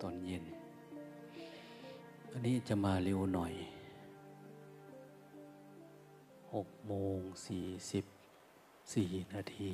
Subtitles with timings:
[0.00, 0.44] ตอนเย็น
[2.32, 3.54] อันนี้จะมาเร็วหน่อย
[6.54, 7.18] 6โมง
[8.46, 9.70] 44นาที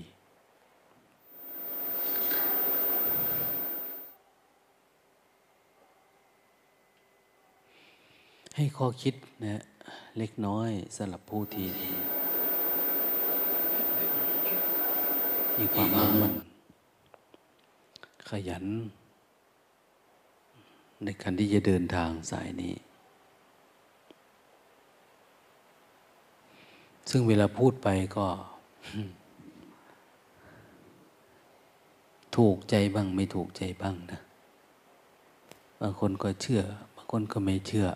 [8.56, 9.56] ให้ข้อคิดนะ
[10.18, 11.68] เล็กน้อยสำหรับผู้ที่
[15.58, 16.34] มีความมุ่งมั่น
[18.28, 18.64] ขยัน
[21.04, 22.74] ในการที่จะเดินทางสายนี้
[27.10, 28.26] ซึ่งเวลาพูดไปก็
[32.36, 34.20] ถูกใจบ้างไม่ถูกใจบ้างนะ
[35.80, 36.62] บางคนก็เชื่อ
[36.94, 37.86] บางคนก็ไม่เชื่อ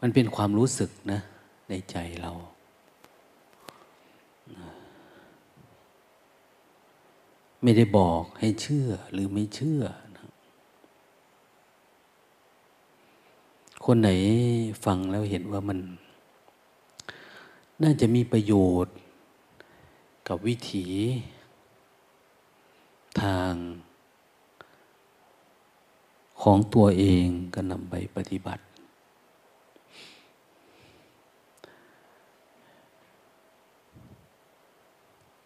[0.00, 1.20] มันเป็นความรู้สึกนะ
[1.68, 2.32] ในใจเรา
[7.66, 9.82] ไม่ได้บอกให้เชื่อหรือไม่เชื่อ
[10.16, 10.28] นะ
[13.84, 14.08] คนไหน
[14.84, 15.78] ฟังแล้วเห็นว่ามัน
[17.82, 18.52] น่าจะมีประโย
[18.84, 18.94] ชน์
[20.28, 20.86] กับวิถี
[23.22, 23.52] ทาง
[26.42, 28.62] ของตัวเองก็นำไปปฏิบัติ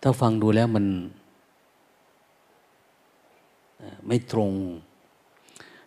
[0.03, 0.87] ถ้าฟังดูแล้วมัน
[4.07, 4.53] ไม่ตรง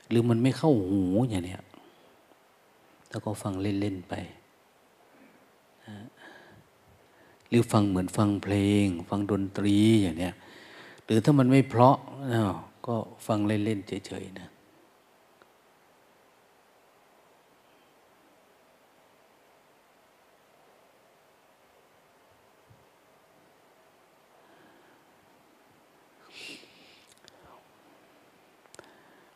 [0.09, 1.63] หรือมันไม่เข้าหูอย่างเนี้ย
[3.09, 4.13] แล้วก็ฟังเล่น ๆ ไป
[7.49, 10.35] หรือฟังเหมือนฟังเพลง ฟังดนตรีอย่างเนี้ย
[11.05, 11.97] หรือถ้ามันไม่เพราะ
[12.87, 12.95] ก็
[13.27, 14.50] ฟังเล่น ๆ เฉย ๆ นะ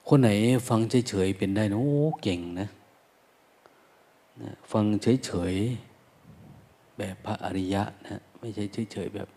[0.10, 0.30] คนไหน
[0.70, 0.80] ฟัง
[1.10, 2.70] เฉยๆเป็นได้นะโอ้เก่งนะ
[4.42, 4.86] นะฟัง
[5.26, 9.30] เฉยๆแบบพระอริยะนะไม่ใช่เฉยๆแบบ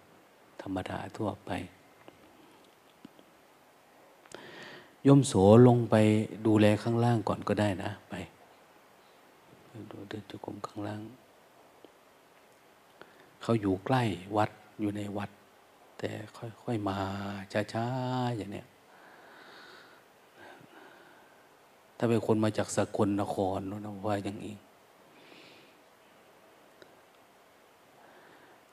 [0.62, 1.50] ธรรมดาทั่วไป
[5.06, 5.32] ยมโส
[5.68, 5.94] ลงไป
[6.46, 8.14] ดูแลข้างล่างก่อนก็ได้นะ ไป
[9.90, 11.00] ดูเดินจุกรมข้างล่าง
[13.42, 14.02] เขาอยู่ใกล้
[14.36, 15.30] วัดอยู่ในวัด
[15.98, 16.98] แต่ค่อยๆมา
[17.72, 18.66] ช้าๆอย่างเนี้ย
[21.98, 24.56] ถ้าเป็นคนมาจากสกลนครนะว่าอย่างนี้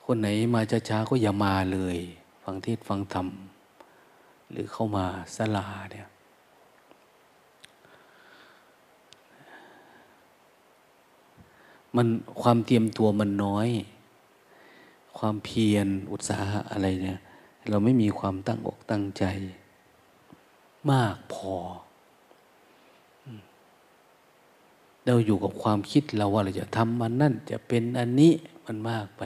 [0.03, 1.97] คนไหนมาช้าๆก็อย่ามาเลย
[2.43, 3.27] ฟังเทศฟังธรรม
[4.51, 5.05] หรือเข้ามา
[5.35, 6.07] สลาเนี่ย
[11.95, 12.07] มัน
[12.41, 13.69] ความเตรียมตัวมันน้อย
[15.17, 17.19] ความเพียรอุตสาหะอะไรเนี่ย
[17.69, 19.23] เราไม่มีความตั้งอกตั้งใจ
[20.91, 21.53] มากพอ
[25.05, 28.33] เราอยู่กับความคิดเราว่าเราจะทำมันนั่นจะเป็นอันนี้
[28.65, 29.23] มันมากไป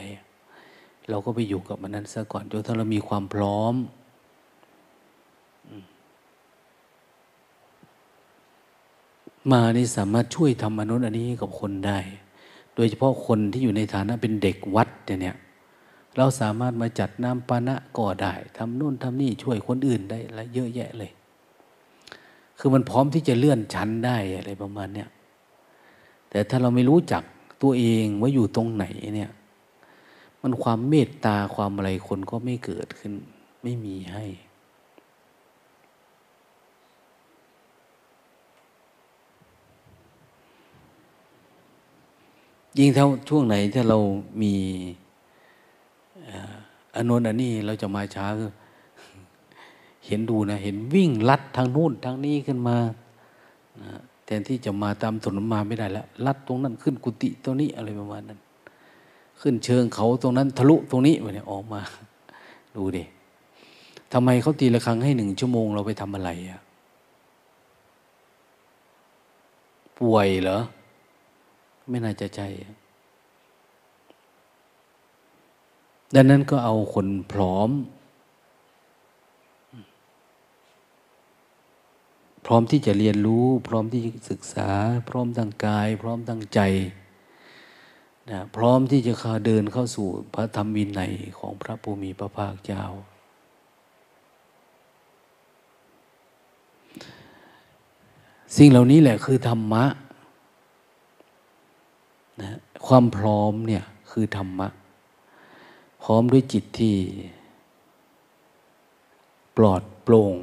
[1.10, 3.76] เราก็ไปอยู่กับมันนั้นซะก่อนจนถ้าเรามีความพร้อม
[9.52, 12.00] มานี่สามารถช่วยทำมนุษย์อันนี้กับคนได้
[12.76, 15.38] โดยเฉพาะคนที่อยู่ในฐานะเป็นเด็กวัดเนี่ย
[16.18, 21.12] เราสามารถมาจัดน้ำปานะก็ได้ทำนู่นทำนี่ช่วยคนอื่นได้และเยอะแยะเลย
[22.60, 25.10] คือมันพร้อมที่จะเลื่อนชั้นได้อะไรประมาณเนี้ย
[26.30, 27.24] แต่ถ้าเราไม่รู้จัก
[27.62, 28.86] ตัวเองว่าอยู่ตรงไหน
[29.16, 29.32] เนี่ย
[30.42, 33.14] มันความเมตตาความอะไรคนก็ไม่เกิดขึ้น
[33.64, 34.26] ไม่มีให้
[42.78, 43.98] ยิ่งเท่าช่วงไหนถ้าเรา
[44.42, 44.54] มี
[46.96, 48.28] อนนนอันนี้เราจะมาช้า
[50.06, 52.78] เห็นดูนะ เห็นวิ่งลัดทางนู้นทางนี้ขึ้นมา
[53.82, 54.00] นะ
[54.30, 58.40] ทนที่จะมาตามถนนมาไม่ได้แล้วลัดตรงนั้นขึ้นกุฏิตรงนี้อะไรประมาณนั้น
[59.42, 61.82] ขึ้นเชิงเขาตรงนั้นทะลุตรงนี้ไปเนี่ยออกมา
[62.76, 63.04] ดูดิ
[64.14, 66.62] ทำไมเขาตีละครั้งให้หนึ่งชั่วโมงเราไปทำอะไรอะ
[70.00, 70.60] ป่วยเหรอ
[71.90, 72.42] ไม่น่าจะใจ
[76.16, 77.70] ดังนั้นก็เอาคนพร้อม
[82.50, 84.70] ร้อมที่จะเรียนรู้ พร้อมที่จะศึกษา
[85.10, 86.60] พร้อมทางกาย พร้อมทางใจ
[88.30, 92.86] นะพร้อมที่จะเข้าเดินเข้าสู่พระธรรมวินัยของพระภูมิพระภาคเจ้า
[98.56, 99.86] สิ่งเหล่านี้แหละคือธรรมะ
[102.42, 102.58] นะ
[102.88, 104.68] ความพร้อมเนี่ยคือธรรมะ
[106.04, 106.96] พร้อมด้วยจิตที่
[109.58, 110.36] ปลอดโปร่ง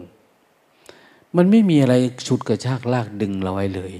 [1.36, 1.94] มันไม่มีอะไร
[2.28, 3.92] ชุดกระชากลากดึงเราไว้เลย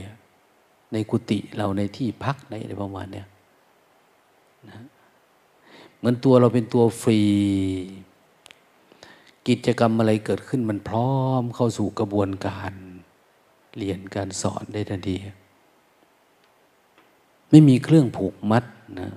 [0.93, 3.27] ในกุฏิเราในที่พักในอะไรประมาณเนี้ย
[4.69, 4.85] นะ
[5.97, 7.21] เหมือนตัวเราเป็นตัวฟรี
[9.49, 12.73] กิจกรรมอะไรเกิดขึ้นมันพร้อมเข้าสู่กระบวนการ
[13.77, 15.17] เรียนการสอนได้ทันที
[17.51, 18.65] ไม่มีเครื่องผูกมัด
[19.01, 19.11] นะ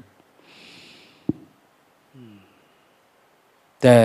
[3.81, 3.97] แต่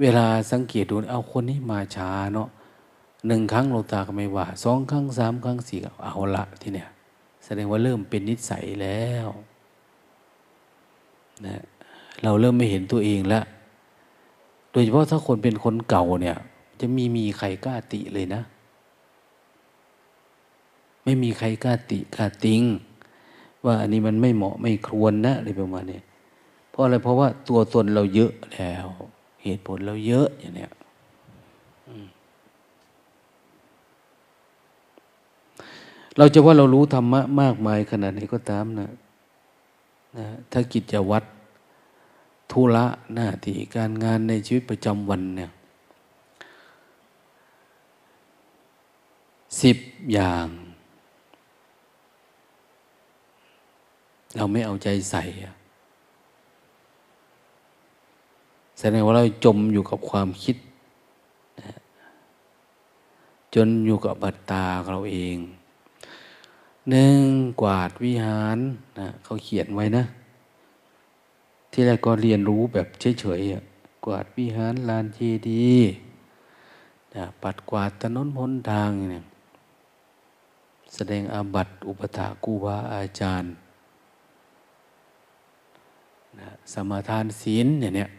[0.00, 2.48] เวลาสังเกตดูเอาคนนี้มาช้าเนาะ
[3.26, 6.88] หนึ่งครั้งเราตาก็ไม่ว่าสองครั้งสามครั้งสี่เอาละที่เนี่ย
[7.44, 9.28] แสดงว่าเริ่มเป็นนิสัยแล้ว
[11.46, 11.62] นะ
[12.22, 13.44] เราเริ่มไม่เห็นตัวเองแล้ว
[14.70, 16.36] โดยเฉพาะถ้าคนเป็นคนเก่าเนี่ย
[16.80, 18.42] จะมีมีใครกล้าติเลยนะ
[21.04, 22.62] ไม่มีใครกล้าติกล้าติง
[23.64, 26.00] ว่าอันนี้มันไม่เหมาะไม่ควรนะอะไรประมาณนี้
[26.70, 28.86] เพราะอะไรเพราะว่าตัวตนเราเยอะแล้ว
[29.42, 30.72] เหตุผลเราเยอะอย่างเนี้ย
[36.18, 38.90] เราจะว่าเรารู้ธรรมะมากมายขนาดไหนก็ตามนะ
[40.18, 41.28] นะถ้ากิจวัตร
[42.50, 45.50] ธุระหน้าที่การงานในชีวิตประจำวันเนี่ย
[49.60, 49.78] สิบ
[50.12, 50.46] อย่าง
[54.36, 55.22] เราไม่เอาใจใส่
[58.78, 60.56] แสดงว่าเราจมอยู่กับความคิด
[63.54, 65.36] จนอยู่กับบัตตาเราเอง
[66.90, 67.18] หนึ่ง
[67.60, 68.58] กวาดวิหาร
[68.98, 70.04] นะเขาเขียนไว้นะ
[71.70, 72.86] ที่แรกก็เรียนรู้แบบ
[73.20, 75.18] เฉยๆกวาดวิหารลานเจ
[75.48, 75.72] ดี
[77.14, 79.24] นะปัดกวาดถนนหนทางเนี่ย
[80.94, 83.52] แสดงอาบัตอุปถากูบาอาจารย์
[86.40, 88.10] นะสมาทานศีลเนี่ยเนี่ย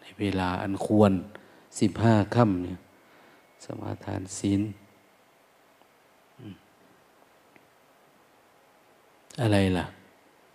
[0.00, 1.12] ในเวลาอันควร
[1.80, 2.78] สิบห้าค่ำเนี่ย
[3.64, 4.60] สมาทานศีล
[9.40, 9.86] อะไรล่ะ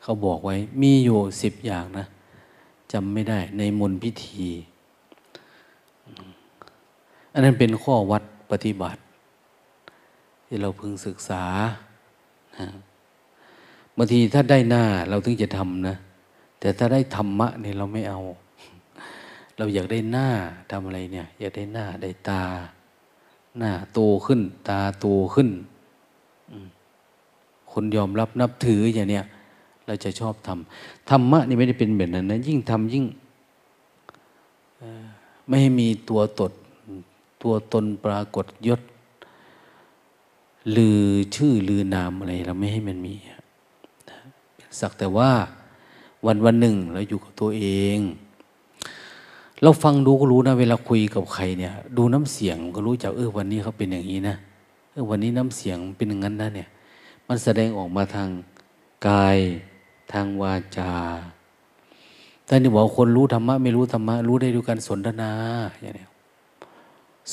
[0.01, 2.06] เขาบอกไว้มีอยู่สิบอย่างนะ
[2.92, 4.48] จำไม่ได้ในมนพิธี
[7.33, 9.01] อันนั้นเป็นข้อวัดปฏิบัติ
[10.45, 11.44] ที่เราพึงศึกษา
[13.98, 15.95] บางทีถ้าได้หน้าเราถึงจะทำนะ
[16.60, 18.19] แต่ถ้าได้ธรรมะเนี่ยเราไม่เอา
[19.57, 20.30] เราอยากได้หน้า
[20.72, 22.44] ทำอะไรเนี่ย อยากได้หน้าได้ตา
[23.57, 25.50] หน้าโตขึ้น ตาโตขึ้น
[27.71, 29.25] คนยอมรับนับถืออย่างเนี้ย
[29.85, 33.06] เราจะชอบทำธรรมะนี่ไม่ได้เป็นแบบนั้นนะยิ่งทำยิ่ง
[35.47, 36.51] ไม่ให้มีตัวตด
[37.44, 38.81] ตัวตนปรากฏยศ
[40.75, 41.01] ลือ
[41.35, 43.13] ชื่อลือนามอะไรเราไม่ให้มันมี
[44.79, 45.31] สักแต่ว่า
[46.25, 47.65] วันวันหนึ่งเราอยู่กับตัวเอ
[47.97, 48.00] ง
[49.62, 54.35] เราฟังดูก็รู้นะ เวลาคุยกับใครเนี่ย ดูน้ำเสียงก็รู้จักเออวันนี้เขาเป็นอย่างนี้นะ
[54.91, 56.68] เออวันนี้น้ำเสียงเป็นอย่างนั้นนะเนี่ย
[57.33, 58.30] มันแสดงออกมาทาง
[59.07, 59.38] กาย
[60.13, 60.94] ทางวาจา
[62.47, 65.31] ท่านที่บอกคนรู้ธรรมะไม่รู้ธรรมะรู้ได้ด้วยการสนทนา
[65.81, 66.06] อย่างนี้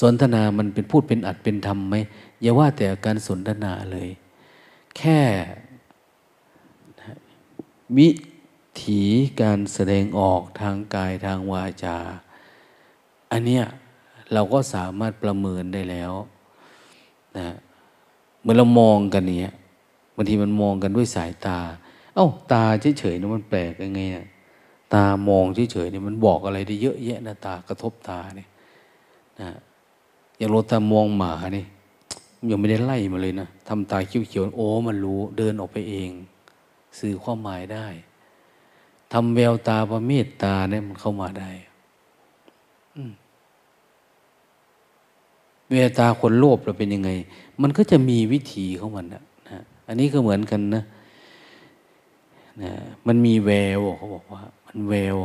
[0.01, 1.97] สนทนามันเป็นพูดเป็นอัดเป็นธรรมไหม
[2.43, 4.09] อย่าว่าแต่การสนทนาเลย
[4.97, 5.21] แค่
[7.97, 8.09] วิ
[8.85, 9.03] ถี
[9.41, 11.97] การแสดงออกทางกายทางวาจา
[13.33, 13.65] อันเนี้ย
[14.33, 16.13] เราก็สามารถประเมินได้แล้ว
[17.39, 17.49] นะ
[18.43, 19.53] เมื่อเรามองกันเนี้ย
[20.19, 21.59] บางทีมันมองกันด้วยสายตา
[22.15, 22.65] เอา้า ตา
[22.99, 24.27] เฉยๆนะมันแปลกยังไงนะ
[24.95, 28.49] ตามองเฉยๆเนี่ยมันบอกอะไรได้เยอะแยะนะตากระทบตาเนี่ย
[29.41, 29.51] นะ
[30.39, 31.67] อย่างเราตามองหมาเนี่ย
[32.51, 36.11] ยังไม่ได้ไล่มาเลยนะทำตาเขียวๆโอ้มันรู้ เดินออกไปเอง
[36.99, 37.87] สื่อความหมายได้
[39.13, 41.51] ทำแววตาประเมตตาเนี่ยมันเข้ามาได้
[45.71, 47.11] เวตาคนโลภเราเป็นยังไง
[47.63, 49.23] มันก็จะมีวิธีของมันนะ
[49.89, 50.83] อันนี้ก็เหมือนกันนะ
[52.63, 52.73] นะ
[53.07, 55.17] มันมีแววเขาบอกว่า มันแวว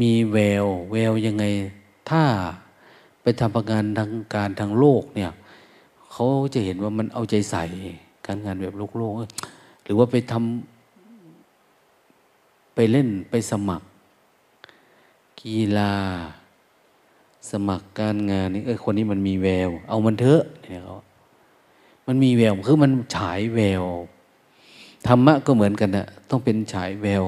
[0.00, 1.44] มีแวว แววยังไง
[2.10, 2.22] ถ้า
[3.22, 5.30] ไปทำงานทางการทางโลกเนี่ย
[6.12, 7.64] เขาจะเห็นว่ามันเอาใจใส่
[8.26, 9.12] การงานแบบโลกโลก
[9.84, 13.86] หรือว่าไปทำไปเล่นไปสมัคร
[15.40, 15.92] กีฬา
[17.50, 20.96] สมัครการงานนี่เออคนนี้มันมีแวว เอามันเถอะเนี่ยเขา
[22.06, 23.84] มันมีแววคือมันฉายแวว
[25.06, 27.24] ธรรมะก็เหมือนกันนะต้องเป็นฉายแวว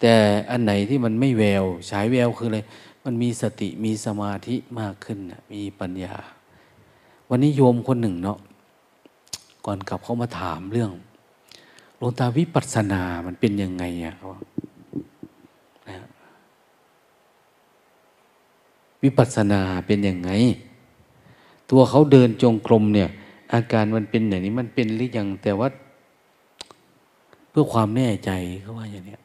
[0.00, 0.14] แต่
[0.50, 2.60] อันไหนที่มันไม่แวว ฉายแววคืออะไร
[3.04, 6.14] มันมีสติมีสมาธิมากขึ้นนะมีปัญญา
[7.28, 8.38] วันนี้โยมคนหนึ่งเนาะ
[9.64, 10.92] ก่อนกลับเขามาถามเรื่อง
[11.96, 14.28] หลวงตาวิปัสสนา มันเป็นยังไงอะเขา
[19.02, 20.30] วิปัสสนาเป็นยังไง
[21.70, 23.10] ตัวเขาเดินจงกรมเนี่ย
[23.52, 25.68] อาการมันเป็นอย่างนี้มันเป็นหรือยังแต่ว่า
[27.50, 28.30] เพื่อความแน่ใจ
[28.62, 29.16] เขาว่าอย่างนี้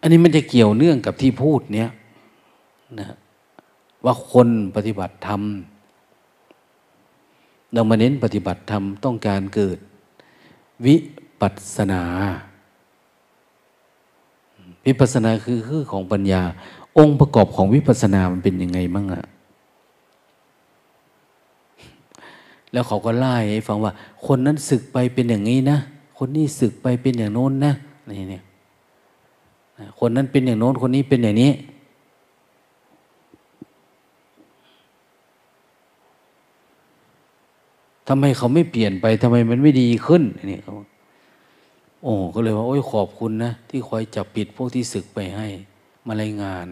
[0.00, 1.90] อันนี้มันจะเกี่ยวเนื่องกับที่พูดเนี้ย
[3.00, 3.06] นะ
[4.04, 5.42] ว่าคนปฏิบัติธรรม
[7.72, 9.78] เรามาเน้นปฏิบัติธรรมต้องการเกิด
[10.86, 10.96] วิ
[11.40, 12.02] ปัสนา
[14.86, 16.42] วิปัสสนาคือคือของปัญญา
[16.98, 19.22] องค์ประกอบของวิปัสสนามันเป็นยังไงบ้างอะ
[22.72, 23.92] แล้วเขาก็ไล่ให้ฟังว่า
[24.26, 25.78] คนนั้นศึกไปเป็นอย่างนี้นะ
[26.18, 27.72] คนนี้ศึกไปเป็นอย่างโน้นนะ
[28.08, 28.42] นี่เนี่ย
[29.98, 31.52] คนนั้นเป็นอย่างโน้น คนนี้เป็นอย่างนี้
[38.08, 40.72] ทำไมเขาไม่เปลี่ยนไป ทำไมมันไม่ดีขึ้นนี่เขา
[42.02, 45.48] โอ้ก็เลยว่า โอ้ยขอบคุณนะ ที่คอยจับปิดพวกที่ศึกไปให้
[46.06, 46.66] มารายงาน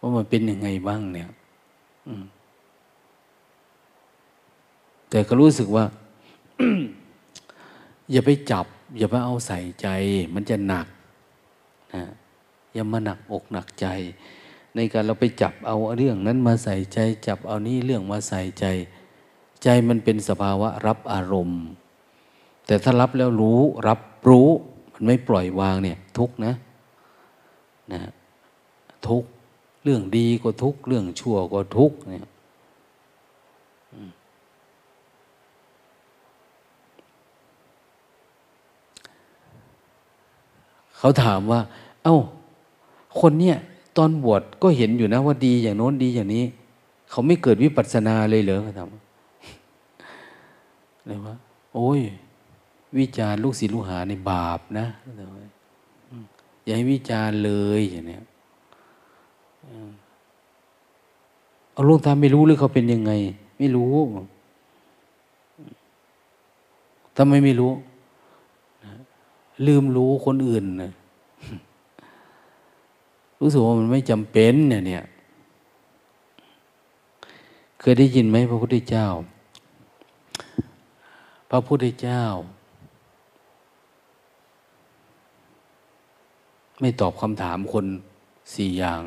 [0.00, 1.30] ว่ามันเป็นยังไงบ้างเนี่ย
[5.10, 5.84] แต่ก็รู้สึกว่า
[8.12, 8.66] อย่าไปจับ
[8.98, 9.88] อย่าไปเอาใส่ใจ
[10.34, 10.86] มันจะหนัก
[11.94, 12.04] นะ
[12.74, 13.86] อย่ามาหนักอกหนักใจ
[14.74, 18.64] ในการเราไปจับเอาเรื่องนั้นมาใส่ใจ จับเอานี่เรื่องมาใส่ใจ
[19.62, 21.62] ใจมันเป็นสภาวะรับอารมณ์
[22.66, 24.48] แต่ถ้ารับแล้วรู้ รับรู้
[24.92, 26.54] มันไม่ปล่อยวางเนี่ย ทุกนะ
[27.92, 28.00] นะ
[29.08, 29.24] ทุก
[29.82, 32.28] เรื่องดีก็ทุกเรื่องชั่วก็ทุกเนี่ย
[40.98, 41.60] เขาถามว่า
[42.04, 42.16] เอา้า
[43.20, 43.56] คนเนี่ย
[43.96, 46.44] ตอนบวชก็เห็นอยู่นะว่าดีอย่างโน้นดีอย่างนี้
[47.10, 48.88] เขาไม่เกิดวิปัสสนาเลยเหรอเขาถาม
[51.06, 51.34] เลยว่า
[51.74, 52.00] โอ้ย
[52.98, 54.86] วิจารลูกศิษย์ลูกหาในบาปนะ
[56.64, 58.18] อย่าให้วิจารเลยอย่างนี้
[61.72, 63.12] เอาลูกตาไม่รู้หรือเขาเป็นยังไง
[63.58, 63.92] ไม่รู้
[67.16, 67.72] ทำไมไม่รู้
[69.66, 70.92] ลืมรู้คนอื่นนะ
[73.40, 75.04] รู้สึกว่ามันไม่จำเป็นเนี่ยเนี่ย
[77.80, 79.06] เคยได้ยินไหมพระพุทธเจ้า
[81.50, 82.22] พระพุทธเจ้า
[86.80, 87.86] ไม่ตอบคำถามคน
[88.54, 89.00] สี่อย่าง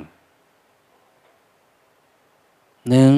[2.89, 3.13] หนึ่ง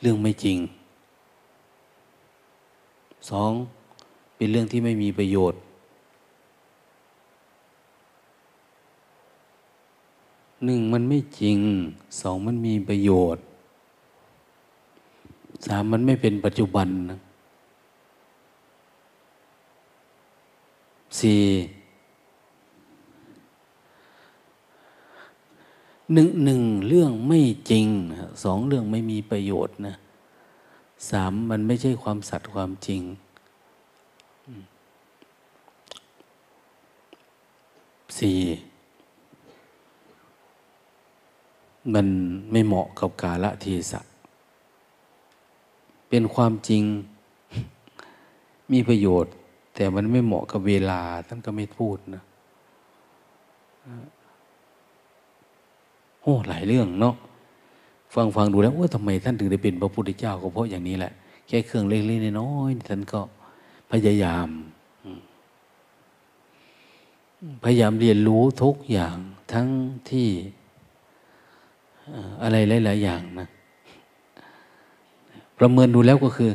[0.00, 0.58] เรื่องไม่จริง
[3.30, 3.52] สอง
[4.36, 5.60] เป็นเรื่องที่ไม่มีประโยชน์
[10.64, 11.58] หนึ่งมันไม่จริง
[12.20, 13.42] สองมันมีประโยชน์
[15.66, 17.18] สามมันไม่เป็นปัจจุบันนะ
[21.20, 21.40] สี่
[26.12, 27.86] หนึ่งหนึ่งเรื่องไม่จริง
[28.44, 29.94] สองเรื่องไม่มีประโยชน์นะ
[31.10, 33.02] สามมันไม่ใช่ความสัตย์ความจริง
[38.18, 38.40] สี่
[41.94, 42.06] มัน
[42.52, 44.00] ไม่เหมาะกับกาละเทศะ
[46.08, 46.82] เป็นความจริง
[48.72, 49.32] มีประโยชน์
[49.74, 52.22] แต่มันไม่เหมาะกับเวลา ท่านก็ไม่พูดนะ
[56.28, 57.14] อ้หลายเรื่องเนาะ
[58.14, 61.12] ฟังฟังดูแล้วว่าทำไมท่านถึงได้เป็นพระพุทธเจ้าก็เพราะอย่างนี้แหละ
[61.46, 63.20] แค่เครื่องเล็กๆน้อยๆท่านก็
[63.90, 64.48] พยายาม
[67.64, 69.16] พยายามเรียนรู้ทุกอย่าง
[69.52, 69.68] ทั้ง
[70.10, 70.28] ที่
[72.42, 73.48] อะไรหลาย ๆ อย่างนะ
[75.58, 76.50] ประเมินดูแล้วก็คือ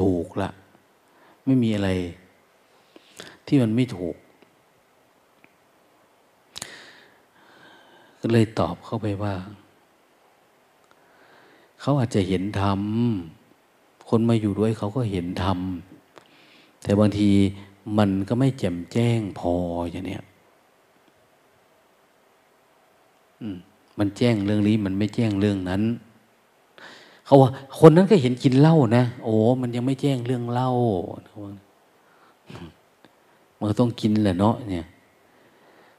[0.00, 0.50] ถูกละ
[1.44, 1.90] ไม่มีอะไร
[3.46, 4.14] ที่มันไม่ถูก
[8.26, 9.34] ก็เลยตอบเข้าไปว่า
[11.80, 12.80] เขาอาจจะเห็นธรรม
[14.08, 15.58] คนมาอยู่ด้วยเขาก็เห็นธรรม
[16.82, 17.30] แต่บางที
[17.98, 19.52] มันก็ไม่แจ่มแจ้งพอ
[19.90, 20.22] อย่างเนี้ย
[23.98, 25.82] มันแจ้งเรื่องนี้มันไม่แจ้งเรื่องนั้น
[27.24, 30.70] เขาว่า คนนั้นก็เห็นกินเหล้านะ โอ้มันยังไม่แจ้งเรื่องเหล้า
[33.58, 34.86] มันต้องกินแหละเนาะเนี่ย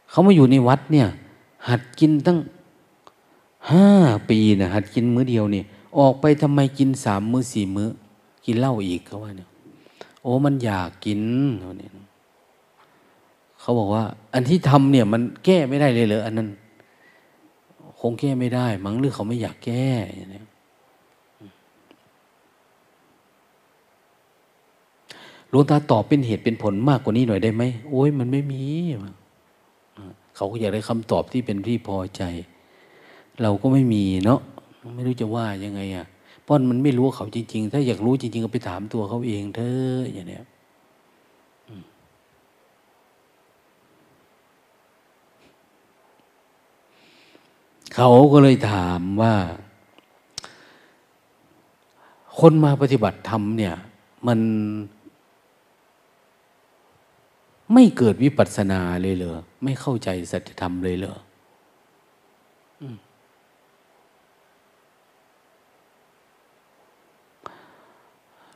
[0.10, 1.10] เขามาอยู่ในวัดเนี่ย
[1.70, 2.38] หัดกินตั้ง
[3.72, 3.90] ห้า
[4.30, 5.66] ปีนะหัดกินมื้อเดียวเนี่ย
[5.98, 7.90] ออกไปทำไมกินสามมื้อสี่มื้อ
[8.46, 9.50] กินเหล้าอีกเขาว่าเนี่ย
[10.22, 11.22] โอ้มันอยากกิน
[11.60, 11.92] เขาเนี่ย
[13.60, 14.04] เขาบอกว่า
[14.34, 16.48] อันที่ทำเนี่ยมันแก้ไม่ได้เลยเหรออันนั้น
[18.00, 20.42] คงแก้ไม่ได้ มั้งหรือเขาไม่อยากแก้อย่างนี้
[25.50, 28.64] หลวงตาตอบเป็นเหตุเป็นผลมากกว่านี้หน่อยได้ไหมโอ้ยมันไม่มี
[30.36, 32.24] เขาก็อยากได้คำตอบที่เป็นที่พอใจ
[33.42, 34.40] เราก็ไม่มีเนาะ
[34.96, 36.06] ไม่รู้จะว่ายังไงอะ
[36.42, 40.46] เพราะมันไม่รู้เขาจริง ๆ ถ้าอยากรู้จริง ๆ ก็ไปถามตัวเขาเองเถอะอย่างเนี้ย
[47.96, 49.36] เขาก็เลยถามว่า
[52.40, 53.76] คนมาปฏิบัติธรรมเนี่ย
[54.28, 54.40] มัน
[57.74, 61.16] ไม่เกิดวิปัสสนาเลยเหรอไม่เข้าใจสัจธรรมเลยเหรอ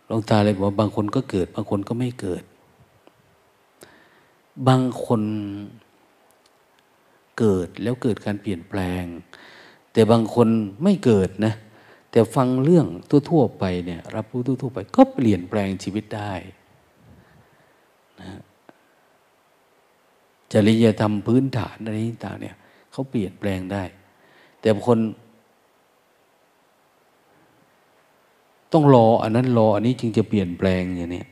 [0.05, 2.43] หลวงตาเลยบอกว่าบางคนก็เกิด บางคนก็ไม่เกิด
[4.67, 5.21] บางคน
[7.39, 9.03] เกิดแล้วเกิดการเปลี่ยนแปลง
[9.93, 10.47] แต่บางคน
[10.83, 11.53] ไม่เกิดนะ
[12.11, 12.87] แต่ฟังเรื่อง
[13.29, 16.33] ทั่วๆไปเนี่ย รับรู้ทั่วๆไป ก็เปลี่ยนแปลงชีวิตได้
[18.19, 18.39] นะ
[20.53, 22.55] จริยธรรมพื้นฐานอะไรต่างเนี่ย
[22.91, 23.83] เขาเปลี่ยนแปลงได้
[24.59, 24.99] แต่บางคน
[28.73, 31.23] ต้องรออันนั้นรออันนี้จึงจะเปลี่ยนแปลงอย่างนี้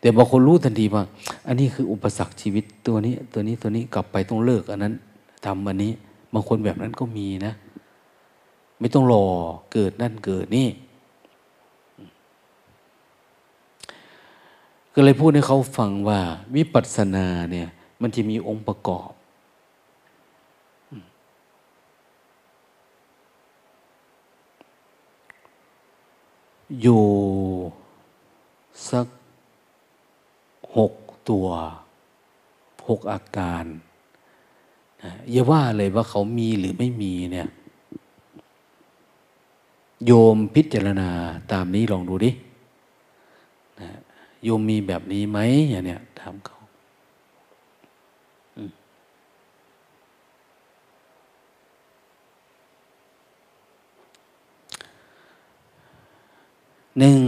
[0.00, 1.04] แต่บางคนรู้ทันทีว่า
[1.46, 4.94] อันนี้คืออุปสรรคชีวิตตัวนี้ ตัวนี้ตัวนี้กลับไปต้องเลิก อันนั้น
[5.46, 5.92] ทำอันนี้
[6.34, 7.54] บางคนแบบนั้นก็มีนะ
[8.80, 9.24] ไม่ต้องรอ
[9.72, 10.68] เกิดนั่นเกิดนี่
[14.98, 16.20] ก็เลยพูดให้เขาฟังว่า
[16.54, 17.68] วิปัสสนาเนี่ย
[18.00, 19.10] มันจะมีองค์ประกอบ
[26.80, 27.04] อยู่
[28.90, 29.06] สัก
[30.76, 30.92] หก
[31.28, 31.46] ตัว
[32.88, 33.64] หกอาการ
[35.30, 37.48] อย่าว่าเลยว่าเขามีหรือไม่มีเนี่ย
[40.06, 41.10] โยมพิจารณา
[41.52, 42.30] ตามนี้ลองดูดิ
[44.44, 45.38] โยมมีแบบนี้ไหม
[45.70, 46.58] อย่างเนี้ยถามเขา
[56.98, 57.20] หนึ่ง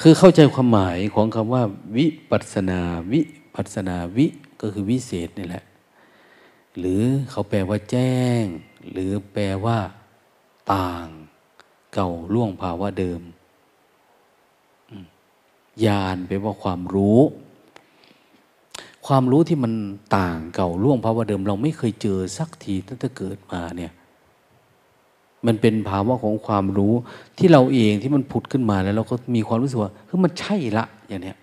[0.00, 1.62] คือเข้าใจความหมายของคำว่า
[1.96, 2.80] วิปัสนา
[3.12, 3.20] วิ
[3.54, 4.26] ปัสนาวิ
[4.60, 5.64] ก็คือวิเศษนี่แหละ
[6.78, 8.42] หรือเขาแปลว่าแจ้ง
[8.90, 9.78] หรือแปลว่า
[10.74, 11.06] ต่าง
[11.94, 13.20] เก่าล่วงภาวะเดิม
[15.86, 17.20] ญาณแปลว่าความรู้
[19.06, 19.72] ความรู้ที่มัน
[20.16, 23.92] ต่างเก่าล่วงภาวะเดิม เราไม่เคยเจอสักทีตั้งแต่เกิดมาเนี่ย
[25.46, 26.94] มันเป็นภาวะของความรู้
[27.38, 31.38] ที่เราเองที่มันผุดขึ้นมาแล้วเราก็มีความรู้สึกว่าคือมันใช่ละอย่างเนี้ย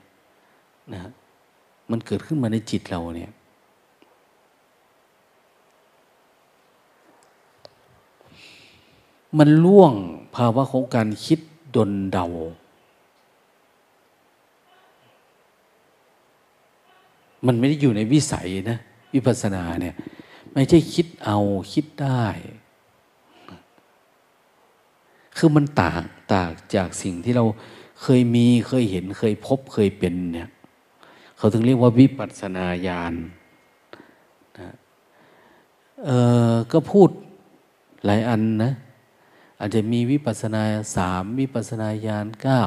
[0.94, 1.12] นะ
[1.92, 3.32] มันเกิดขึ้นมาในจิตเราเนี่ย
[9.40, 9.94] มันล่วง
[10.36, 11.40] ภาวะของการคิด
[11.76, 12.28] ดนเดา
[17.46, 18.78] มันไม่ได้อยู่ในวิสัยนะ
[19.14, 19.96] วิปัสสนาเนี่ย
[20.54, 21.40] ไม่ใช่คิดเอา
[21.74, 22.26] คิดได้
[25.38, 26.02] คือมันต่าง
[26.34, 27.46] ต่างจากสิ่งที่เรา
[28.02, 30.50] เคยมีเคยเห็นเคยพบเคยเป็นเนี่ย
[31.38, 33.14] เขาถึงเรียกว่าวิปัสสนาญาณ
[34.60, 34.76] นะ
[36.06, 36.10] เอ
[36.52, 37.10] อก็พูด
[38.06, 38.72] หลายอันนะ
[39.60, 40.62] อาจจะมีวิปัสนา
[40.96, 42.62] สามวิปัสนาญาณเก้า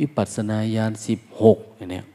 [0.00, 2.06] วิปัสนาญาณสิบหกอย่างเนี้ย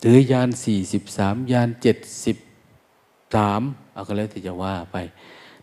[0.00, 2.36] หรือยานสี่สิบสามยานเจ็ดสิบ
[3.34, 4.96] สามเอาก็แล้วแต่จะว่าไป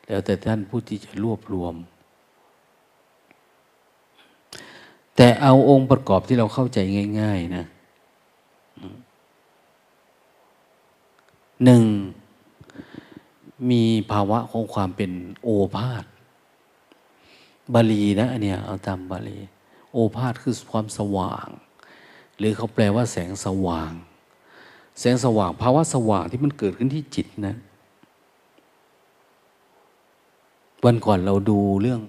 [0.07, 1.75] แล้วแต่ท่านผู้ที่จะรวบรวม
[5.15, 6.77] แต่เอาองค์ประกอบที่เราเข้าใจ
[7.19, 7.65] ง่าย ๆ นะ
[11.65, 11.83] หนึ่ง
[13.69, 15.11] มีภาวะของความเป็น
[15.43, 16.05] โอภาษ
[17.73, 19.39] บาลีนะอันเนี้ยเอาตามบาลี
[19.91, 21.47] โอภาษคือความสว่าง
[22.37, 23.91] หรือเขาแปลว่าแสงสว่าง
[24.99, 27.55] แสงสว่างภาวะสว่างที่มันเกิดขึ้นที่จิตนะ
[30.85, 32.01] วันก่อนเราดูเรื่อง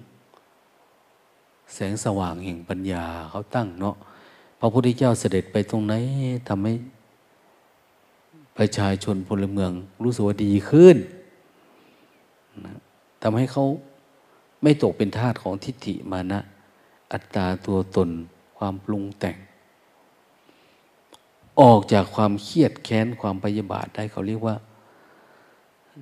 [1.73, 3.95] แสงสว่างแห่งปัญญาเขาตั้งเนาะ
[4.59, 5.93] พระพุทธเจ้าเสด็จไปตรงไหน
[6.47, 6.73] ทำให้
[8.57, 9.71] ประชาชนพลเมือง
[10.03, 10.97] รู้สึกว่าดีขึ้น
[13.21, 13.65] ทำให้เขา
[14.63, 16.39] ไม่ตกเป็นทาสของทิฏฐิมานะ
[17.11, 18.09] อัตตาตัวตน
[18.57, 19.37] ความปรุงแต่ง
[21.61, 24.55] ออกจากความเครียดแค้นความพยาบาทได้เขาเรียกว่า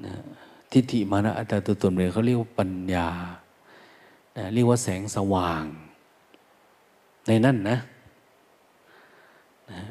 [0.05, 0.13] นะ
[0.71, 3.09] ทิฏฐิมานะอัตตาตัวตนเลยเขาเรียกว่าปัญญา
[4.37, 5.63] นะเรียกว่าแสงสว่าง
[7.27, 7.77] ในนั่นนะ
[9.71, 9.81] นะ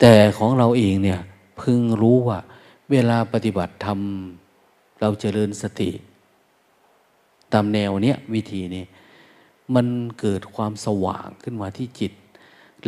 [0.00, 1.20] แต่ของเราเองเนี่ย
[1.60, 2.38] พึงรู้ว่า
[2.90, 3.98] เวลาปฏิบัติธรรม
[5.00, 5.90] เราเจริญสติ
[7.52, 8.84] ตามแนวเนี้ยวิธีนี้
[9.74, 9.86] มัน
[10.20, 12.12] เกิดความสว่างขึ้นมาที่จิต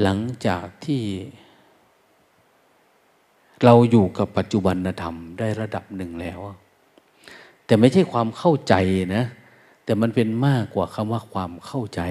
[0.03, 1.03] หลังจากที่
[3.65, 6.41] เราอยู่กับปัจจุบันธรรมได้ระดับหนึ่งแล้ว
[7.67, 8.75] แต่ไม่ใช่ความเข้าใจ
[9.17, 9.25] นะ
[9.85, 12.03] แต่มันเป็นมากกว่าคำว่าความเข้าใจ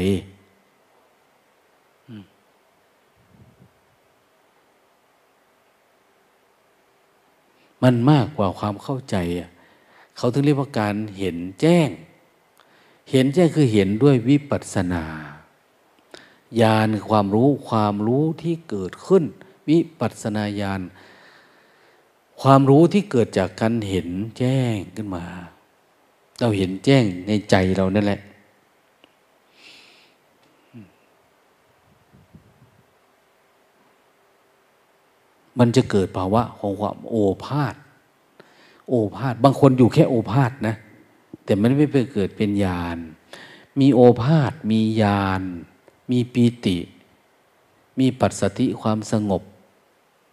[7.84, 9.18] มันมากกว่าความเข้าใจ
[10.18, 11.90] เขาถึงเรียกว่าการเห็นแจ้ง
[13.12, 15.06] เห็นแจ้งคือเห็นด้วยวิปัสสนา
[16.62, 19.24] ญาณความรู้ความรู้ที่เกิดขึ้น
[19.70, 20.82] วิปัสสนาญาณ
[22.42, 25.26] ความรู้ที่เกิดจากการเห็นแจ้งขึ้นมา
[26.40, 28.22] เราเห็นแจ้งในใจเรานั่นแหละ
[35.60, 37.76] มันจะเกิดภาวะของความโอภาษ
[38.90, 40.76] โอภาษบางคนอยู่แค่โอภาษนะ
[41.46, 42.98] แต่มันไม่ไปเกิดเป็นญาณ
[43.80, 45.42] มีโอภาษมีญาณ
[46.12, 46.78] มีปีติ
[48.00, 49.44] มีปัสสติความสงบ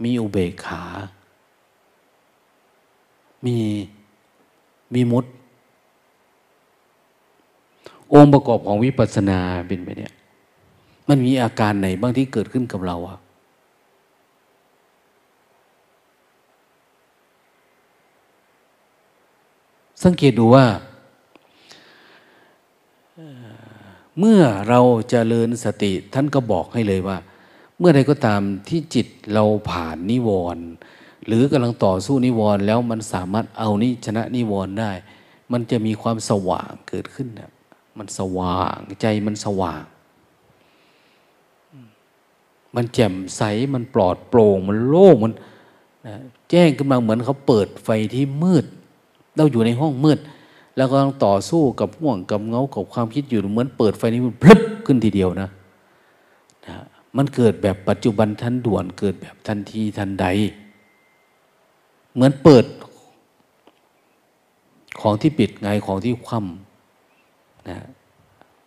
[0.02, 0.84] มีอุเบกขา
[3.46, 3.56] มี
[4.94, 5.24] มีมุต
[8.12, 10.12] องค์ประกอบของวิปัสสนาเป็นไปเนี่ย
[11.08, 13.18] มันมีอาการไหนบ้างที่เกิดขึ้นกับเราอะ
[20.04, 20.66] สังเกตดูว่า
[24.18, 27.18] เมื่อเราจเจริญสติท่านก็บอกให้เลยว่า
[27.78, 30.64] เมื่อใดก็ตามที่จิตเราผ่านนิวรณ์
[31.26, 34.90] หรือกำลังต่อสู้นิวรณ์แล้วมันสามารถเอานี้ชนะนิวรณ์ได้
[35.52, 37.50] มันจะมีความสว่างเกิดขึ้นนะ
[37.98, 39.82] มันสว่างใจมันสว่าง
[42.76, 43.42] มันแจ่มใส
[43.74, 45.32] มันปลอดโปร่งมันโล่งมัน
[46.06, 46.14] นะ
[46.50, 48.64] แจ้งขึ้นมาเหมือนเขาเปิดไฟที่มืด
[49.36, 50.18] เราอยู่ในห้องมืด
[50.76, 55.48] แล้วก็ต้องต่อสู้กับห่วงกับเงากับความคิดอยู่เหมือนเปิดไฟนี้มันพลึบขึ้นทีเดียวนะ
[56.66, 56.76] นะ
[57.16, 60.26] มันเกิดแบบปัจจุบันทันด่วนเกิดแบบทันทีทันใด
[62.14, 62.64] เหมือนเปิด
[65.00, 67.78] ของที่ปิดไงของที่คว่ำนะ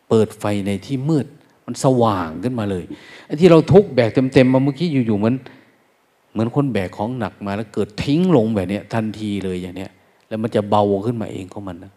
[0.10, 1.25] เปิดไฟในที่มืด
[1.65, 2.84] มันสว่างขึ้นมาเลย
[3.25, 5.36] ไอ้ที่เราทุกแบกเต็มๆมาเมื่อกี้อยู่ๆเหมือน
[6.31, 9.91] เหมือนคนแบกของหนักมาแล้วเกิดทิ้งลงแบบนี้ทันทีเลยอย่างเนี้ย
[10.27, 11.91] แล้วมันจะเบาขึ้นมาเองของมันนะ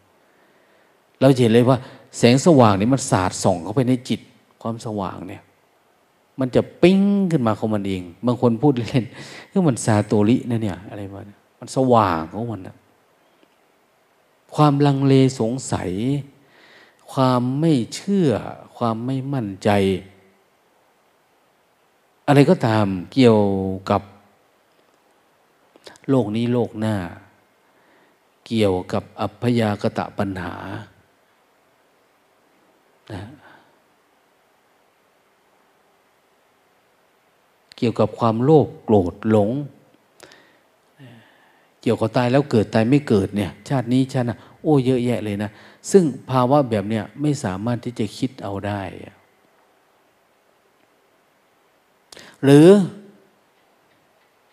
[1.20, 1.78] เราเห็นเลยว่า
[2.18, 4.20] แสงสว่างนี่มันสาดส่องเข้าไปในจิต
[4.62, 5.42] ความสว่างเนี่ย
[6.40, 9.04] มันจะปิ้งขึ้นมาของมันเอง บางคนพูดเล่น
[9.50, 12.76] คือมันซาโตรินะเนี่ย อะไรมาเนี่ย มันสว่างของมันนะ
[14.54, 15.90] ความลังเลสงสัย
[17.12, 18.30] ความไม่เชื่อ
[18.76, 19.70] ความไม่มั่นใจ
[22.26, 23.40] อะไรก็ตามเกี่ยว
[23.90, 24.02] กับ
[26.08, 26.96] โลกนี้โลกหน้า
[28.46, 30.54] เกี่ยวกับอัพยากตะปัญหา
[33.12, 33.22] นะ
[37.76, 39.50] เกี่ยวกับความโลภโกรธหลง
[41.82, 45.50] เกี่ยวกับตายแล้วเกิดตายไม่เกิดเนี่ย ชาตินี้ชาตินะโอ้เยอะแยะเลยนะ
[45.90, 48.82] ซึ่งภาวะแบบเนี้ยไม่สามารถที่จะคิดเอาได้
[52.44, 52.68] หรือ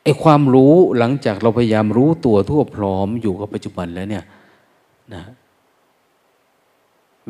[0.04, 4.26] ไอความรู้หลังจากเราพยายามรู้ตัวทั่วพร้อมอยู่กับปัจจุบันแล้วเนี่ย
[5.14, 5.24] นะ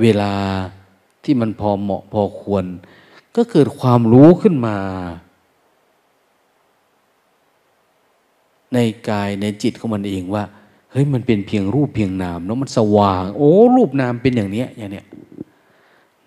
[0.01, 0.33] เวลา
[1.23, 2.65] ที่มันพอเหมาะพอควร
[3.35, 4.77] ก็เกิดความรู้ขึ้นมา
[8.73, 8.77] ใน
[9.09, 10.43] กายในจิตของมันเองว่า
[10.91, 15.05] เฮ้ยมันเป็นเพียงรูปเพียงนามเนาะมันสว่าง โอ้รูปนามเป็นอย่างเนี้ยอย่างเนี้ย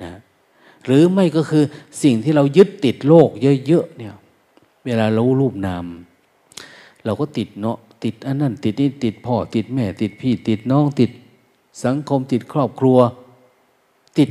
[0.03, 0.13] นะ
[0.85, 1.65] หรือไม่ก็คือ
[2.03, 3.29] สิ่งที่เรายึดติดโลก
[3.67, 4.15] เยอะๆเนี่ย
[4.85, 5.85] เวลาเรู้รูปนาม
[7.05, 11.11] เราก็ติดเนาะติดอันนั้นติดนี่ติดพ่อติดแม่ ติดพี่ ติดน้องติด
[11.85, 12.99] สังคมติดครอบครัว
[14.19, 14.31] ติด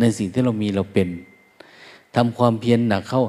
[0.00, 1.08] ในสิ่งที่เรามีเราเป็น
[2.14, 3.22] ทำความเพียรหนักเข้า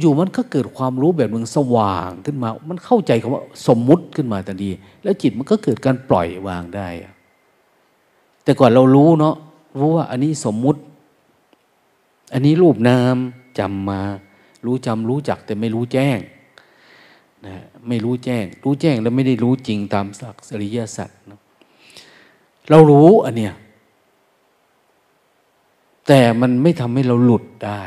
[0.00, 4.70] อยู่ๆมันก็เกิดความรู้แบบหนึ่งสว่างขึ้นมา มันเข้าใจคำว่าสมมุติขึ้นมาทันที
[5.02, 6.88] แล้วจิตมันก็เกิดการปล่อยวางได้
[8.44, 9.36] แต่ก่อนเรารู้เนาะ
[9.78, 10.80] รู้ว่าอันนี้สมมุติ
[12.32, 13.16] อันนี้รูปนาม
[13.58, 14.02] จำมา
[14.64, 16.18] รู้จำรู้จักแต่ไม่รู้แจ้ง
[17.46, 17.56] นะ
[17.88, 21.40] ไม่รู้แจ้ง รู้แจ้งแล้วไม่ได้รู้จริงตามสักสริยสัจนะ
[22.70, 23.54] เรารู้อันเนี้ย
[26.06, 27.82] แต่มันไม่ทำให้เราหลุดได้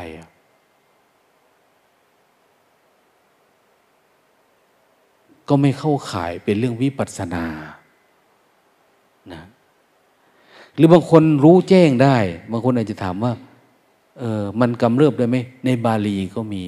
[5.48, 7.44] ก็ไม่เข้าข่ายเป็นเรื่องวิปัสสนา
[9.32, 9.42] นะ
[10.76, 12.16] หรือบางคนรู้แจ้งได้
[12.50, 13.32] บางคนอาจจะถามว่า
[14.18, 16.62] เออมันกำเริบได้ไหมในบาลีก็มี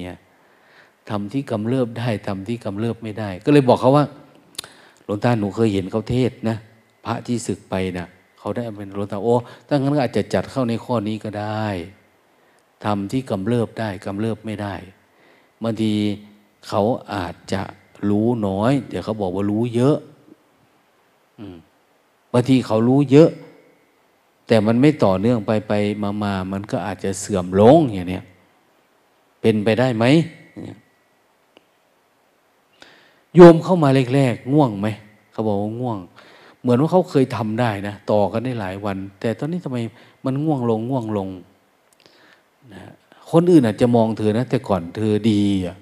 [1.09, 4.05] ทำที่กำเริบได้ทำที่กำเริบไม่ได้ ก็เลยบอกเขาว่า
[5.05, 6.57] หลวงตาหนูเคยเห็นเขาเทศนะ
[7.05, 8.07] พระที่ศึกไปนะ
[8.39, 9.35] เขาเขาได้เป็นรู้ตาโอ้
[9.67, 11.67] ถ้างั้นก็อาจจะจัดเข้าในข้อนี้ก็ได้
[12.85, 14.75] ทำที่กำเริบได้กำเริบไม่ได้
[15.63, 15.93] บางที
[16.67, 16.81] เขา
[17.13, 17.61] อาจจะ
[18.09, 19.97] รู้น้อยเดี๋ยวเขาบอกว่ารู้เยอะ
[22.33, 23.29] บางทีเขารู้เยอะ
[24.47, 28.23] แต่มันไม่ต่อเนื่องไปไปมามามันก็อาจจะเสื่อมลงอย่างเนี้ย
[29.41, 30.05] เป็นไปได้ไหม
[33.35, 34.87] โยมเข้ามาแรกๆง่วงไหม
[35.31, 35.97] เขาบอกว่าง่วง
[36.59, 39.77] เหมือนว่าเขาเคยทำได้นะต่อกันได้หลายวัน แต่ตอนนี้ทำไม
[40.25, 41.29] มันง่วงลงง่วงลง
[42.73, 42.81] นะ
[43.31, 45.75] คนอื่นอาจจะมองเธอนะแต่ก่อนเธอดีอะ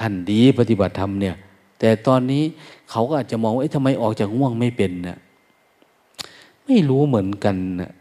[0.00, 1.36] ท่านดีปฏิบัติธรรมเนี่ย
[1.78, 2.42] แต่ตอนนี้
[2.90, 5.18] เขาก็อาจจะมองว่าทำไมออกจากง่วงไม่เป็นเนะ่ย
[6.66, 7.92] ไม่รู้เหมือนกันนะ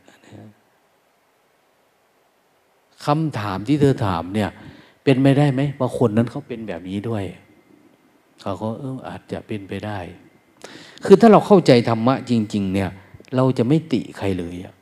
[3.06, 4.50] คำถามที่เธอถามเนี่ย
[5.04, 7.24] เป็นไม่ได้ไหมว่าคนนั้นเขาเป็นแบบนี้ด้วย
[8.42, 10.00] เขาก็เอออาจจะเป็นไปได้
[11.06, 12.90] คือถ้าเราเข้าใจธรรมะจริง ๆ เนี่ย
[13.36, 14.74] เราจะไม่ติใครเลยอะ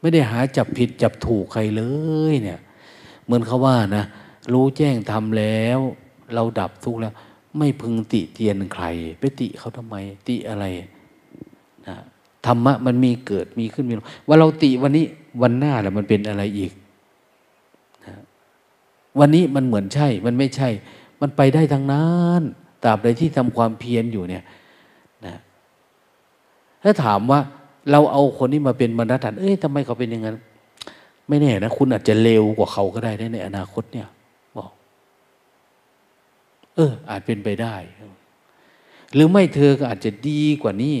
[0.00, 1.82] ไม่ได้หาจับผิดจับถูกใครเล
[2.32, 2.60] ยเนี่ย
[3.26, 4.04] เหมือนเขาว่านะ
[4.52, 5.78] รู้แจ้งทำแล้ว
[6.34, 7.14] เราดับทุกข์แล้ว
[7.58, 8.84] ไม่พึงติเตียนใคร
[9.18, 9.96] ไปติเขาทำไม
[10.28, 10.64] ติอะไร
[11.86, 11.96] นะ
[12.46, 15.04] ธรรมะมันมีเกิดมีขึ้นมีลงว่าเราติวันนี้
[15.42, 16.72] วันหน้าแหล้วมันเป็นอะไรอีก
[18.06, 18.14] นะ
[19.20, 20.68] วันนี้มันเหมือนใช่ มันไม่ใช่
[21.20, 22.08] มันไปได้ทั้งนั้
[22.40, 22.42] น
[22.82, 24.44] ตราบใดที่ทำความเพียรอยู่เนี่ย
[25.26, 25.36] นะ
[26.82, 27.40] ถ้าถามว่า
[27.90, 30.36] เราเอาคนนี้มาเป็นบรรทัดฐานเอ้ยทำไมเขาเป็นอย่างนั้น
[31.28, 34.08] ไม่แน่นะ คุณอาจจะเลวกว่าเขาก็ได้ในอนาคตเนี่ย
[34.56, 34.70] บอก
[36.74, 37.76] เออ อาจเป็นไปได้
[39.14, 40.96] หรือไม่เธอก็อาจจะดีกว่านี้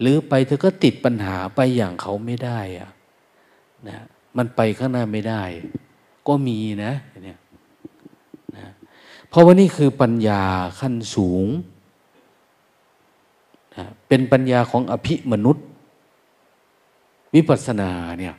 [0.00, 2.90] หรือไปเธอก็ติดปัญหาไปอย่างเขาไม่ได้อะ
[3.88, 3.98] นะ
[4.36, 5.42] มันไปข้างหน้าไม่ได้
[6.28, 6.92] ก็มีนะ
[7.24, 7.38] เนี่ย
[8.56, 8.66] นะ
[9.28, 10.42] เพราะว่านี่คือปัญญา
[10.80, 11.46] ขั้นสูง
[13.76, 15.66] นะเป็นปัญญาของอภิมนุษย์
[17.34, 17.90] วิปัสสนา
[18.20, 18.34] เนี่ย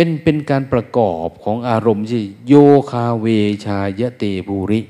[0.00, 2.54] เป็นเป็นการประกอบของอารมณ์ที่โย
[2.90, 3.26] คาเว
[3.66, 4.80] ชายเตบูริ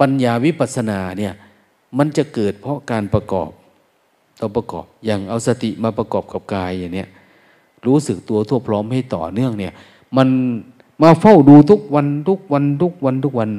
[0.00, 1.34] ปัญญาวิปัสนาเนี่ย
[1.98, 3.50] มันจะเกิดเพราะการประกอบ
[4.40, 7.08] ต้อประกอบอย่างเอาสติมาประกอบกับกายอย่างเนี้ย
[7.86, 9.72] รู้สึกตัวทั่วพร้อมให้ต่อเนื่องเนี่ย
[10.16, 10.28] มัน
[11.02, 13.50] มาเฝ้าดูทุกวันทุกวันทุกวันทุกวัน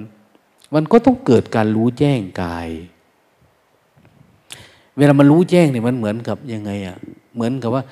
[0.74, 2.70] มันก็ต้องเกิดการรู้แจ้งกาย
[4.98, 6.96] เวลามันรู้แจ้งเนี่ยมันเหมือนกับยังไงอะ่ะ
[7.36, 7.84] เหมือนกับว่า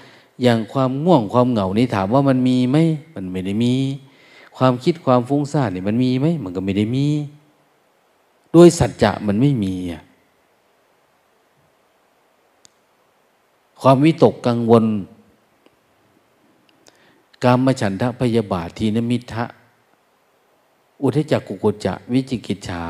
[0.42, 2.78] อย่างความง่วงความเหงานี่ถามว่ามันมีไหม
[3.16, 3.74] มันไม่ได้มี
[4.58, 7.08] ความคิดความฟุ้งซ่านเนี่ยมันมีไหมมันก็ไม่ได้มี
[8.52, 10.04] โดยสัจจะมันไม่มีอะ
[13.82, 14.86] ความวิตกกังวล
[17.44, 19.46] การมฉันทะพยาบาททีนมิทะ
[21.02, 22.84] อุทจักกุกุจะวิจิกิจฉา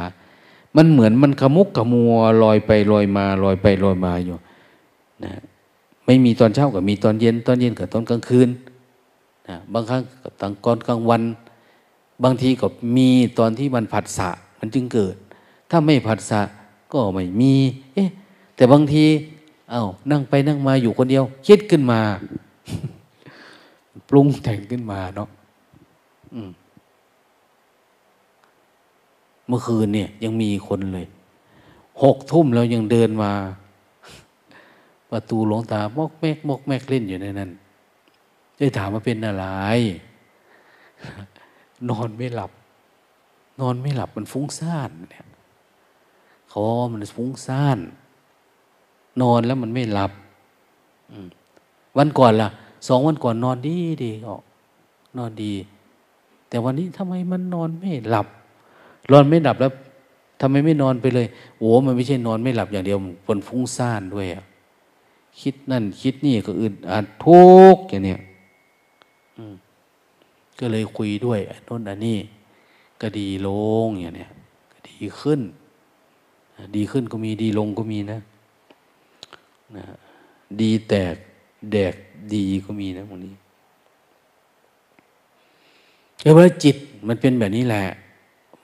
[0.75, 4.37] มันเหมือนมันขมุกขมัวลอยไปลอยมาลอยไปลอยมาอยู่
[5.23, 5.33] นะ
[6.11, 8.49] ไม่มีตอนเช้ากับมีตอนเย็น ตอนเย็นกับตอนกลางคืน
[9.47, 11.21] นะบางครั้งกับตอนกอนกลางวัน
[12.23, 15.15] บางทีก็มีตอนที่มันผัสสะมันจึงเกิด
[15.69, 16.41] ถ้าไม่ผัสสะ
[16.93, 17.53] ก็ไม่มี
[17.93, 18.09] เอ๊ะ
[18.55, 19.05] แต่บางที
[19.69, 21.99] เอา้านั่งไปนั่งมาอยู่คนเดียว คิดขึ้นมา
[24.09, 25.29] ปรุงแต่งขึ้นมาเนาะ
[26.33, 26.51] อืม
[29.51, 31.07] มื่อคืนเนี่ย ยังมีคนเลย
[32.03, 33.31] หกทุ่มเรายังเดินมา
[35.11, 37.49] ประตูหลวงตามกแมกมกแมกเล่นอยู่ในนั้น
[38.57, 39.45] จะถามว่าเป็นอะไร
[41.89, 42.51] นอนไม่หลับ
[43.61, 45.25] นอนไม่หลับมันฟุ้งซ่านเนี่ย
[46.49, 47.77] เขาว่ามันฟุ้งซ่าน
[49.21, 50.11] นอนแล้วมันไม่หลับ
[51.97, 52.49] วันก่อนล่ะ
[52.87, 54.41] สองวันก่อนนอนดีดีออก
[55.17, 55.53] นอนดี
[56.49, 58.27] แต่วันนี้ทำไมมันนอนไม่หลับ
[59.11, 59.71] นอนไม่หลับแล้ว
[60.41, 62.97] ทำไมไม่นอนไปเลยโอ้มันไม่ใช่นอนไม่หลับอย่างเดียว
[63.27, 64.43] มันฟุ้งซ่านด้วยอะ
[65.39, 67.43] คิดนั่น คิดนี่ก็อื่นอาจทุ
[67.75, 68.19] กอย่างเนี้ย
[70.59, 72.17] ก็เลยคุยด้วยโน่นอันนี้
[73.01, 73.49] ก็ดีล
[73.85, 74.29] งอย่างเนี้ย
[74.71, 75.39] ก็ดีขึ้น
[76.75, 78.19] ดีขึ้นก็มีดีลงก็มีนะ
[79.77, 79.85] นะ
[80.61, 81.15] ดีแตก
[81.71, 81.93] แดก
[82.33, 83.33] ดีก็มีนะวันนี้
[86.19, 86.75] เพราะว่าจิต
[87.07, 87.83] มันเป็นแบบนี้แหละ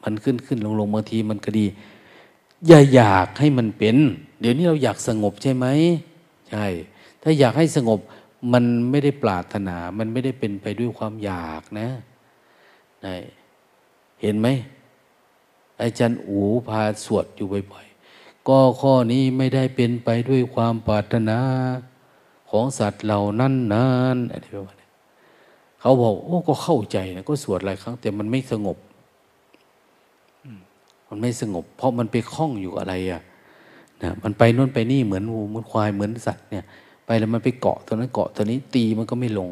[0.04, 1.66] มันขึ้นขึ้นลงลงบางทีมันก็ดี
[2.68, 3.98] อย่าอยากให้มันเป็น
[4.40, 5.66] เดี๋ยวนี้เราอยากสงบใช่ไหม
[6.50, 6.66] ใช่
[7.22, 8.00] ถ้าอยากให้สงบ
[8.54, 11.90] มันไม่ได้ปรารถนา มันไม่ได้เป็นไปด้วยความอยากนะ
[13.04, 13.16] ได้
[14.22, 14.48] เห็นไหม
[15.82, 21.40] อาจารย์อูพาสวดอยู่บ่อยๆ ก็ข้อนี้ไม่ได้เป็นไปด้วยความปรารถนา
[22.50, 24.90] ของสัตว์เหล่านั้นนานอะไรประมาณนี้
[25.80, 28.78] เขาบอกโอ้ก็เข้าใจนะก็สวดหลายครั้ง แต่มันไม่สงบ
[31.10, 33.22] มันไม่สงบ เพราะมันไปคล้องอยู่อะไรอะ่ะ
[34.04, 36.66] นะมันไปนู่นไปนี่เหมือนงูเหมือนควายเหมือนสัตว์เนี่ย
[37.06, 39.52] ไปแล้วมันไปเกาะตัวนั้นเกาะตัวนี้ตีมันก็ไม่ลง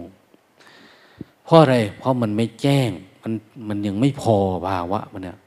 [1.46, 2.90] เพราะอะไร เพราะมันไม่แจ้ง
[3.24, 3.34] มัน
[3.68, 5.38] มันยังไม่พอภาวะมันเนี่ย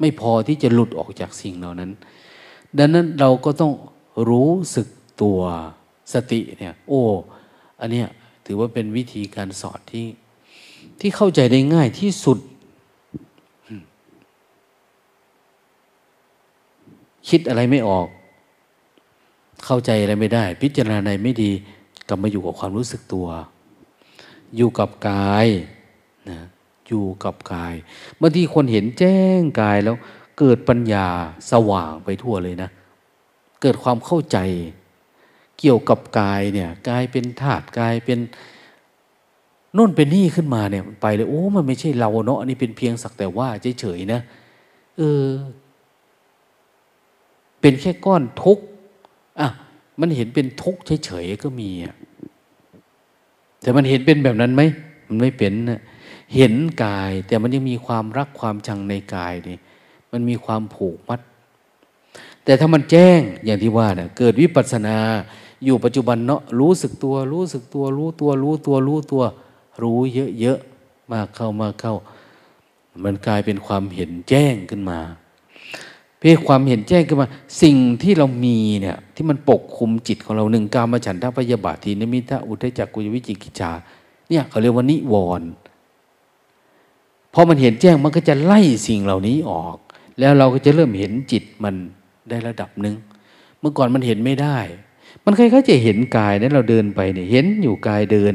[0.00, 1.90] ไม่พอที่จะหลุดออกจากสิ่งเหล่านั้น
[2.78, 3.72] ดังนั้นเราก็ต้อง
[4.28, 4.86] รู้สึก
[5.22, 5.38] ตัว
[6.12, 7.02] สติเนี่ย โอ้
[7.80, 8.08] อันเนี้ย
[8.46, 10.06] ถือว่าเป็นวิธีการสอนที่
[11.00, 12.38] ที่เข้าใจได้ง่ายที่สุด
[17.28, 18.06] คิดอะไรไม่ออก
[19.64, 21.50] เข้าใจอะไรไม่ได้ พิจารณาในไม่ดี
[22.08, 23.26] กลับมาอยู่กับความรู้สึกตัว
[24.56, 25.46] อยู่กับกาย
[26.30, 26.40] นะ
[26.88, 27.74] อยู่กับกาย
[28.20, 29.96] บางทีคนเห็นแจ้งกายแล้ว
[30.38, 31.06] เกิดปัญญา
[31.50, 32.70] สว่างไปทั่วเลยนะ
[33.62, 34.38] เกิดความเข้าใจ
[35.58, 38.18] เกี่ยวกับกายเนี่ยกายเป็นธาตุกายเป็น
[39.76, 43.48] นู่นเป็นนี่ขึ้นมาเนี่ยไปเลยโอ้มันไม่ใช่เราเนาะอันนี้เป็นเพียงสักแต่ว่า
[43.80, 44.20] เฉยๆนะ
[44.98, 45.26] เออ
[47.60, 48.58] เป็นแค่ก้อนทุก
[49.38, 49.46] อะ
[50.00, 51.94] มันเห็นเป็นทุกเฉยๆก็มีอะ
[53.62, 54.62] แต่มันเห็นเป็นแบบนั้นไหม
[55.06, 55.80] มันไม่เป็นนะ
[56.34, 59.58] เห็นกาย แต่มันยังมีความรักความชังในกายนี่
[60.12, 61.20] มันมีความผูกมัด
[62.44, 64.96] แต่ถ้ามันแจ้งอย่างที่ว่าเนะ่ยเกิดวิปัสสนา
[65.64, 69.22] อยู่ปัจจุบันเนาะรู้สึกตัว รู้สึกตัว รู้ตัว รู้ตัว รู้ตัว
[69.82, 69.98] รู้
[70.40, 71.94] เยอะๆมากเข้ามากเข้า
[73.04, 75.00] มันกลายเป็นความเห็นแจ้งขึ้นมา
[76.20, 77.28] เพื่อความเห็นแจ้งขึ้นมา
[77.62, 83.70] สิ่งที่เรามีเนี่ยที่มันปกคุมจิตของเราหนึ่งกามฉันทะพยาบาทีนิมิตะอุทจักกุยวิจิกิจา
[84.28, 85.50] เนี่ยเขาเรียกว่านิวรณ์
[87.34, 89.76] พอมันเห็นแจ้งมันก็จะไล่สิ่งเหล่านี้ออก
[90.18, 91.74] แล้วเราก็จะเริ่มเห็นจิตมัน
[92.28, 92.94] ได้ระดับหนึ่ง
[93.60, 94.58] เมื่อก่อนมันเห็นไม่ได้
[95.24, 98.34] มันคล้ายๆจะเห็นกายนั้นเราเดินไปเนี่ยเห็นอยู่กายเดิน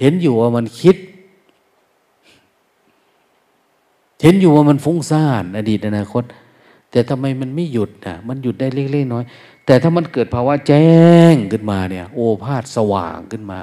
[0.00, 0.96] เห็นอยู่ว่ามันคิด
[4.22, 6.24] เห็นอยู่ว่ามันฟุ้งซ่านอดีตอนาคต
[6.96, 9.24] แต่ทำไมมันไม่หยุดนะมันหยุดได้เล็กๆน้อย
[9.66, 10.86] แต่ถ้ามันเกิดภาวะแจ้
[11.32, 13.58] งขึ้นมาเนี่ย โอภาษสว่างขึ้นมา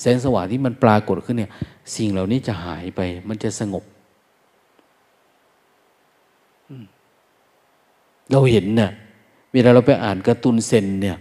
[0.00, 1.50] แสงสว่างที่มันปรากฏขึ้นเนี่ย
[1.96, 3.84] สิ่งเหล่านี้จะหายไป มันจะสงบ
[8.30, 8.90] เราเห็นเนี่ย
[9.52, 11.16] เวลาเราไปอ่านการ์ตูนเซนเนี่ย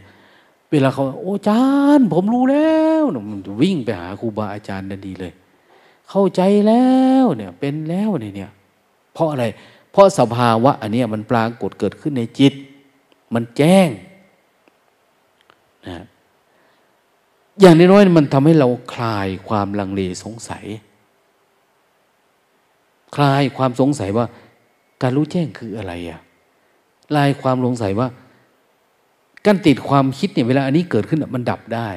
[0.71, 1.63] เวลาเขาโอ้อาจา
[1.97, 5.33] รย์ ผมรู้แล้วมันวิ่งไปหาครูบาอาจารย์นันดีเลย
[6.09, 6.87] เข้าใจแล้
[7.23, 8.51] วเนี่ย เป็นแล้วเนี่ย
[9.13, 12.53] เพราะอะไรเเพราะสภาวะอันนี้มันปรากฏเกิดขึ้นในจิต
[13.33, 13.89] มันแจ้ง
[15.87, 16.05] นะ
[17.59, 20.65] อย่างน้อยๆมันทำให้เราคลายความลังเลสงสัย
[23.15, 24.25] คลายความสงสัยว่า
[25.01, 26.19] การรู้แจ้งคืออะไรอะ
[27.15, 28.07] ลายความสงสัยว่า
[29.45, 31.89] การติดความคิดเนี่ยเวลาอันนี้เกิดขึ้นมันดับได้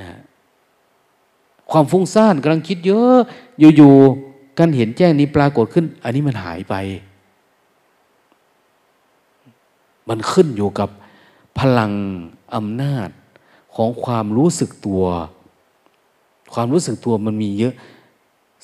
[0.00, 0.06] นะ
[1.70, 3.16] ความฟุ้งซ่านกำลังคิดเยอะ
[3.76, 4.25] อยู่ๆ
[4.58, 6.74] การเห็นแจ้งนี้ปรากฏขึ้น อันนี้มันหายไป
[10.08, 10.88] มันขึ้นอยู่กับ
[11.58, 11.92] พลัง
[12.54, 13.08] อำนาจ
[13.74, 15.04] ของความรู้สึกตัว
[16.54, 17.74] ความรู้สึกตัวมันมีเยอะ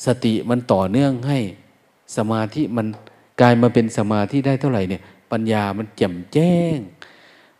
[0.07, 1.39] สติมันต่อเนื่องให้
[2.17, 2.87] สมาธิมัน
[3.41, 5.03] กลายมาเป็นสมาธิได้เท่าไหร่เนี่ย
[5.33, 6.77] ปัญญามันแจ่มแจ้ง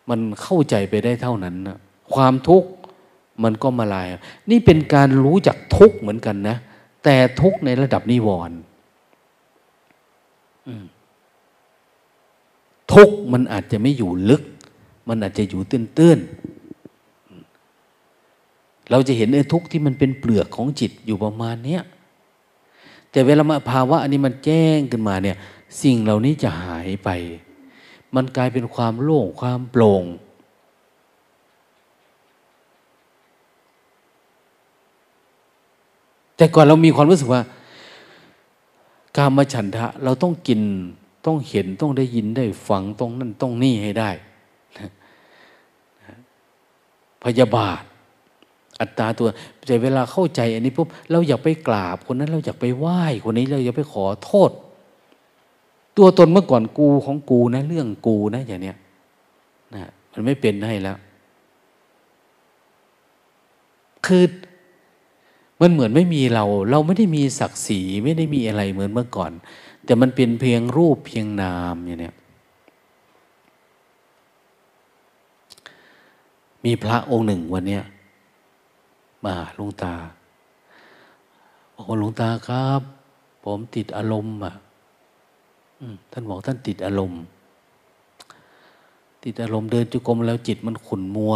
[0.09, 1.77] มันเข้าใจไปได้เท่านั้นนะ
[2.13, 2.69] ความทุกข์
[3.43, 4.07] มันก็มาลาย
[4.49, 6.57] นี่เป็นการรู้จักทุกข์เหมือนกันนะ
[7.03, 8.57] แต่ทุกในระดับนิวรณ์
[12.93, 14.43] ทุกมันอาจจะไม่อยู่ลึก
[15.09, 21.83] มันอาจจะอยู่ตื้นๆเราจะเห็นไอ้ทุกที่มันเป็นเปลือกของจิตอยู่ประมาณเนี้ย
[23.11, 25.37] แต่เวลามาภาวะอันนี้มันแจ้งขึ้นมาเนี่ย
[25.81, 27.09] สิ่งเหล่านี้จะหายไป
[28.15, 30.03] มันกลายเป็นความโล่งความโปร่ง
[36.43, 37.41] แต่ก่อนเรามีความรู้สึกว่า
[39.17, 40.61] การมาฉันทะเราต้องกิน
[41.25, 44.09] ต้องเห็นต้องได้ยินได้ฟังต้องนั่นต้องนี่ให้ได้
[47.23, 47.81] พยาบาท
[48.79, 49.27] อัตตาตัว
[49.67, 54.51] แต่เวลาเข้าใจอันนี้ปุ๊บเราอยากไปกราบคนนั้น เราอยากไปไหว้คนนี้เราอยากไปขอโทษ
[55.97, 58.77] ตัวตนเมื่อก่อนกูของกูนะ เรื่องกูนะอย่างเนี้ย
[59.73, 60.97] นะมันไม่เป็นให้แล้ว
[64.07, 64.23] คือ
[65.63, 69.31] มันเหมือนไม่มีเรา เราไม่ได้มีศักดิ์ศรีไม่ได้มีอะไรเหมือนเมื่อก่อน
[69.85, 72.15] แต่มันเป็นเพียงรูปเพียงนามอย่างเนี้ย
[76.63, 77.83] มีพระองค์หนึ่งวันเนี้ย
[79.25, 79.93] มาลวงตา
[81.73, 82.81] บอกว่าลวงตาครับ
[83.43, 84.53] ผมติดอารมณ์อะ
[86.11, 87.21] ท่านบอกท่านติดอารมณ์
[89.23, 91.33] ติดอารมณ์เดินจุกรมแล้วจิตมันขุ่นมัว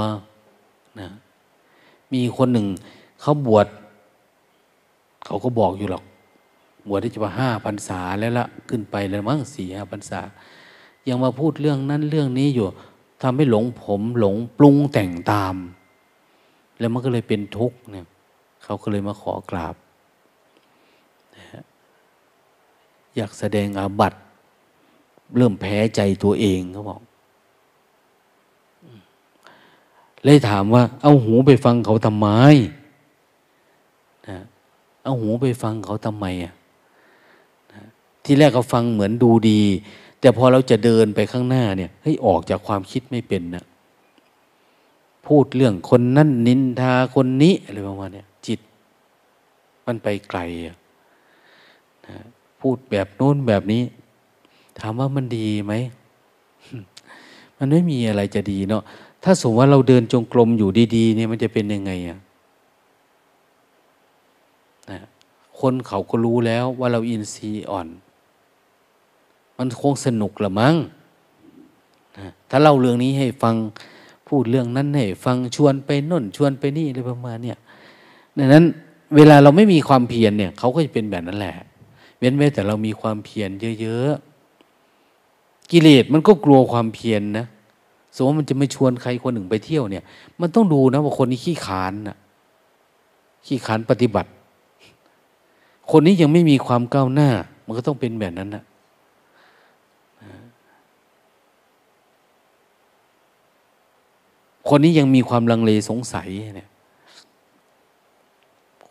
[0.99, 1.09] นะ
[2.13, 2.67] มีคนหนึ่ง
[3.21, 3.67] เขาบวช
[5.27, 6.03] เขาก็บอกอยู่หรอก
[6.87, 10.19] บวชได้จะมาห้าพรรษาแล้วละขึ้นไปแล้วมั้งสี่ห้าพรรษา
[11.07, 12.65] ยังมาพูดเรื่องนั้นเรื่องนี้อยู่
[13.21, 15.55] ทำให้หลงผมหลงปรุงแต่งตาม
[16.79, 18.07] แล้วมันก็เลยเป็นทุกข์เนี่ย
[18.63, 19.75] เขาก็เลยมาขอกราบ
[23.15, 24.13] อยากแสดงอาบัต
[25.37, 27.01] เริ่มแพ้ใจตัวเองเขาบอก
[30.23, 32.27] เลยถามว่า เอาหูไปฟังเขาทำไม
[34.27, 34.37] นะ
[35.07, 36.53] เอาหูไปฟังเขาทำไมอะ
[38.23, 39.61] ที่แรกเขาฟังเหมือนดูดี
[40.19, 43.63] แต่พอเราจะเดินไปข้างหน้าเนี่ยให้ออกจากความคิดไม่เป็นนะ
[45.27, 48.59] พูดเรื่องคนนั่นนินทาคนนี้อะไรประมาณนี้จิต
[49.85, 50.75] มันไปไกลนะ
[52.61, 53.83] พูดแบบโน้นแบบนี้
[54.79, 55.73] ถามว่ามันดีไหม
[57.57, 58.83] มันไม่มีอะไรจะดีเนาะ
[59.23, 62.19] ถ้าสมมติว่าเราเดินจงกรมอยู่ดี ๆ เนี่ยมันจะเป็นยังไงอะ
[65.59, 67.87] คนเขาก็รู้แล้วว่าเราอินทรีย์อ่อน
[69.57, 70.75] มันคงสนุกละมั้ง
[72.49, 73.55] ถ้าเล่าเรื่องนี้ให้ฟัง
[74.27, 77.57] พูดเรื่องนั้นให้ฟังชวนไปน่นชวนไปนี่อะไรประมาณเนี่ย
[78.37, 78.63] ดังนั้น
[79.15, 81.55] เวลาเราไม่มีความเพียรเนี่ยเขาก็จะเป็นแบบนั้นแหละ
[82.19, 83.49] เว้นไว้แต่เรามีความเพียร
[83.81, 87.45] เยอะๆกิเลสมันก็กลัวความเพียรนนะ
[88.15, 90.03] สมมติมันจะไม่ชวนใครคนหนึ่งไปเที่ยวเนี่ย
[90.39, 92.17] มันต้องดูนะว่าคนนี้ขี้ขานนะ
[93.45, 94.29] ขี้ขานปฏิบัติ
[95.91, 97.29] คนนี้ยังไม่มีความก้าวหน้า
[97.65, 98.63] มันก็ต้องเป็นแบบนั้นนะ
[104.69, 106.69] คนนี้ยังมีความลังเลสงสัยเนี่ย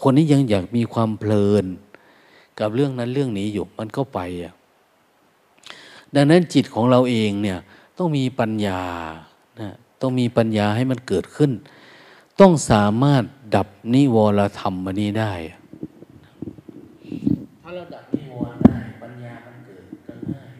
[0.02, 1.64] คนนี้ยังอยากมีความเพลิน
[2.58, 4.54] กับเรื่องนั้นเรื่องนี้อยู่ มันก็ไปอะ
[6.14, 7.58] ดังนั้นจิตของเราเองเนี่ย
[7.98, 8.80] ต้องมีปัญญา
[9.60, 11.50] นะต้องมีปัญญาให้มันเกิดขึ้น
[12.40, 13.22] ต้องสามารถ
[13.54, 15.32] ดับนิวรธรรมมันนี้ได้
[17.76, 20.52] เราดับนิวรได้ปัญญามันเกิดก็ง่าย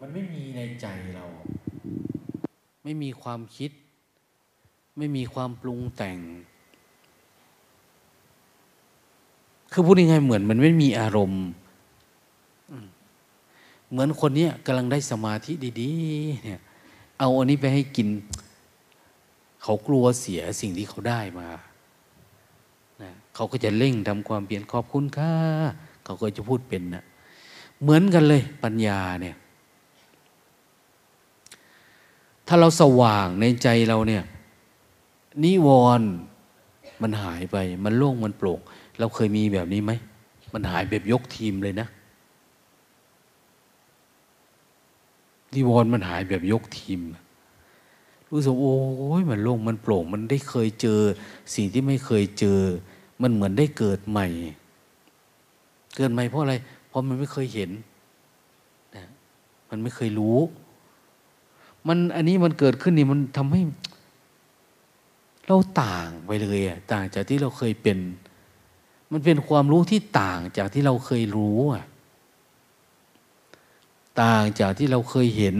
[0.00, 1.24] มันไม่มีในใจเรา
[2.84, 3.70] ไม่มีความคิด
[4.98, 6.18] ไม่มีความปรุงแต่ง
[9.72, 11.44] คือพูดยังไงเหมือนมันไม่มีอารมณ์
[13.90, 16.60] เหมือนคนนี้กำลังได้สมาธิดีๆเนี่ย
[17.18, 18.08] เอาอันนี้ไปให้กิน
[19.62, 21.48] เขากลัวเสียสิ่งที่เขาได้มา
[23.36, 25.32] เขาก็จะเร่งทำความเปลี่ยนขอบคุณค่ะ
[26.04, 27.04] เขาก็จะพูดเป็นนะ
[27.82, 29.36] เหมือนกันเลยปัญญาเนี่ย
[32.46, 34.22] ถ้าเราสว่างในใจเราเนี่ย
[35.44, 35.68] นิว
[35.98, 36.08] รณ์
[37.02, 38.60] มันหายไป มันโล่งมันโปร่ง
[38.98, 39.92] เราเคยมีแบบนี้ไหม
[40.54, 41.88] มันหายแบบยกทีมเลยนะ
[45.54, 47.00] นิวรณ์มันหายแบบยกทีม
[48.30, 48.76] รู้สึกโอ้
[49.20, 51.00] ยมันโล่งมันโปร่ง มันได้เคยเจอ
[51.54, 52.60] สิ่งที่ไม่เคยเจอ
[53.22, 54.26] มันเหมือนได้เกิดใหม่
[55.96, 56.54] เกิดใหม่เพราะอะไร
[56.88, 57.70] เพราะมันไม่เคยเห็น
[58.96, 59.04] นะ
[59.68, 60.38] มันไม่เคยรู้
[61.86, 63.62] มันอันนี้มันเกิดขึ้นนี่มันทำให้
[65.46, 67.98] เราต่างไปเลยอะต่างจากที่เราเคยเป็น
[69.12, 71.84] มันเป็นความรู้ที่ต่างจากที่เราเคยรู้อะ
[74.22, 75.56] ต่างจากที่เราเคยเห็น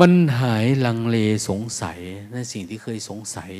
[0.00, 1.16] มันหายลังเล
[1.48, 1.98] สงสัย
[2.32, 3.52] ในสิ่งที่เคยสงสัย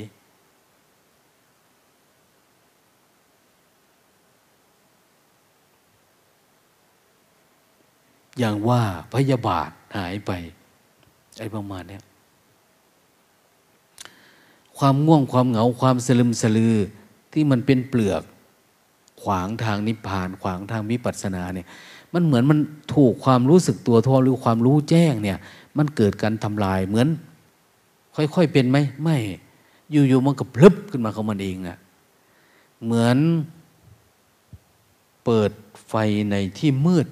[8.39, 8.83] อย่างว่า
[9.15, 10.31] พยาบาทหายไป
[11.39, 11.99] ไอ้ประมาณนี้
[14.79, 16.75] ความง่วงความเหงาความสลึมสลือ
[17.33, 18.23] ที่มันเป็นเปลือก
[19.23, 21.67] ขวางทางนิพพาน ขวางทางวิปัสสนาเนี่ย
[22.15, 22.59] มันเหมือนมัน
[22.95, 25.39] ถูกความรู้สึกตัวทั่วหรือความรู้แจ้งเนี่ย
[25.79, 27.09] มันเกิดการทำลายเหมือน
[28.15, 29.17] ค่อยๆเป็นไหมไม่
[29.91, 31.79] อยู่ๆมันก็พลึบขึ้นมาของมันเองอะ
[32.85, 33.19] เหมือน
[35.25, 35.51] เปิด
[35.89, 35.95] ไฟ
[36.31, 37.07] ในที่มืด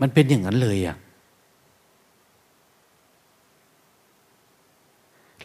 [0.00, 0.96] มันเป็นอย่างนั้นเลยอะ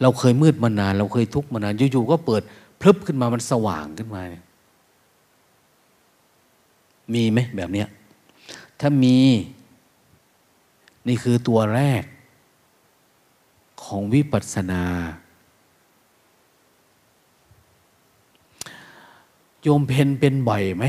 [0.02, 2.42] เราเคยมืดมานาน เราเคยทุกข์มานานอยู่ๆก็เปิด
[2.80, 4.44] พลึบขึ้นมามันสว่างขึ้นมาเนี่ย
[7.14, 7.88] มีไหมแบบเนี้ย
[8.80, 9.18] ถ้ามี
[11.08, 12.02] นี่คือตัวแรก
[13.84, 14.84] ของวิปัสสนา
[19.62, 20.84] โยมเพนเป็นบ่อยไหม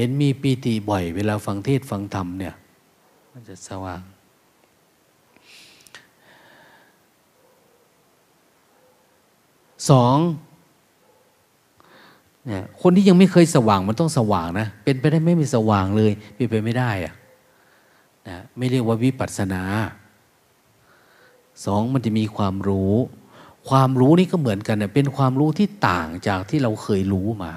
[0.00, 2.54] เห็นมีปีติบ่อย เวลาฟังเทศฟังธรรมเนี่ย
[3.32, 4.02] มันจะสว่าง
[9.88, 10.16] สอง
[12.46, 17.14] เนี่ยคนที่ยังไม่เคยสว่างมันต้องสว่างนะ เป็นไปได้ไม่มีสว่างเลยเป็นไปไม่ได้อะ
[18.28, 19.62] นะไม่เรียกว่าวิปัสสนา
[21.64, 22.94] สองมันจะมีความรู้
[23.68, 27.54] ความรู้นี่ก็เหมือนกันเนะเป็นความรู้ที่ต่างจากที่เราเคยรู้มา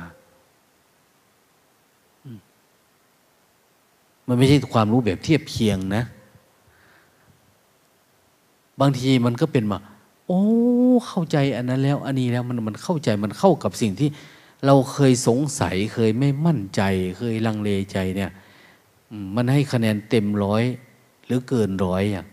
[4.31, 6.03] มันไม่ใช่ความรู้แบบเทียบเคียงนะ
[8.79, 9.79] บางทีมันก็เป็นมา
[10.27, 10.41] โอ้
[11.07, 14.09] เข้าใจอันนั้นแล้ว อันนี้แล้วมันมันเข้าใจมันเข้ากับสิ่งที่
[14.65, 16.81] เราเคยสงสัยเคยไม่มั่นใจ
[17.17, 18.31] เคยลังเลใจเนี่ย
[19.35, 20.63] มันให้คะแนนเต็มร้อย
[21.25, 22.27] หรือเกินร้อยอย่าง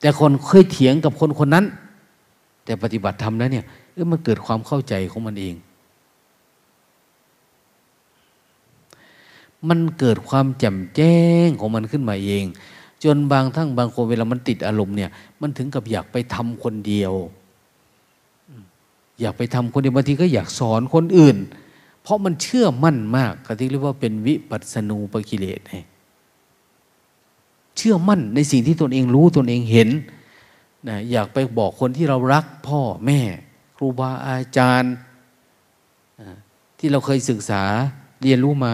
[0.00, 1.64] แต่คนเคยเถียงกับคนคนนั้น
[2.64, 5.54] แต่ปฏิบัติธรรมแล้วเนี่ยเออมันเกิดความเข้าใจของมันเอง
[9.68, 12.44] มันเกิดความแจ่มแจ้งของมันขึ้นมาเอง
[13.04, 17.12] จนบางทั้งบางคนเวลามันติดอารมณ์เนี่ย มันถึงกับอยากไปทำคนเดียว
[19.20, 21.36] อยากไปทำคนเดียวบางทีก็อยากสอนคนอื่น
[22.02, 25.60] เพราะมันเชื่อมั่นมากก็ที่เรียกว่าเป็นวิปัสสนูปกิเลส
[27.76, 29.88] เชื่อมั่นในสิ่งที่ตนเองรู้ตนเองเห็น
[30.88, 33.20] นะอยากไปบอกคนที่เรารักพ่อแม่
[33.76, 34.94] ครูบาอาจารย์
[36.78, 37.62] ที่เราเคยศึกษา
[38.22, 38.72] เรียนรู้มา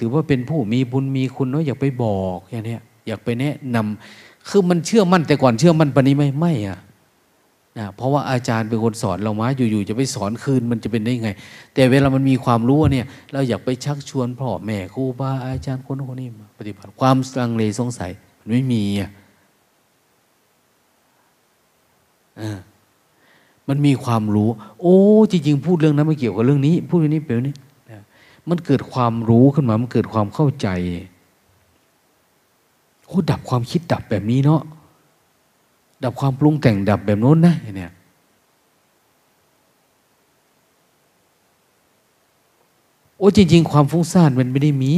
[0.00, 2.76] ถือว่าเป็นผู้มีบุญมีคุณเนาะอยากไปบอกอย่างนี้
[3.06, 6.78] อยากไปแนะนำคือมันเชื่อมั่นแต่ก่อนเชื่อมั่นปนี้ไม่ไม่อะ
[7.78, 11.30] นะเพราะว่าอาจารย์เป็นคนสอนเรามาอยู่ๆจะไปสอนคืนมันจะเป็นได้ไง
[11.74, 19.10] แต่เวลามันมีความรู้เนี่ย เราอยากไปชักชวนพ่อแม่ครูบาอาจารย์คนคนนี้มาปฏิบัติความลังเลสงสัย มันไม่มีอะ
[23.68, 24.96] มันมีความรู้ โอ้
[25.30, 27.54] จริงๆพูดเรื่องนั้นไม่เกี่ยวกับเรื่องนี้ พูดเรื่องนี้เป็นนี้
[28.50, 30.68] มันเกิดความรู้ขึ้นมา มันเกิดความเข้าใจ
[33.06, 34.62] โอ้ดับความคิดดับแบบนี้เนาะ
[36.04, 37.92] ดับความปรุงแต่งดับแบบโน้นนะเนี่ย
[43.16, 44.94] โอ้จริง ๆ ความฟุ้งซ่านมันไม่ได้มี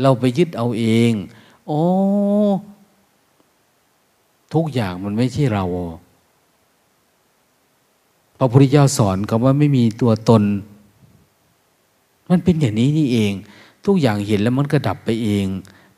[0.00, 1.12] เราไปยึดเอาเอง
[1.66, 1.80] โอ้
[4.54, 5.64] ทุกอย่างมันไม่ใช่เรา
[8.38, 10.42] พระพุทธเจ้าสอนคำว่าไม่มีตัวตน
[12.30, 13.32] มันเป็นอย่างนี้นี่เอง
[13.86, 15.46] ทุกอย่างเห็นแล้วมันก็ดับไปเอง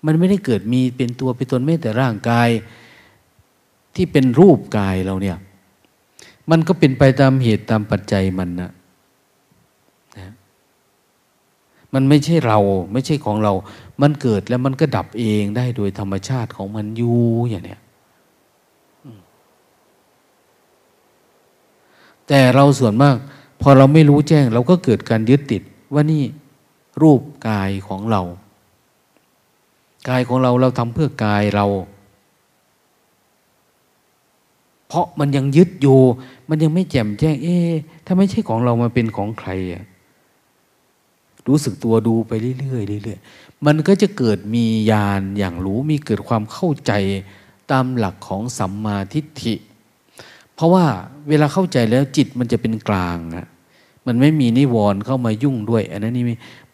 [0.06, 2.48] มันไม่ได้เกิดมีเป็นตัวเป็นตนไม่แต่ร่างกาย
[3.94, 5.38] ที่เป็นรูปกายเราเนี่ย
[6.50, 8.70] มันก็เป็นไปตามเหตุตามปัจจัยมันนะ
[10.18, 10.32] นะ
[11.94, 12.58] มันไม่ใช่เรา
[12.92, 13.52] ไม่ใช่ของเรา
[14.00, 17.18] มันเกิดแล้วมันก็ดับเองได้โดยธรรมชาติของมันอยู่
[17.48, 17.80] อย่างเนี้ย
[22.28, 23.16] แต่เราส่วนมาก
[23.60, 25.62] พอเราไม่รู้แจ้ง เราก็เกิดการยึดติด
[25.92, 26.24] ว่านี่
[27.02, 28.22] รูปกายของเรา
[30.08, 31.66] กายของเราเราทำเพื่อกายเรา
[34.88, 36.00] เพราะมันยังยึดอยู่
[36.48, 37.72] มันยังไม่แจ่มแจ้ง เอ๊ะ
[38.06, 39.84] ถ้าไม่ใช่ของเรามาเป็นของใครอะ
[41.48, 46.92] รู้สึกตัวดูไปเรื่อยๆเรื่อยๆมันก็จะเกิดมีญาณอย่างรู้มีเกิดความเข้าใจ
[47.70, 49.54] ตามหลักของสัมมาทิฏฐิ
[50.54, 50.84] เพราะว่า
[51.28, 53.46] เวลาเข้าใจแล้วจิตมันจะเป็นกลางอะ
[54.06, 56.24] มันไม่มีนิวรณ์เข้ามายุ่งด้วย อันนั้นนี่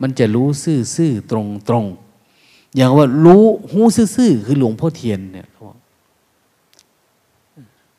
[0.03, 1.33] มันจะรู้ซื่อๆต
[1.73, 5.49] รงๆอย่างว่ารู้หูซื่อๆคือหลวงพ่อเทียนเนี่ย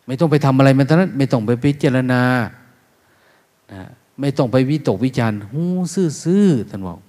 [0.05, 2.21] ไม่ต้องไปทำอะไรมันเท่านั้น ไม่ต้องไปพิจารณา
[3.73, 3.83] นะ
[4.19, 5.63] ไม่ต้องไปวิตกวิจารณ์หู
[6.23, 6.99] ซื่อๆท่านบอก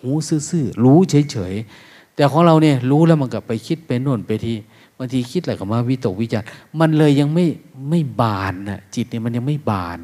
[0.00, 4.54] หูซื่อๆรู้เฉยๆแต่ของเราเนี่ยรู้แล้วมันก็ไปคิดไปโน่นไปที
[4.98, 6.46] บางทีคิดอะไรก็มาวิตกวิจารณ์
[6.80, 7.46] มันเลยยังไม่
[7.90, 9.98] ไม่บานนะจิตเนี่ยมันยังไม่บาน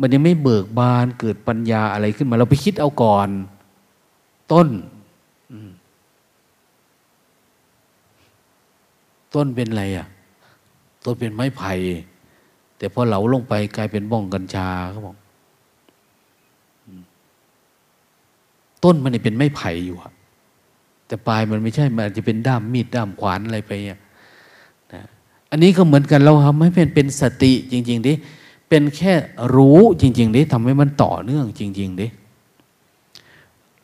[0.00, 3.28] มันยังไม่เบิกบานเกิดปัญญาอะไรขึ้นมา เราไปคิดเอาก่อน
[4.52, 4.68] ต้น
[9.34, 10.06] ต้นเป็นอะไรอะ
[11.04, 11.72] ต้นเป็นไม้ไผ่
[12.78, 15.16] แต่พอเหลาลงไปกลายเป็นบ้องกัญชาเขาบอก
[18.84, 20.12] ต้นมันเป็นไม้ไผ่อยู่อะ
[21.06, 23.98] แต่ปลายมันไม่ใช่ มันอาจจะเป็นด้ามมีดด้ามขวานอะไรไปอะ
[24.92, 25.02] นะ
[25.50, 28.12] อันนี้ก็เหมือนกันเราทำให้เป็นเป็นสติจริง ๆดิ
[28.68, 29.14] เป็นแค่
[29.54, 32.06] รู้จริงๆดิทำให้มันต่อเนื่องจริง ๆดิ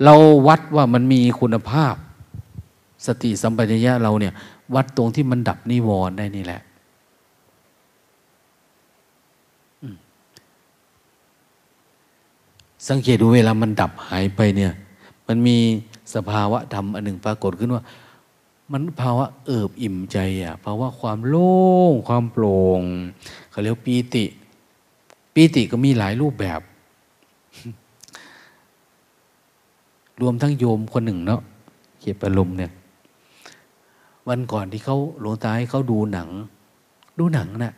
[0.04, 0.14] เรา
[0.46, 1.94] วัดว่ามันมีคุณภาพ
[3.06, 4.34] สติสัมปชัญญะเราเนี่ย
[4.74, 6.60] วัดตรงที่มันดับนิวรณ์ได้นี่แหละ
[12.88, 14.72] สังเกตดูเวลามันดับหายไปเนี่ย
[15.26, 15.56] มันมี
[16.14, 17.82] สภาวะธรรมอันหนึ่งปรากฏขึ้นว่า
[18.72, 21.54] มันภาวะเอิบอิ่มใจอะภาวะความโล่
[21.90, 22.80] งความโปร่ง
[23.50, 24.24] เขาเรียกปีติ
[25.34, 26.60] ปีติก็มีหลายรูปแบบ
[30.20, 31.40] รวมทั้งโยมคนหนึ่งเนาะ
[32.00, 32.72] เก็บอารมณ์เนี่ย
[34.28, 36.28] วันก่อนที่เขาหลวงตาให้เขาดูหนัง
[37.18, 37.74] ดูหนังนะ่ะ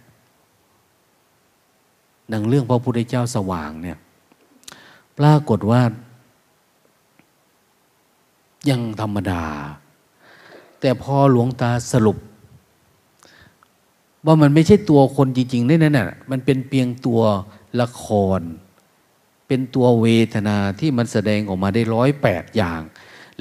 [2.30, 3.98] หนังเรื่องพระพุทธเจ้าสว่างเนี่ย
[5.18, 5.80] ปรากฏว่า
[8.70, 9.42] ยังธรรมดา
[10.80, 12.16] แต่พอหลวงตาสรุป
[14.26, 17.20] ว่ามันไม่ใช่ตัวคนจริงๆนี่นั่นน่ะมันเป็นเพียงตัว
[17.80, 18.06] ละค
[18.38, 18.40] ร
[19.46, 22.80] เป็นตัวเวทนาที่มันแสดงออกมาได้ร้อยแปดอย่าง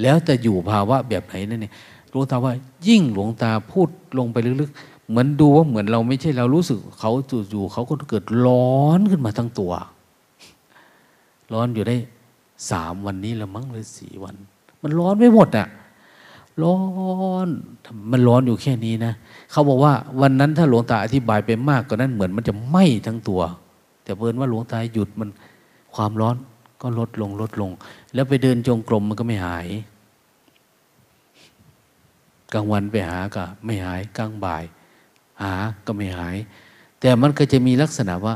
[0.02, 1.72] แล้วจะอยู่ภาวะแบบไหนนั่นเนี่ย
[2.10, 2.52] หลวงตาว่า
[2.88, 9.72] ยิ่งหลวงตาพูดลงไปลึกๆ เหมือนดูว่าเหมือนเราไม่ใช่เรารู้สึกเขาจู่ๆเขาก็เกิดร้อนขึ้นมาทั้งตัว
[11.52, 11.96] ร้อนอยู่ได้
[12.70, 14.34] สามวันนี้ละมั้งหรือสี่วัน
[14.82, 15.66] มันร้อนไม่หมดอะ่ะ
[16.62, 16.76] ร้อ
[17.46, 17.48] น
[18.10, 19.12] มันร้อนอยู่แค่นี้นะ
[19.56, 23.42] เขาบอกว่าวันนั้นถ้าหลวงตาอธิบายไปมากกว่านั้นเหมือนมันจะไหม้ทั้งตัว
[24.04, 25.30] แต่เพิ่นว่าหลวงตาหยุดมัน
[25.94, 26.36] ความร้อน
[26.82, 27.70] ก็ลดลงลดลง
[28.14, 29.66] แล้วไปเดินจงกรมมันก็ไม่หาย
[32.52, 34.64] กลางวันไปหาก็ไม่หายกลางบ่าย
[35.42, 35.52] หา
[35.86, 36.36] ก็ไม่หาย
[37.00, 38.34] แต่มันก็จะมีลักษณะว่า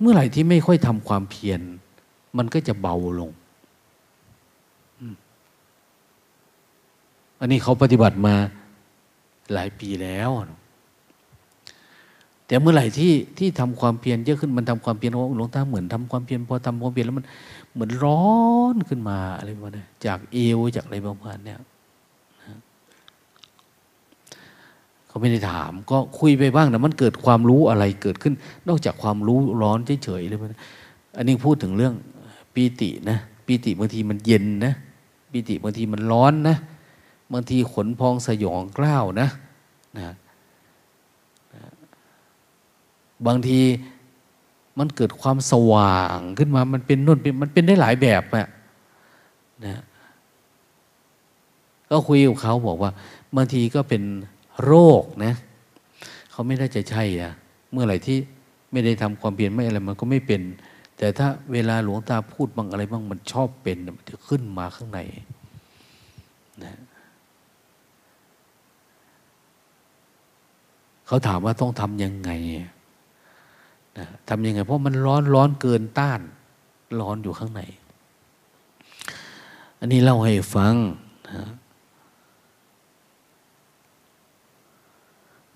[0.00, 1.60] เมื่อไหร่ที่ไม่ค่อยทำความเพียร
[2.36, 3.30] มันก็จะเบาลง
[7.44, 8.34] อันนี้เขาปฏิบัติมา
[9.52, 10.30] หลายปีแล้ว
[12.46, 17.24] แต่เมื่อไหร่ที่ที่ทำความเพียรเยอะขึ้นมันทำความเพียรหลวงตาเหมือนทำความเพียรพอทำความเพียรแล้วมัน
[17.74, 18.24] เหมือนร้อ
[18.74, 21.54] นขึ้นมาอะไรประมาณนี้จากเอวจากอะไรประมาณนี้
[25.06, 28.34] เขาไม่ได้ถาม ก็คุยไปบ้างนะมันเกิดความรู้อะไรเกิดขึ้น
[28.68, 30.50] นอกจากความรู้ร้อนเฉยๆเลยมัน
[31.16, 31.94] อันนี้พูดถึงเรื่อง
[32.54, 34.72] ปีตินะปีติบางทีมันเย็นนะ
[35.30, 36.58] ปีติบางทีมันร้อนนะ
[37.32, 39.28] บางทีขนพองสยองกล้าวนะ
[39.98, 40.14] นะ
[43.26, 43.60] บางที
[44.78, 48.48] มันเกิดความสว่างขึ้นมา มันเป็นนุ่นมันเป็นได้หลายแบบอะ
[49.64, 49.82] นะ
[51.90, 52.90] ก็คุยกับเขาบอกว่า
[53.36, 54.02] บางทีก็เป็น
[54.64, 54.72] โร
[55.02, 55.34] คนะ
[56.30, 57.32] เขาไม่ได้จะใช่อะ
[57.72, 58.18] เมื่อไหร่ที่
[58.72, 60.42] ไม่ได้ทำความเปลี่ยนไม่อะไรมันก็ไม่เป็น
[60.98, 65.00] แต่ถ้าเวลาหลวงตาพูดบางอะไรบ้างมันชอบเป็นมันจะขึ้นมาข้างใน
[66.64, 66.78] นะ
[71.06, 72.30] เขาถามว่าต้องทำยังไง
[73.98, 76.20] นะทำยังไง เพราะมันร้อนร้อนเกินต้าน
[77.00, 77.62] ร้อนอยู่ข้างใน
[79.78, 80.74] อันนี้เล่าให้ฟัง
[81.28, 81.44] นะ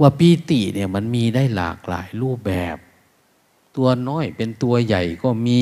[0.00, 2.76] ว่าปีติเนี่ยมันมีได้หลากหลายรูปแบบ
[3.76, 5.60] ตัวน้อยเป็นตัวใหญ่ก็มี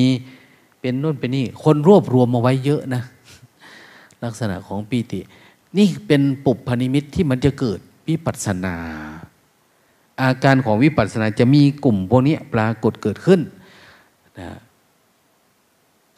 [0.81, 3.03] เป็นนู่นเป็นนี่ คนรวบรวมมาไว้เยอะนะ
[4.23, 5.19] ลักษณะของปีติ
[5.77, 8.75] นี่เป็นปุพพนิมิตที่มันจะเกิดวิปัสสนา
[10.21, 13.39] อาการของวิปัสสนาจะมีกลุ่มพวกนี้ปรากฏเกิดขึ้น
[14.39, 14.49] นะ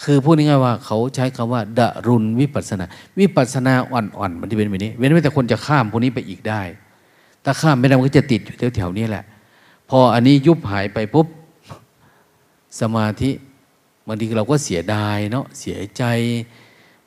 [0.03, 2.85] คือพูดง่ายๆว่าเขาใช้คำว่าดรุนวิปัสนา
[3.19, 6.61] วิปัสนาอ่อนๆมันจะเป็นแบบนี้ เว้นไว้แต่คนจะข้ามพวกนี้ไปอีกได้
[7.43, 9.23] ถ้าข้ามไม่ได้มันก็จะติดอยู่แถวๆนี้แหละ
[9.89, 11.27] พออันนี้ยุบหายไปปุ๊บ
[12.81, 13.31] สมาธิ
[14.07, 16.03] บางทีเราก็เสียดายเนาะเสียใจ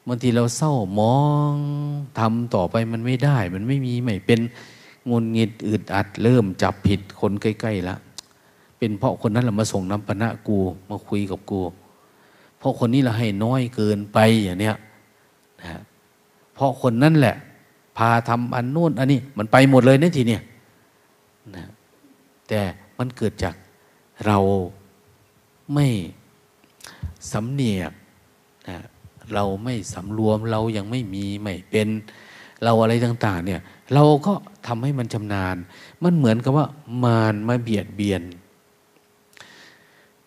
[0.09, 1.19] บางทีเราเศร้ามอ
[1.53, 1.55] ง
[2.19, 4.41] ทำต่อไปมันไม่ได้ มันไม่มีไม่เป็น
[5.11, 7.99] งุนงิดอึดอัด เริ่มจับผิดคนใกล้ๆแล้ว
[8.79, 10.59] เป็นเพราะคนนั้นเรามาส่งน้ำปนะกู
[10.91, 11.61] มาคุยกับกู
[12.59, 14.77] เพราะคนนี้เราให้น้อยเกินไปอย่างเนี้ย
[15.61, 15.81] นะ
[16.55, 17.37] เพราะคนนั้นแหละ
[17.97, 20.43] พาทำอันโน้นอันนี้ มันไปหมดเลยนะทีเนี้ย
[21.57, 21.65] นะ
[22.49, 22.61] แต่
[22.99, 23.55] มันเกิดจาก
[24.27, 24.39] เรา
[25.75, 25.87] ไม่
[27.33, 27.93] สำเนียก
[28.69, 28.79] นะ
[29.35, 31.89] เราไม่สำรวมเรายังไม่มีไม่เป็น
[32.65, 33.61] เราอะไรต่าง ๆ เนี่ย
[33.95, 34.33] เราก็
[34.67, 35.57] ทำให้มันชำนาญ
[36.03, 36.67] มันเหมือนกับว่า
[37.05, 38.23] มารมาเบียดเบียน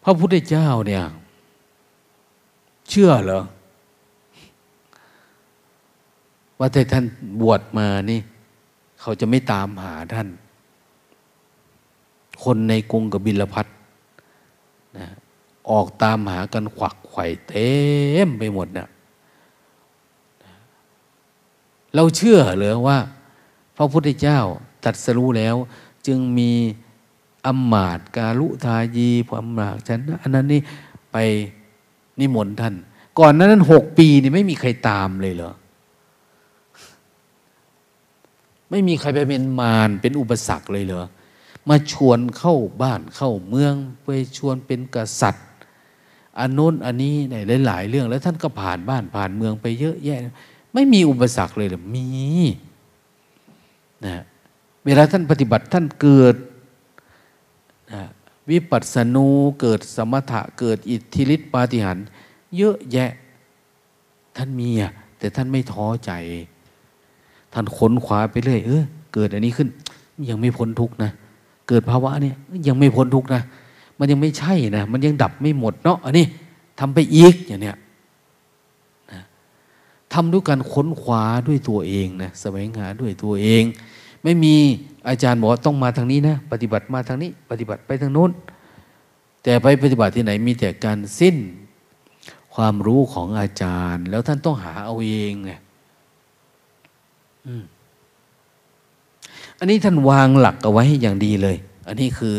[0.04, 1.04] พระพุทธเจ้าเนี่ย
[2.90, 3.44] เชื่อเหรอ
[6.60, 7.06] ว่าแต่ท่าน
[7.42, 8.20] บวชมานี่
[9.02, 10.28] เขาจะไม่ตามหาท่าน
[12.44, 13.68] คนในกรุงกับบิลพัท
[14.98, 15.08] นะ
[15.72, 17.70] ออกตามหากันขวักไข่เต็
[18.28, 18.88] มไปหมดเนะี่ย
[21.96, 22.98] เราเชื่อหรือว่า
[23.78, 24.40] พระพุทธเจ้า
[24.86, 25.56] ตัดสรู้แล้ว
[26.08, 26.52] จึงมี
[27.46, 30.62] อมมาตกาลุทายีพอมมาตฉันอันนั้นนี่
[31.12, 31.18] ไป
[32.20, 32.76] นิมนต์ท่าน
[33.20, 35.54] ก่อนนั้นหกปีนี่ไม่มีใครตามเลยเหรอ
[38.70, 41.06] ไม่มีใครไปเป็นมารเป็นอุปสรรคเลยเหรอ
[41.70, 43.74] มาชวนเข้าบ้านเข้าเมือง
[44.04, 45.48] ไปชวนเป็นกษัตริย์
[46.40, 50.20] อันโน้นอันนี้ในหลาย ๆ เรื่องแล้วท่านก็ผ่านบ้านผ่านเมืองไปเยอะแยะ
[50.76, 52.08] ไม่มีอุปสรรคเลยหรือมี
[54.06, 54.16] นะ
[54.86, 56.36] เวลาท่านปฏิบัติท่านเกิด
[57.94, 58.02] นะ
[58.50, 59.28] วิปัสสนู
[59.62, 62.06] เกิดสมถะเกิดอิทธิฤทธิปาฏิหาริย์
[62.58, 63.12] เยอะแยะ
[64.38, 66.12] ท่านมีอะแต่ท่านไม่ท้อใจ
[67.54, 69.68] ท่านค้นคว้าไปเรื่อยเออเกิดอันนี้ขึ้น
[70.30, 71.12] ยังไม่พ้นทุกนะ
[71.68, 72.36] เกิดภาวะเนี่ย
[72.68, 73.42] ยังไม่พ้นทุกนะ
[74.00, 76.26] มันยังไม่ใช่นะ มันยังดับไม่หมดเนาะอันนี้
[76.80, 77.78] ทำไปอีกอย่างเนี้ย
[80.16, 83.64] ทำด้วยการค้นคว้าด้วยตัวเองนะแสวงหาด้วยตัวเอง
[84.24, 84.56] ไม่มี
[85.08, 88.32] อาจารย์บอกว่าต้องมาทางนี้นะ ปฏิบัติมาทางนี้ ปฏิบัติไปทางโน้น
[89.44, 91.36] แต่ไปปฏิบัติที่ไหนมีแต่การสิ้น
[92.56, 95.52] ความรู้ของอาจารย์ แล้วท่านต้องหาเอาเองไง
[99.60, 101.58] อันนี้ท่านวางหลักเอาไว้อย่างดีเลย
[101.88, 102.36] อันนี้คือ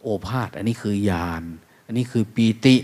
[0.00, 1.42] โอภาษ อันนี้คือญาณ
[1.86, 2.76] อันนี้คือปีติ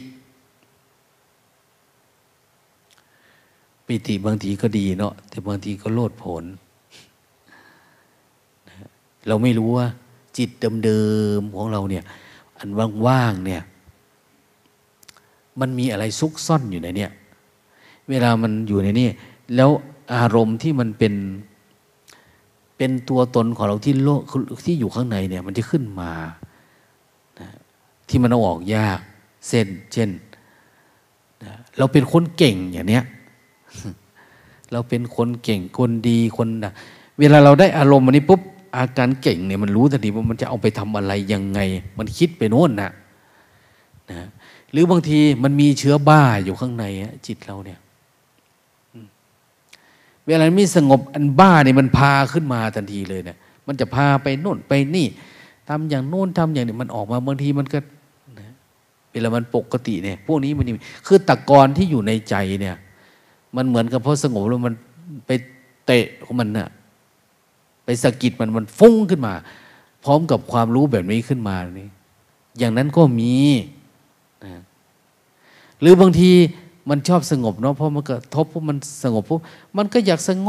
[3.90, 6.44] ปีติบางทีก็ดีเนาะแต่บางทีก็โลดผล
[9.28, 9.86] เราไม่รู้ว่า
[10.36, 10.50] จิต
[10.84, 11.02] เดิ
[11.38, 12.04] มๆของเราเนี่ย
[12.58, 12.68] อัน
[13.06, 13.62] ว่างๆเนี่ย
[15.60, 17.06] มันมีอะไรซุกซ่อนอยู่ในนี้
[18.08, 19.08] เวลามันอยู่ในนี้
[19.56, 19.70] แล้ว
[20.14, 21.14] อารมณ์ที่มันเป็น
[22.76, 24.20] เป็นตัวตนของเราที่โลก
[24.66, 26.12] ที่อยู่ข้างในเนี่ย มันจะขึ้นมา
[27.40, 27.48] นะ
[28.08, 29.00] ที่มันเอาออกยาก
[29.48, 30.10] เส้น เช่น
[31.42, 33.04] นะเราเป็นคนเก่งอย่างเนี้ย
[34.72, 36.72] เราเป็นคนเก่งคนดีคนนะ
[37.18, 38.40] เวลาเราได้อารมณ์อันนี้ปุ๊บ
[38.76, 41.60] อาการเก่งเนี่ยมันรู้ทันทีว่ามันจะเอาไปทำอะไรยังไง
[41.98, 42.90] มันคิดไปโน่นนะ
[44.10, 44.28] นะ
[44.72, 46.84] หรือบางทีมันมีเชื้อบ้าอยู่ข้างใน
[47.26, 47.78] จิตเราเนี่ย
[50.26, 55.06] เวลาไม่สงบอันบ้าเนี่ยมันพาขึ้นมาทันทีเลยเนี่ย มันจะพาไปโน่นไปนี่
[55.68, 57.78] ทำอย่างโน้นทำอย่างนี้มันออกมาบางทีมันก็
[59.12, 60.66] เวลามันปกติเนี่ย พวกนี้มัน
[61.06, 62.76] คือตะกอนที่อยู่ในใจเนี่ย
[63.56, 64.74] มันเหมือนกับพอสงบแล้วมัน
[65.26, 65.30] ไป
[65.86, 66.68] เตะของมันน่ะ
[67.84, 69.34] ไปสะกิดมันมันฟุ้งขึ้นมา
[70.04, 71.88] พร้อมกับความรู้แบบนี้ขึ้นมานี่
[72.58, 73.34] อย่างนั้นก็มี
[74.44, 74.62] นะ
[75.80, 76.30] หรือบางที
[76.90, 79.40] มันชอบสงบเนาะเพราะมันกระทบพวกมันสงบปุ๊บ
[79.76, 80.48] มันก็อยากสง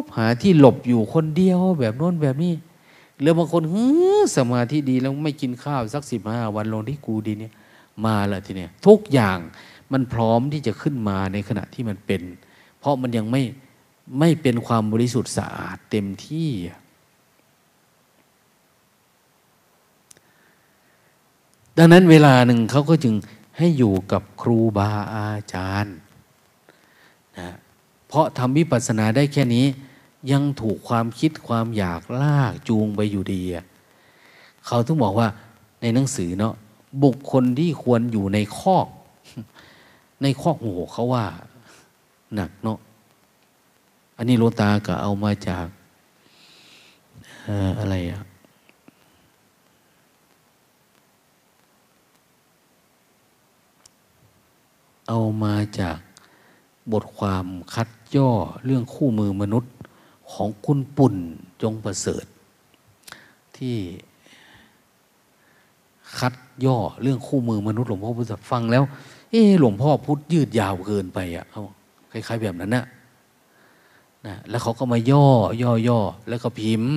[0.00, 2.52] บหาที่หลบอยู่คนเดียวแบบโน้นแบบนี้
[3.20, 3.88] หรือบางคนเฮ้
[4.36, 7.52] สมาธิดีแล้วไม่กินข้าวสักสิบห้าวันลงที่กูดีเนี่ย
[8.04, 9.38] มาล้วทีเนี้ยทุกอย่าง
[9.92, 12.22] มันพร้อมที่จะขึ้นมาในขณะที่มันเป็น
[12.78, 13.42] เพราะมันยังไม่
[14.18, 16.50] ไม่เป็นความบริสุทธิ์สะอาดเต็มที่
[21.78, 23.14] ดังนั้นเวลาหนึ่งเขาก็จึง
[23.58, 25.96] ให้อยู่กับครูบาอาจารย์
[27.38, 27.54] นะ
[28.08, 29.66] เพราะทำวิปัสสนาได้แค่นี้
[30.32, 33.42] ยังถูกความคิดความอยากลากจูงไปอยู่ดี
[34.66, 35.28] เขาต้องบอกว่า
[35.80, 36.54] ในหนังสือเนาะ
[37.04, 38.86] บุคคลที่ควรอยู่ในคอก
[40.22, 41.24] ในคอกโอ้โหเขาว่า
[42.34, 42.78] หนักเนาะ
[44.16, 45.66] อันนี้โลตาก็เอามาจาก
[47.80, 48.22] อะไรอะ
[55.08, 55.98] เอามาจาก
[56.92, 58.30] บทความคัดย่อ
[58.64, 59.72] เรื่องคู่มือมนุษย์
[60.32, 61.14] ของคุณปุ่น
[61.62, 62.24] จงประเสริฐ
[63.56, 63.76] ที่
[66.18, 68.84] คัดย่อเรื่องคู่มือมนุษย์หลวงพ่อพุทธฟังแล้ว
[69.36, 71.62] เออหลวงพ่อพุทธยืดยาวเกินไปอะเขา
[72.12, 72.84] คล้ายๆแบบนั้นนะ
[74.26, 75.26] นะแล้วเขาก็มาย่อ
[75.62, 76.94] ย่อย่อแล้วก็พิมพ์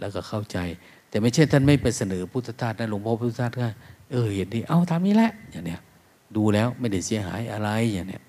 [0.00, 0.58] แล้วก็เข้าใจ
[1.08, 3.66] แต่ไม่ใช่ท่านไม่ไปเสนอพุทธทาสนะหลวงพ่อพุทธทาสก็
[4.10, 5.80] เออเห็นดีเอาทำนี้แหละอย่างเนี้ย
[6.36, 8.22] ดูแล้วไม่ได้เสียหายอะไรอย่างเนี้ย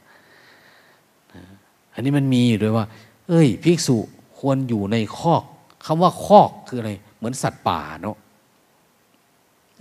[1.93, 2.85] อันนี้มันมีอยู่ด้วยว่า
[3.27, 3.97] เอ้ยภิกษุ
[4.37, 5.43] ควรอยู่ในคอก
[5.85, 8.17] คำว่าคอกคืออะไร เหมือนสัตว์ป่าเนาะ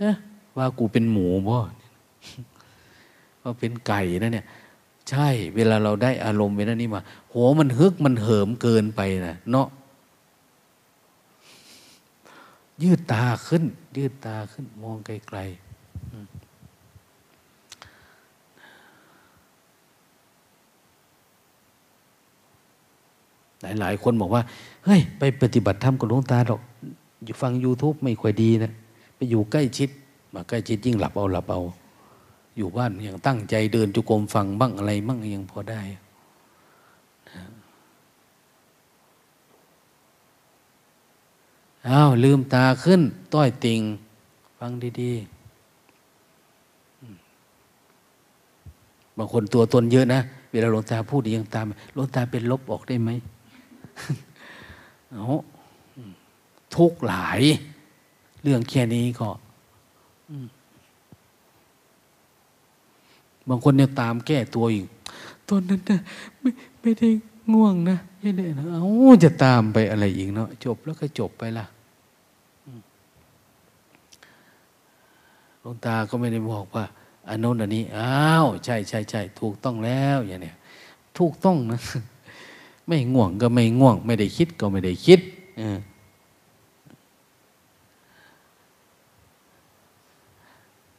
[0.03, 0.15] นะ
[0.57, 1.57] ว่ากูเป็นหมูบ่
[3.43, 4.45] ว่าเป็นไก่นะเนี่ย
[5.09, 7.01] ใช่เวลาเราได้อารมณ์เวลานี้มา
[7.33, 9.67] หัวมันฮึกมันเหิมเกินไปนะเนาะ
[12.83, 13.63] ยืดตาขึ้น
[13.97, 15.59] ยืดตาขึ้นมองไกลๆ
[23.79, 24.41] หลายๆคนบอกว่า
[24.85, 26.61] เฮ้ย ไปปฏิบัติธรรมกับหลวงตาหรอก
[27.23, 28.71] อยู่ฟัง YouTube ไม่ค่อยดีนะ
[29.15, 29.89] ไปอยู่ใกล้ชิด
[30.33, 31.61] มาใกล้ชิดยิ่งหลับเอาหลับเอา
[32.59, 35.81] อยู่บ้านยังตั้งใจเดินจุกรมฟังบ้างอะไรบ้างยังพอได้
[41.87, 43.01] อ้าวลืมตาขึ้น
[43.33, 43.81] ต้อยติง
[44.59, 45.39] ฟังดีๆ
[49.17, 50.19] บางคนตัวตนเยอะนะ
[50.51, 53.09] เวลาหลวงตาพูดยังตามหลวงตาเป็นลบออกได้ไหม
[55.11, 55.23] เอา
[56.75, 57.41] ทุกหลาย
[58.43, 59.29] เรื่องแค่นี้ก็
[63.49, 64.87] บางคนเนี่ยตามแก้ตัวอีก
[65.49, 65.99] ตอนนั้นนะ
[66.39, 66.49] ไม่
[66.81, 67.09] ไม่ได้
[67.53, 68.83] ง่วงนะไม่ได้นะเอา
[69.23, 71.65] จะตามไปอะไรอีกเนาะจบแล้วก็จบไปละ
[75.61, 76.85] หลวงตาก็ไม่ได้บอกว่า
[77.27, 80.55] อันโน้นอันนี้อ้าวใช่ใช่ใช่ถูกต้องแล้วอย่างเนี้ย
[81.17, 81.79] ถูกต้องนะ
[82.87, 85.19] ไม่ง่วงก็ไม่ง่วง ไม่ได้คิดก็ไม่ได้คิด
[85.57, 85.79] เออ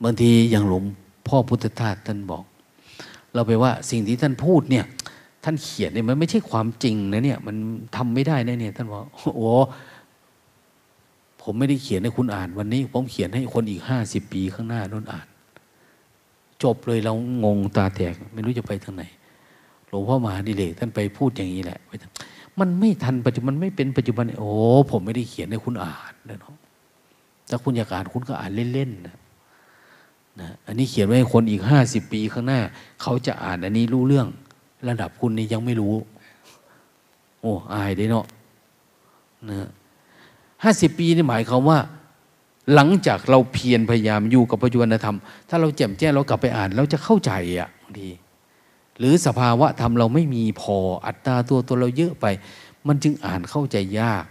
[0.02, 0.84] บางทีอย่างหลวง
[1.30, 2.44] พ่อพุทธทาสท่านบอก
[3.34, 4.84] เราไปว่าสิ่งที่ท่านพูดเนี่ย
[5.44, 7.56] ท่านเขียนเนี่ยมันไม่ใช่ความจริงนะเนี่ย มัน
[7.96, 9.00] ทำไม่ได้นะเนี่ยท่านบอก
[9.36, 9.50] โอ้
[11.42, 15.26] ผมไม่ได้เขียนให้คุณอ่านวันนี้ ผมเขียนให้คนอีกห้าสิบปีข้างหน้าน้นอ่าน
[16.62, 17.14] จบเลยเรา
[17.44, 19.02] งงตาแตก ไม่รู้จะไปทางไหน
[19.88, 21.78] หลวงพ่อมหาดิเลกท่านไปพูดอย่างนี้แหละ
[22.58, 24.50] มันไม่ทันปัจจุบันไม่เป็นปัจจุบัน โอ้
[24.90, 26.56] ผมไม่ได้เขียนให้คุณอ่านนะเนาะ
[27.50, 29.16] ถ้าคุณอยากอ่านคุณก็อ่านเล่นๆนะ
[30.40, 32.60] นะอันนี้เขียนไว้ให้คนอีกห้าสิบปีข้างหน้า
[33.02, 34.26] เขาจะอ่านอันนี้รู้เรื่อง
[34.88, 35.94] ระดับคุณนี่ยังไม่รู้
[37.40, 38.26] โอ้อายได้เนาะ
[39.50, 39.68] นะ
[40.64, 41.78] ห้าสิบปีนี่หมายความว่า
[42.74, 45.16] หลังจากเราเพียรพยายามอยู่กับปัจจุบันธรรม
[45.48, 48.10] ถ้าเราแจ่มแจ้งเรากลับไปอ่าน เราจะเข้าใจอะบางที
[48.98, 50.76] หรือสภาวะธรรมเราไม่มีพอ
[51.06, 52.26] อัตตาตัวตัวเราเยอะไป
[52.86, 54.24] มันจึงอ่านเข้าใจยาก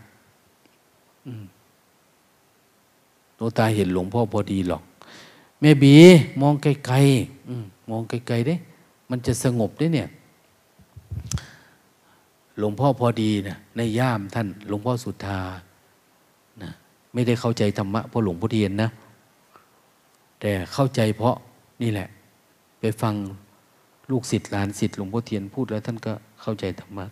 [3.35, 4.83] โนตาเห็นหลวงพ่อพอดีหรอก
[5.61, 5.95] แม่บี
[6.41, 8.55] มองไกลๆมองไกลๆได้
[9.09, 10.09] มันจะสงบได้เนี่ย
[12.57, 15.39] หลวงพ่อพอดีนะในย่ามท่าน หลวงพ่อสุธา
[16.61, 16.69] นะ
[17.13, 18.89] ไม่ได้เข้าใจธรรมะเพราะหลวงพ่อเทียนนะ
[20.39, 21.35] แต่เข้าใจเพราะ
[21.81, 22.07] นี่แหละ
[22.79, 23.15] ไปฟัง
[24.11, 27.05] ลูกศิษย์หลานศิษย์หลวงพ่อเทียนพูดแล้วท่านก็เข้าใจธรรมะ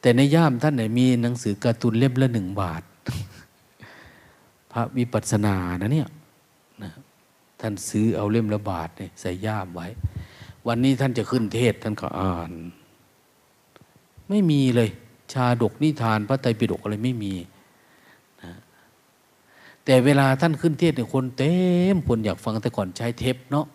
[0.00, 2.82] แต่ในย่ามท่านไหนมีหนังสือการ์ตูนเล่มละหนึ่งบาท
[4.72, 6.08] พระวิปัสสนานะเนี่ย
[6.82, 6.90] นะ
[7.60, 9.86] ท่านซื้อเอาเล่มละบาทเนี่ยใส่ย่ามไว้
[10.66, 12.52] วันนี้ท่านจะขึ้นเทศท่านก็อ่าน
[14.28, 14.88] ไม่มีเลย
[15.32, 17.34] ชาดกนิทานพระไตรปิฎกอะไรไม่มี
[18.42, 18.52] นะ
[19.84, 21.52] แต่เวลาท่านขึ้นเทศเนี่ยคนเต็
[21.94, 23.66] มคนอยากฟังแต่ก่อนใช้เทปเนาะ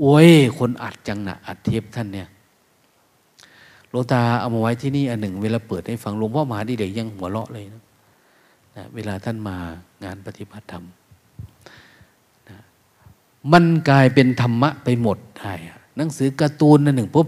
[0.00, 2.28] โอ้ย คนอัดจังนะอัดเทปท่านเนี่ย
[3.90, 7.82] หลวงตาเอามาไว้ที่นี่อันหนึ่ง เวลาเปิดให้ฟังหลวงพ่อมหาดีเด็กยังหัวเราะเลยนะ
[8.76, 9.56] นะเวลาท่านมา
[10.04, 10.84] งานปฏิบัติธรรม
[13.52, 15.52] มันกลายเป็นธรรมะไปหมดได้
[15.96, 17.26] หนังสือการ์ตูนนั่นหนึ่งปุ๊บ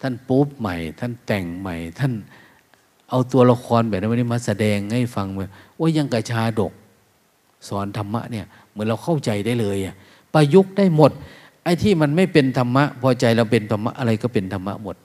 [0.00, 2.12] ท่านปุ๊บใหม่ ท่านแต่งใหม่ ท่าน
[3.10, 5.26] เอาตัวละครแบบนี้มาแสดงให้ฟัง
[5.78, 6.72] ว่ายังกระชาดก
[7.68, 9.94] สอนธรรมะเนี่ยเหมือนเราเข้าใจได้เลยอะ
[10.34, 11.10] ประยุกต์ได้หมด
[11.64, 14.96] ไอ้ที่มันไม่เป็นธรรมะ พอใจเราเป็นธรรมะอะไรก็เป็นธรรมะหมด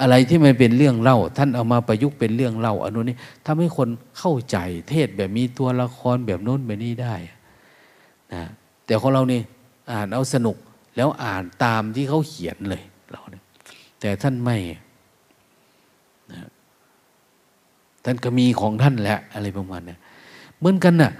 [0.00, 3.88] อะไรที่มันเป็นเรื่องเล่า ท่านเอามาประยุกต์เป็นเรื่องเล่าอันนู้นนี่ทำให้คน
[4.18, 4.56] เข้าใจ
[4.90, 7.14] เทศแบบมีตัวละครแบบโน้นแบบนี้ได้
[8.32, 8.42] นะ
[8.84, 9.40] แต่ของเรานี่
[9.90, 10.56] อ่านเอาสนุก
[10.96, 13.42] แล้วอ่านตามที่เขาเขียนเลยเราเนี่ย
[14.00, 14.56] แต่ท่านไม่
[16.32, 16.48] นะ
[18.04, 19.96] ท่านก็มีของท่านแหละอะไรประมาณนี้
[20.58, 21.12] เหมือนกันนะ่ะ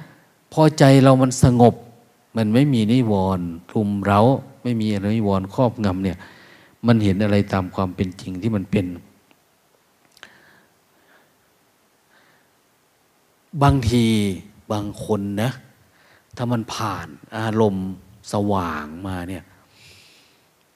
[0.53, 1.75] พอใจเรามันสงบ
[2.37, 4.21] มันไม่มีนิวรณ์คลุมเร้า
[4.63, 6.19] ไม่มีอะไรวอนครอบงำเนี่ย
[6.87, 8.87] มันเห็นอะไรตามความเป็นจริงที่มันเป็น
[13.63, 14.05] บางที
[14.73, 15.51] บางคนนะ
[16.37, 17.09] ถ้ามันผ่าน
[17.39, 17.89] อารมณ์
[18.33, 19.45] สว่างมาเนี่ย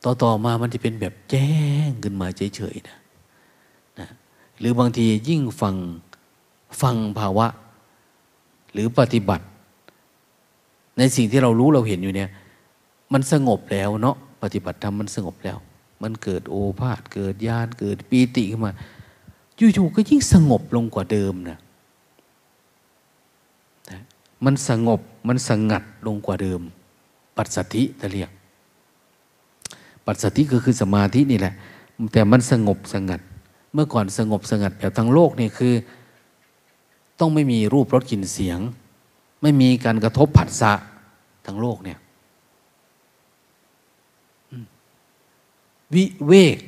[0.05, 1.51] ต่อต่อมามันจะเป็นแบบแจ้
[1.87, 2.27] งขึ้นมา
[2.57, 2.99] เฉยๆนะ
[3.99, 4.09] นะ
[4.59, 5.77] หรือบางทียิ่งฟัง
[6.83, 7.47] ฟังภาวะ
[8.73, 9.45] หรือปฏิบัติ
[10.99, 12.31] ในสิ่งที่เรารู้เราเห็นอยู่เนี่ย
[13.13, 15.59] มันสงบแล้วเนาะปฏิบัติธรรมมันสงบแล้ว
[16.03, 18.73] มันเกิดโอภาษเกิดญาณเกิดปีติขึ้นมา
[19.57, 21.59] อยู่ๆก็ยิ่งสงบลงกว่าเดิมนะ
[24.45, 26.61] มันสงบมันสงัดลงกว่าเดิม
[27.37, 28.31] ปัสสติตะเรียก
[30.07, 31.55] ปัสสติก็คือสมาธินี่แหละ
[32.13, 33.21] แต่มันสงบสงัด
[33.73, 35.75] เมื่อก่อนสงบสงัดแบบทั้งโลกนี่คือ
[37.21, 38.59] ต้องไม่มีรูปรสกลิ่นเสียง
[39.43, 40.73] ไม่มีการกระทบผัสสะ
[41.47, 41.99] ทั้งโลกเนี่ย
[45.95, 46.59] วิเวก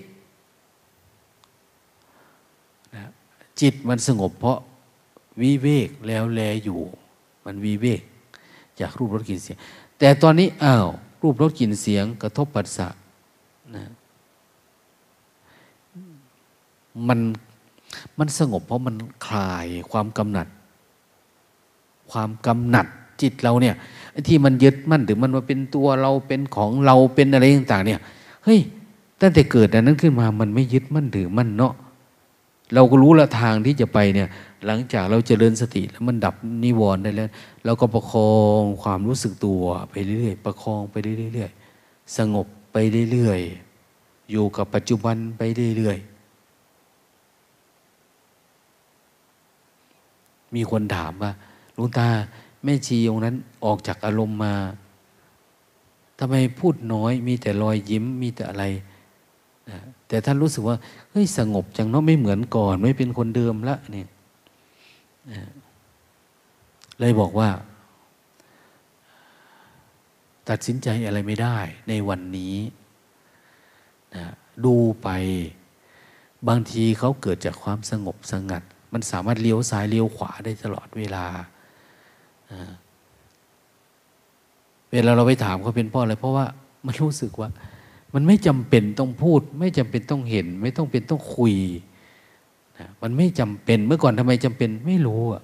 [3.61, 4.59] จิตมันสงบเพราะ
[5.41, 6.81] วิเวกแล้วแลอยู่
[7.45, 8.03] มันวิเวก
[8.81, 9.59] จากรูปรสกลิ่นเสียง
[9.99, 10.86] แต่ตอนนี้อ้าว
[11.22, 12.88] รูปรสกลิ่นเสียงกระทบปัสสะ
[13.74, 13.84] นะ
[17.09, 17.20] มัน
[18.18, 20.49] มันสงบเพราะมันคลายความกำหนัด
[22.11, 22.86] ความกำหนัด
[23.22, 23.74] จิตเราเนี่ย
[24.26, 28.01] ที่มันยึดมั่นหรือมันมาเป็นตัวเราเป็นของเราเป็นอะไรต่างๆเนี่ย
[28.44, 28.61] เฮ้ย
[29.20, 31.74] ตั้งแต่เกิดอันนั้นขึ้นมามันไม่ยึดมั่นถือมั่นเนาะ
[32.75, 34.29] เราก็รู้ละทางที่จะไปเนี่ย
[34.67, 37.31] หลังจากเราเจริญสติแล้วมันดับนิวรณ์ได้แล้ว
[37.64, 40.97] เราก็ประคองความรู้สึกตัวไปเรื่อยๆประคองไป
[41.33, 42.77] เรื่อยๆสงบไป
[43.12, 45.43] เรื่อยๆอยู่กับปัจจุบันไป
[45.77, 46.17] เรื่อยๆ
[50.55, 51.33] มีคนถามว่า
[51.77, 52.09] ลุงตา
[52.64, 54.55] แม่ชีองนั้นออกจากอารมณ์มา
[56.19, 58.64] ทำไมพูดน้อยมีแต่รอยยิ้มมีแต่อะไร
[59.71, 60.76] นะ แต่ท่านรู้สึกว่า
[61.11, 64.09] เฮ้ยสงบจังเนาะไม่เหมือนก่อน ไม่เป็นคนเดิมละเนี่ย
[67.00, 67.48] เลยบอกว่า
[70.48, 72.57] ตัดสินใจอะไรไม่ได้ ในวันนี้
[74.14, 74.24] นะ
[74.64, 75.09] ดูไป
[76.48, 81.24] บางทีเขาเกิดจากความสงบสงัด มันสามารถเลี้ยวซ้ายเลี้ยวขวาได้ตลอดเวลา
[84.92, 86.46] เวลาเราไปถามเขาเป็นเพราะอะไรเพราะว่า
[86.86, 87.48] มันรู้สึกว่า
[88.19, 91.55] มันไม่จำเป็นต้องพูด ไม่จำเป็นต้องเห็น ไม่ต้องเป็นต้องคุย
[92.79, 95.43] นะมันไม่จำเป็นเมื่อก่อนทำไมจำเป็นไม่รู้อะ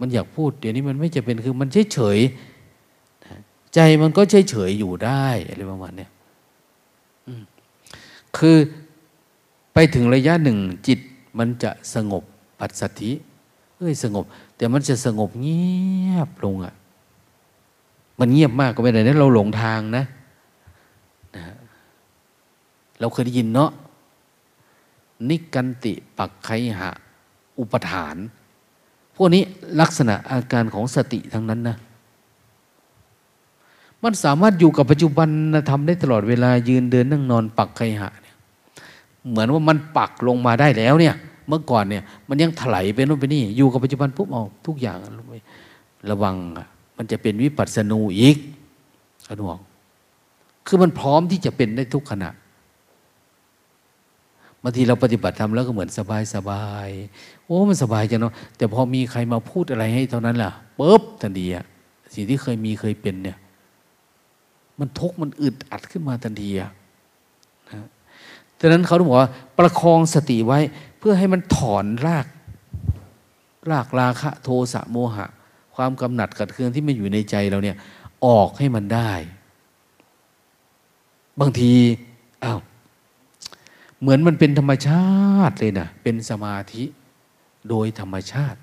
[0.00, 2.18] มันอยากพูดเดี๋ยวนี้มันไม่จำเป็นคือมันเฉยเฉย
[3.74, 6.10] ใจมันก็เฉยเฉยอยู่ได้อะไรประมาณนี้ย
[8.36, 8.56] คือ
[9.74, 10.98] ไปถึงระยะหนึ่งจิต
[11.38, 12.22] มันจะสงบ
[12.58, 13.12] ปัสสธิ
[13.76, 14.24] เอ้ยสงบ
[14.56, 15.62] แต่มันจะสงบเงี
[16.12, 16.74] ยบลงอะ่ะ
[18.20, 20.04] มันเงียบมากก็ไม่ได้นะเราหลงทางนะ
[21.36, 21.44] นะ
[23.02, 23.70] เราเคยได้ยินเนาะ
[25.28, 26.48] นิกันติปักไค
[26.78, 26.90] หะ
[27.58, 28.16] อุปทาน
[29.16, 29.42] พวกนี้
[29.80, 31.76] ลักษณะอาการของสติทั้งนั้นนะ
[34.02, 35.28] มันสามารถอยู่กับปัจจุบัน
[35.70, 38.10] ทำได้ตลอดเวลายืนเดินนั่งนอนปักไคหะ
[39.28, 41.14] เหมือนว่ามันปักลงมาได้แล้วเนี่ย
[41.48, 44.98] เมื่อก่อนเนี่ย มันยังถลายไปโน่นไปนี่อยู่กับปัจจุบันปุ๊บเอาทุกอย่าง
[46.10, 46.36] ระวัง
[46.96, 48.36] มันจะเป็นวิปัสสนูอีก
[49.28, 49.60] อนุวง
[50.66, 52.30] คือมันพร้อมที่จะเป็นได้ทุกขณะ
[54.62, 56.88] บางทีเราปฏิบัติทำแล้วก็เหมือนสบายสบาย
[57.44, 61.64] โอ้มันสบายจังเนาะแต่พอมีใครมาพูดอะไรให้เท่านั้นล่ะปุ๊บทันทีอะ
[62.14, 63.38] สิ่งที่เคยมีเคยเป็นเนี่ย
[64.78, 66.70] มันทุกข์มันอึดอัดขึ้นมาทันทีอะ
[68.58, 70.58] ดังนั้นเขาต้องบอกว่า ประคองสติไว้
[70.98, 72.26] เพื่อให้มันถอนราก
[73.70, 75.26] รากราคะ โทสะโมหะ
[75.74, 77.76] ความกำหนัดกัดเคืองที่มันอยู่ในใจเราเนี่ย
[78.26, 79.12] ออกให้มันได้
[81.40, 81.72] บางที
[82.44, 82.60] อา้าว
[84.02, 85.06] เหมือนมันเป็นธรรมชา
[85.48, 86.84] ติเลยนะเป็นสมาธิ
[87.68, 88.58] โดยธรรมชาติ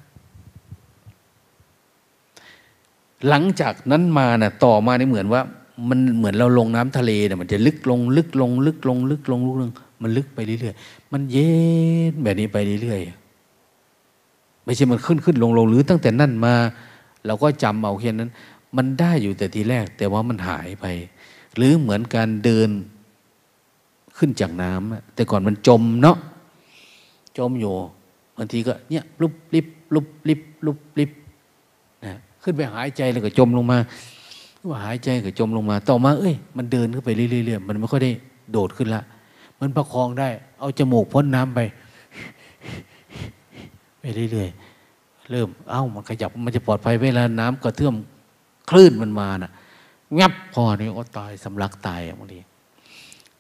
[3.28, 5.42] หลังจากนั้นมานะ่ะต่อมาเนี่ยเหมือนว่า
[5.90, 9.72] มันเหมือนเราลงน้ำทะเลนะ่ะมันจะลึกลงลึกลง ลึกลง ลึกลงลึกลง
[10.02, 11.50] มันลึกไปเรื่อยๆมันเย็
[12.12, 16.54] นแบบนี้ไปเรื่อยๆไม่ใช่มันขึ้นขึ้นลงลงหรือตั้งแต่นั่นมา
[17.26, 18.30] เราก็จำเอาแค่นั้น
[18.78, 20.86] มันได้อยู่แต่ทีแรก แต่ว่ามันหายไป
[21.56, 22.70] หรือเหมือนการเดิน
[24.20, 26.18] ขึ้นจากน้ำแต่ก่อนมันจมเนาะ
[27.38, 27.74] จมอยู่
[28.38, 31.12] บางทีก็เนี่ยลุบลิบลุบลิบลุบลิบ
[32.06, 32.14] นะ
[32.44, 33.78] ขึ้นไปหายใจแล้วก็จมลงมา
[34.70, 38.12] ว่าหายใจก็จมลงมา ต่อมาเอ้ยมันเดินขึ้นไปเรื่อยๆมันไม่ค่อยได้
[38.52, 39.04] โดดขึ้นละ
[39.60, 41.60] มันประคองได้ เอาจมูกพ้นน้ำไป
[44.00, 47.96] ไปเรื่อยๆเริ่มเอ้ามันขยับมันจะปลอดภัยเวลาน้ำกระเทื่อม
[48.70, 49.52] คลื่นมันมาน่ะ
[50.20, 52.40] งับพอนี่ก็ตายสำลักตายบางที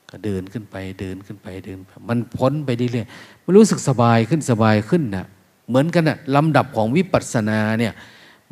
[0.09, 1.77] ก็เดินขึ้นไปเดินขึ้นไปเดิน
[2.09, 5.25] มันพ้นไปเรื่อยๆมันรู้สึกสบายขึ้นสบายขึ้นนะ
[5.67, 7.93] เหมือนกันนะลำดับของวิปัสสนาเนี่ย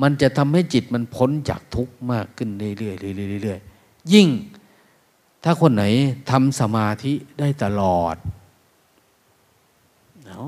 [0.01, 4.27] มันจะทำให้จิตมันพ้นจากทุกข์มากขึ้นเรื่อยๆเรื่อยๆยิ่ง
[5.43, 5.83] ถ้าคนไหน
[6.31, 8.15] ทำสมาธิได้ตลอด
[10.25, 10.47] เนาะ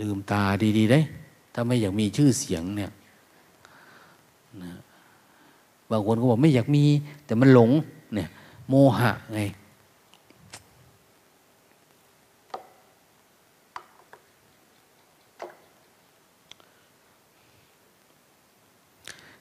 [0.00, 0.42] ลืมตา
[0.78, 1.00] ดีๆได้
[1.54, 2.90] ถ้าไม่อยากมีชื่อเสียงเนี่ย
[5.90, 6.84] บางคนก็บอกไม่อยากมี
[7.26, 7.70] แต่มันหลง
[8.14, 8.28] เนี่ย
[8.68, 9.40] โมหะไง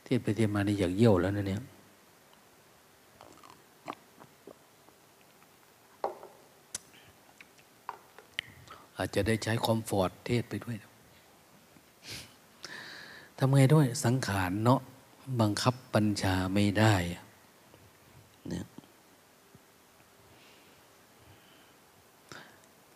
[0.03, 1.61] เทียบไปเทียบมานี่อยากเยี่ยวแล้วนะเนี่ย
[8.97, 10.77] อาจจะได้ใช้คอมฟอร์ตเทศไปด้วย
[13.37, 14.79] ทำไงด้วยสังขารเนาะ
[15.39, 16.95] บังคับปัญชาไม่ได้
[18.49, 18.65] เนี่ย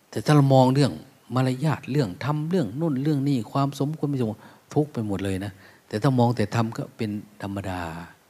[0.10, 0.92] แต่ถ้าเรามองเรื่อง
[1.36, 4.40] มารยาทเรื่องทำเรื่องนู่นเรื่องนี้ความสมควรไม่สมควร
[4.74, 5.52] ทุกไปหมดเลยนะ
[5.88, 7.10] แต่ถ้ามองแต่ทำก็เป็น
[7.42, 7.82] ธรรมดา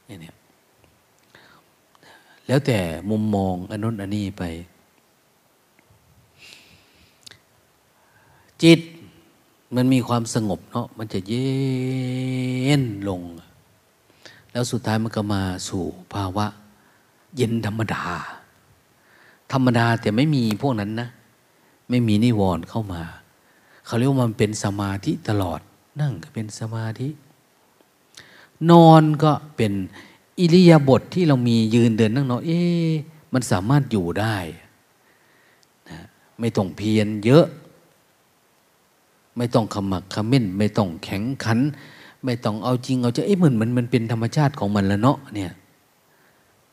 [0.06, 0.34] เนี่ย
[2.46, 2.78] แล้วแต่
[3.10, 4.42] มุมมองอันนู้นอันนี้ไป
[8.62, 8.80] จิต
[9.76, 13.20] มันมีความสงบเนาะมันจะเย็นลง
[14.52, 15.82] แล้วสุดท้ายมันก็มาสู่
[16.12, 16.46] ภาวะ
[17.36, 18.04] เย็นธรรมดา
[19.52, 21.08] ธรรมดาแต่ไม่มีพวกนั้นนะ
[21.88, 23.02] ไม่มีนิวรณ์เข้ามา
[23.86, 25.60] เขาเรียกว่ามันเป็นสมาธิตลอด
[26.00, 27.08] นั่งก็เป็นสมาธิ
[28.70, 29.72] นอนก็เป็น
[30.38, 32.60] อิริยาบถทที่เรามียืนเดินนั่งนอนเอ๊
[33.32, 34.36] มันสามารถอยู่ได้
[35.88, 35.98] นะ
[36.40, 37.46] ไม่ต้องเพียรเยอะ
[39.36, 41.58] ไม่ต้องขมักขม้น ไม่ต้องแข็งขัน
[42.24, 45.52] ไม่ต้องเอาจริงเอาจะเอ๊ะเหมือนมันมันเป็นธรรมชาติของมันแล้วเนาะเนี่ย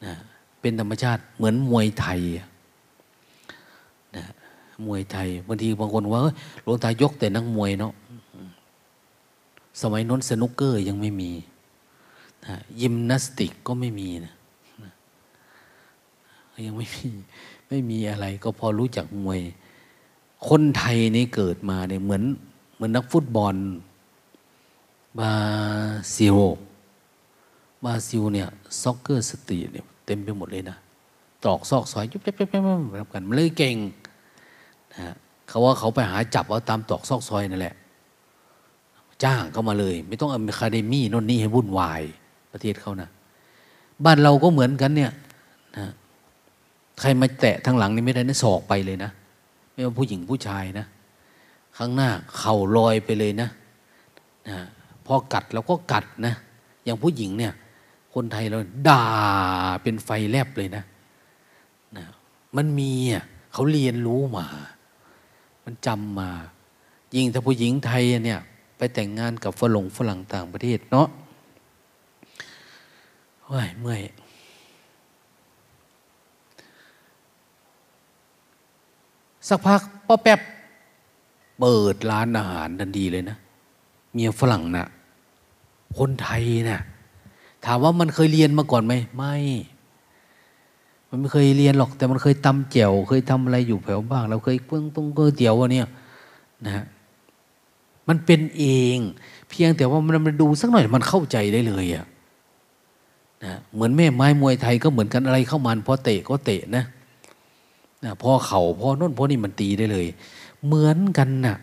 [0.06, 0.14] นะ
[0.62, 2.20] เป็นธรรมชาติเหมือนมวยไทย
[4.16, 4.26] นะ
[4.86, 6.22] มวยไทยบางทีบางคนว่า
[6.64, 7.94] หลวงตายกแต่นักมวยเนาะ
[9.82, 11.32] สมัยนั้นสนุกเกอร์ยังไม่มี
[12.46, 14.34] นะยิมนาสติกก็ไม่มีนะ
[16.68, 17.08] ยังไม่มี
[17.70, 19.40] ไม่มีอะไรก็พอรู้จักมวย
[20.48, 22.24] คนไทยนี่เกิดมาเนี่ยเหมือน
[22.76, 23.56] เหมือนนักฟุตบอล
[25.20, 25.34] บรา
[26.14, 28.48] ซิลบราซิลเนี่ย
[28.82, 30.78] soccer street เนี่ยเต็มไปหมดเลยนะ
[31.46, 33.76] ตรอกซอกซอยยุบยับยับยับแบบกันมันเลยเก่ง
[34.94, 35.14] นะ
[35.48, 37.76] เขาว่าเขาไปหาจับเอาตามตอกซอกซอยนั่นแหละ
[39.24, 42.02] จ้างเขามาเลย ไม่ต้องอะคาเดมี่นนนี่ให้วุ่นวาย
[42.52, 43.10] ประเทศเขานะ
[44.06, 45.12] บ้านเราก็เหมือนกันเนี่ย
[45.78, 45.86] นะ
[47.00, 49.12] ใครมาแตะทางหลังนี่ไม่ได้นะสอกไปเลยนะ
[49.72, 50.86] ไม่ว่าผู้หญิงผู้ชายนะ
[51.78, 53.50] ข้างหน้าเข่าลอยไปเลยนะ
[54.50, 54.58] นะ
[55.10, 56.36] พอกัดเราก็กัดนะ
[56.84, 57.54] อย่างผู้หญิงเนี่ย
[58.14, 59.06] คนไทยเราด่า
[59.84, 60.84] เป็นไฟแลบเลยนะ
[61.98, 62.06] นะ
[62.56, 64.46] มันมีอะเขาเรียนรู้มา
[65.66, 66.30] มันจำมา
[67.16, 68.40] ยิ่งถ้าผู้หญิงไทยเนี่ย
[68.78, 71.08] ไปแต่งงานกับฝรั่งฝรั่งต่างประเทศเนาะ
[73.46, 74.02] เฮ้ยเมื่อย
[79.48, 80.40] สักพักป้อแป๊บ
[81.60, 83.38] เปิดร้านอาหารทันทีเลยนะ
[84.14, 84.88] เมียฝรั่งนะ่ะ
[85.98, 86.80] คนไทยนะ่ะ
[87.66, 89.36] ถามว่ามันเคยเรียนมาก่อนไหมไม่
[91.10, 95.88] มันไม่เคยเรียนหรอก แต่มันเคยตำแจ่วเคยทำอะไรอยู่แถวบ้าง เราเคยเพิ่งต้องก๋วยเตี๋ยววะเนี่ย
[96.66, 96.86] นะ
[98.08, 98.66] มันเป็นเอ
[98.96, 98.98] ง
[99.50, 102.06] เพียงแต่ว่ามันมันดูสักหน่อยมันเข้าใจได้เลยอะ
[103.44, 106.84] นะเหมือนแม่ไม้มวยไทยก็เหมือนกันอะไรเข้ามันพอเตะก็เตะนะ
[108.04, 110.08] นะพอเข่าพอน้นพอนี่มันตีได้เลย
[110.66, 111.58] เหมือนกันนะ่ะ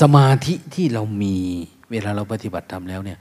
[0.00, 1.34] สมาธิที่เรามี
[1.90, 3.18] เวลาเราปฏิบัติทำแล้วเนี่ย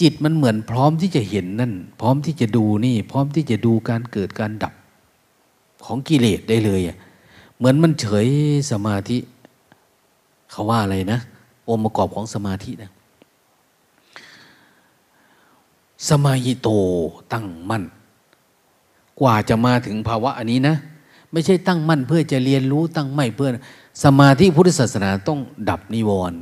[0.00, 4.74] จิตมันเหมือนพร้อมที่จะเห็นนั่น พร้อมที่จะดูนี่ พร้อมที่จะดูการเกิดการดับ
[5.84, 6.96] ของกิเลสได้เลยอะ
[7.56, 8.28] เหมือนมันเฉย
[8.70, 9.18] สมาธิ
[10.50, 11.20] เขาว่าอะไรนะ
[11.68, 12.90] องค์ประกอบของสมาธินะ
[16.08, 16.68] สมาหิโต
[17.32, 17.84] ตั้งมั่น
[19.20, 20.76] กว่าจะมาถึงภาวะอันนี้นะ
[21.32, 23.50] ไม่ใช่ตั้งมั่นเพื่อจะเรียนรู้ตั้งไม่เพื่อ
[24.04, 25.38] สมาธิพุทธศาสนาต้อง
[25.68, 26.40] ดับนิวรณ์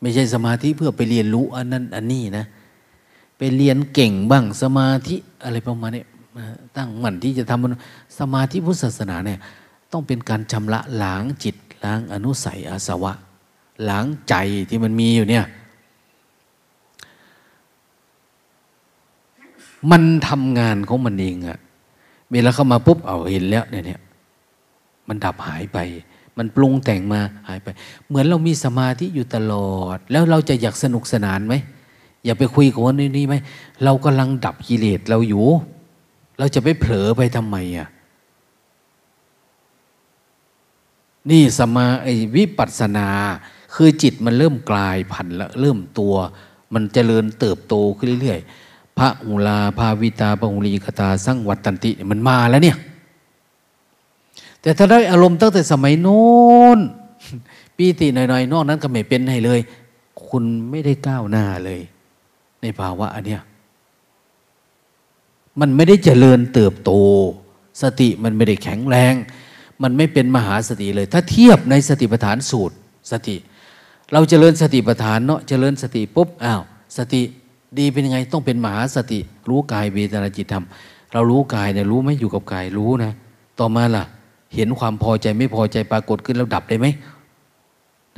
[0.00, 2.44] ไม่ใช่สมาธิเพื่อไปเรียนรู้อันนั้นอันนี้นะ
[3.38, 6.04] ไปเรียนเก่งบ้างสมาธิอะไรประมาณนี้
[6.76, 9.38] ตั้งมั่นที่จะทำสมาธิพุทธศาสนาเนี่ย
[9.92, 13.12] ต้องเป็นการชำระล้างจิตล้างอนุสัยอาสวะ
[13.88, 14.34] ล้างใจ
[14.68, 15.44] ที่มันมีอยู่เนี่ย
[19.90, 21.58] มันทำงานของมันเองอะ
[22.32, 24.00] เวลาเข้ามาปุ๊บเอาเห็นแล้วเนี่ย
[25.08, 25.78] มันดับหายไป
[26.38, 27.68] มันปรุงแต่งมาหายไป
[28.08, 31.54] เหมือนเรามีสมาธิอยู่ตลอด แล้วเราจะอยากสนุกสนานไหม
[32.24, 33.34] อย่าไปคุยกับคนนี้ไหม
[33.84, 35.46] เรากำลังดับกิเลสเราอยู่
[36.38, 37.88] เราจะไปเผลอไปทำไมอะ
[41.30, 43.08] นี่สมาไอวิปัสสนา
[43.74, 46.14] คือจิตมันเริ่มกลายพันธุ์แล้วเริ่มตัว
[46.74, 52.76] มันจเจริญเติบโตขึ้นเรื่อยๆพระหุลาภาวิตาปหุลีกตา สังวัตตันติมันมาแล้วเนี่ย
[54.62, 56.22] แต่ถ้าได้อารมณ์ตั้งแต่สมัยโน้
[56.76, 56.78] น
[57.76, 59.60] ปีติหน่อยๆ นอกนั้นก็ไม่เป็นให้เลย
[60.28, 61.80] คุณไม่ได้ก้าวหน้าเลย
[62.62, 63.42] ในภาวะอันเนี้ย
[65.60, 66.90] มันไม่ได้เจริญเติบโต
[67.82, 69.14] สติมันไม่ได้แข็งแรง
[69.82, 72.76] มันไม่เป็นมหาสติเลย ถ้าเทียบในสติปัฏฐานสูตร
[73.10, 73.36] สติ
[74.12, 76.62] เราเจริญสติปัฏฐานเนาะเจริญสติปุ๊บอ้าว
[76.96, 77.22] สติ
[77.78, 79.18] ดีเป็นยังไงต้องเป็นมหาสติ
[79.48, 80.64] รู้กายเวทนาจิตธรรม
[81.12, 83.12] เรารู้กายเนี่ยรู้ไหมอยู่กับกายรู้นะ
[83.58, 84.04] ต่อมาล่ะ
[84.54, 86.86] เห็นความพอใจไม่พอใจปรากฏขึ้นแล้วดับได้ไหม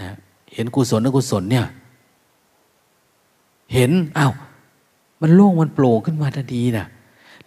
[0.01, 0.11] นะ
[0.55, 1.67] เห็นกุศลอกุศลเนี่ย
[3.75, 4.33] เห็นอ้าว
[5.21, 6.87] มันโล่งมันโปร่งขึ้นมาทันทีนะ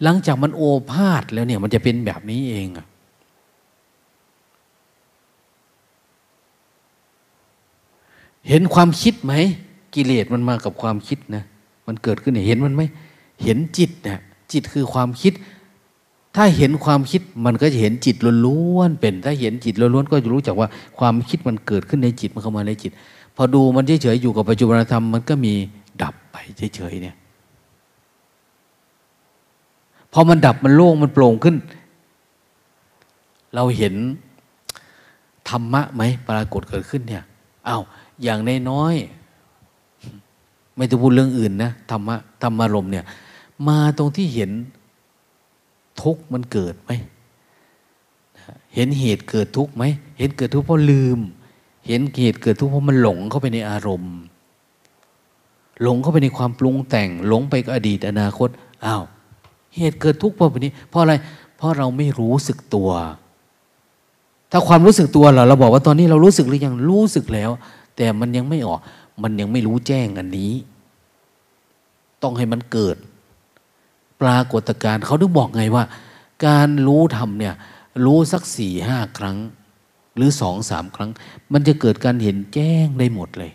[0.04, 2.86] หลังจากมันโอภาษแล้วเนี่ย มันจะเป็นแบบนี้เองอะ
[8.48, 9.34] เห็นความคิดไหม
[9.94, 11.44] กิเลสมันมากับความคิดนะ
[11.88, 12.82] มันเกิดขึ้นเห็นมันไหม
[13.44, 14.20] เห็นจิตเนี่ย
[14.52, 15.34] จิตคือความคิด
[16.36, 20.68] ถ้าเห็นความคิดมันก็จะเห็นจิตล้วนๆเป็น ถ้าเห็นจิตล้วนๆก็จะรู้จักว่า
[21.00, 22.92] ความคิดมันเกิดขึ้นในจิตมันเข้ามาในจิต
[23.36, 25.54] พอดูมันเฉยๆอยู่กับปัจจุบันธรรมมันก็มี
[26.02, 26.36] ดับไป
[26.76, 27.16] เฉยๆเนี่ย
[30.14, 31.56] พอมันดับมันโล่งมันโปร่งขึ้น
[33.56, 33.94] เราเห็น
[35.50, 37.24] ธรรมะไหมปรากฏเกิดขึ้นเนี่ย
[37.68, 37.82] อา้าว
[38.24, 38.96] อย่างในน้อย
[40.76, 43.06] ไม่ต้องพูดเรื่องอื่นนะธรรมะธรรมารมเนี่ย
[43.68, 44.52] มาตรงที่เห็น
[46.02, 46.92] ทุกข์มันเกิดไหม
[48.74, 49.84] เห็นเหตุเกิดทุกข์ไหม
[50.18, 51.20] เห็นเกิดทุกข์เพราะลืม
[51.88, 54.16] เห็นเหตุเกิดทุกข์เพราะมันหลงเข้าไปในอารมณ์
[55.82, 58.50] หลงเข้าไปในความปรุงแต่ง หลงไปกับอดีตอนาคต
[58.86, 59.04] อ้าว
[59.76, 61.14] เหตุเกิดทุกข์เพราะแบบนี้ เพราะอะไร
[61.58, 62.90] เพราะเราไม่รู้สึกตัว
[64.52, 67.50] ถ้าความรู้สึกตัวเราเราบอกว่าตอนนี้เรารู้สึกหรือยังรู้สึกแล้ว
[67.96, 68.80] แต่มันยังไม่ออก
[69.24, 70.54] มันยังไม่รู้แจ้งอันนี้
[72.24, 72.98] ต้องให้มันเกิด
[74.22, 75.84] ปรากฏการณ์เขาถึงบอกไงว่า
[76.46, 77.56] การรู้ทำเนี่ย
[78.06, 79.38] รู้สักสี่ห้าครั้ง
[80.16, 81.12] หรือสองสามครั้ง
[81.54, 83.52] มันจะเกิดการเห็นแจ้งได้หมดเลย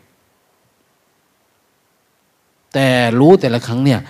[2.72, 2.88] แต่
[3.20, 4.00] รู้แต่ละครั้งเนี่ย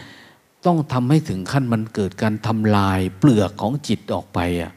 [0.67, 4.73] ต้องทำให้ถึงขั้นมันเกิดการทำลายเปลือกของจิตออกไปอะ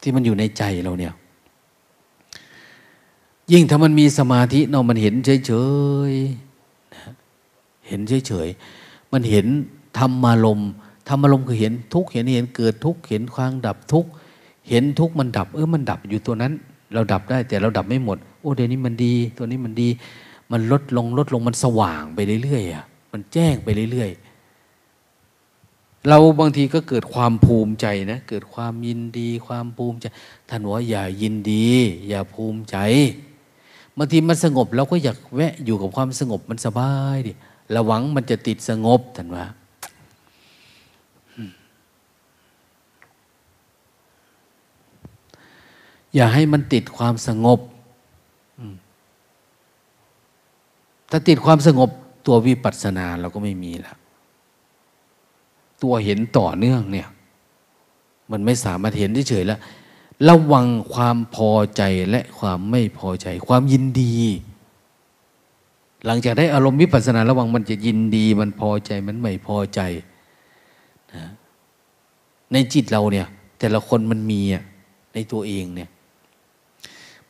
[0.00, 1.14] ที่มันอยู่ในใจเราเนี่ย
[3.52, 5.14] ยิ่งถ้ามันมีสมาธิเนาะมันเห็น
[5.46, 5.52] เฉ
[6.10, 9.46] ยๆเห็นเฉยๆมันเห็น
[9.98, 10.60] ธรรมารม
[11.08, 14.06] ธรรมารมคือเห็นทุกเห็นเห็นเกิดทุกเห็นความดับทุก
[14.68, 16.52] เห็นทุกมันดับ เออมันดับอยู่ตัวนั้น
[16.92, 19.88] เราดับได้แต่เราดับไม่หมด โอ้เดี๋ยวนี้มันดีตัวนี้มันดี
[20.50, 30.06] มันลดลงลดลงมันสว่างไปเรื่อยๆอะมันแจ้งไปเรื่อยๆ เราบางทีก็เกิดความภูมิใจนะเกิดความยินดีความภูมิใจ
[30.48, 31.68] ท่านว่าอย่ายินดี
[32.08, 32.76] อย่าภูมิใจ
[33.96, 37.32] บางทีมันสงบเราก็อยากแวะอยู่กับความสงบมันสบายดิ
[37.76, 39.44] ระวังมันจะติดสงบท่านว่า
[46.14, 47.58] อย่าให้มันติดความสงบ
[51.10, 51.88] ถ้าติดความสงบ
[52.26, 53.96] ตัววิปัสสนาเราก็ไม่มีแล้ว
[55.82, 57.08] ตัวเห็นต่อเนื่องเนี่ย
[58.30, 59.60] มันไม่สามารถเห็นเฉยๆแล้ว
[60.28, 64.16] ระวังความพอใจและความไม่พอใจ ความยินดี
[66.06, 69.80] หลังจากได้อารมณ์วิปัสสนาระวังมันจะยินดี มันพอใจมันไม่พอใจ
[71.14, 71.24] นะ
[72.52, 73.26] ในจิตเราเนี่ย
[73.58, 74.62] แต่ละคนมันมีอะ
[75.14, 75.90] ในตัวเองเนี่ย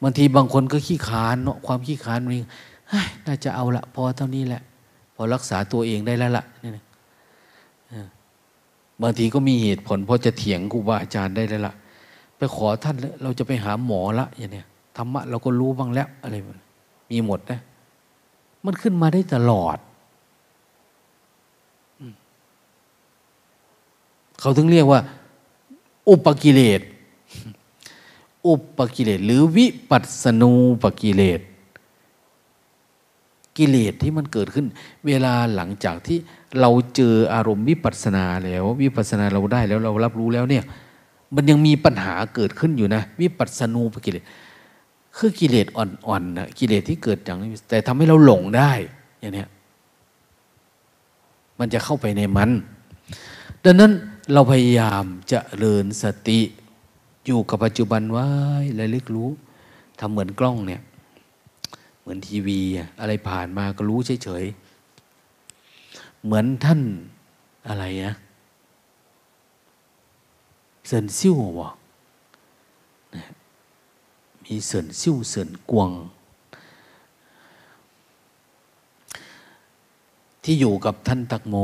[0.02, 2.34] บางทีบางคนก็ขี้คานเนาะความขี้คานมัน
[3.26, 4.62] น่าจะเอาละพอเท่านี้แหละ
[5.14, 6.84] พอรักษาตัวเองได้แล้วละนี่นะ
[9.02, 11.74] บางทีก็มีเหตุผลพอจะเถียงครูบาอาจารย์ได้แล้วละ
[12.36, 14.66] ไปขอท่านเราจะไปหาหมอละอย่างเนี้ย
[14.96, 16.58] ธรรมะเราก็รู้บ้างแล้วอะไรมัน
[17.10, 17.60] มีหมดนะ
[18.64, 19.78] มันขึ้นมาได้ตลอด
[24.40, 25.00] เขาถึงเรียกว่า
[26.08, 26.80] อุปกิเลส
[28.48, 30.52] อุปกิเลสหรือวิปัสนู
[30.82, 31.40] ปกิเลส
[33.58, 34.66] กิเลสที่มันเกิดขึ้น
[35.06, 36.18] เวลาหลังจากที่
[36.60, 40.64] เราเจออารมณ์วิปัสนาแล้ว วิปัสนาเราได้แล้วเรารับรู้แล้วเนี่ย
[41.34, 44.24] มันยังมีปัญหาเกิดขึ้นอยู่นะ วิปัสนูปกิเลส
[45.16, 48.72] คือกิเลสอ่อนๆนะกิเลสที่เกิดอย่างนี้แต่ทำให้เราหลงได้
[49.20, 49.44] อย่างนี้
[51.58, 52.50] มันจะเข้าไปในมัน
[53.64, 53.92] ดังนั้น
[54.32, 56.40] เราพยายามจะเริญสติ
[57.28, 58.28] อยู่กับปัจจุบันไว้
[58.76, 59.30] และลึกรู้
[60.00, 60.82] ทำเหมือนกล้องเนี่ย
[62.00, 62.60] เหมือนทีวี
[63.00, 66.80] อะไรผ่านมาก็รู้เฉยๆเหมือนท่าน
[67.68, 68.14] อะไรนะ
[70.86, 71.72] เสินซิ่วบะ
[74.44, 75.90] มีเสินซิ่วเสินกวง
[80.44, 81.54] ที่อยู่กับท่านตักโม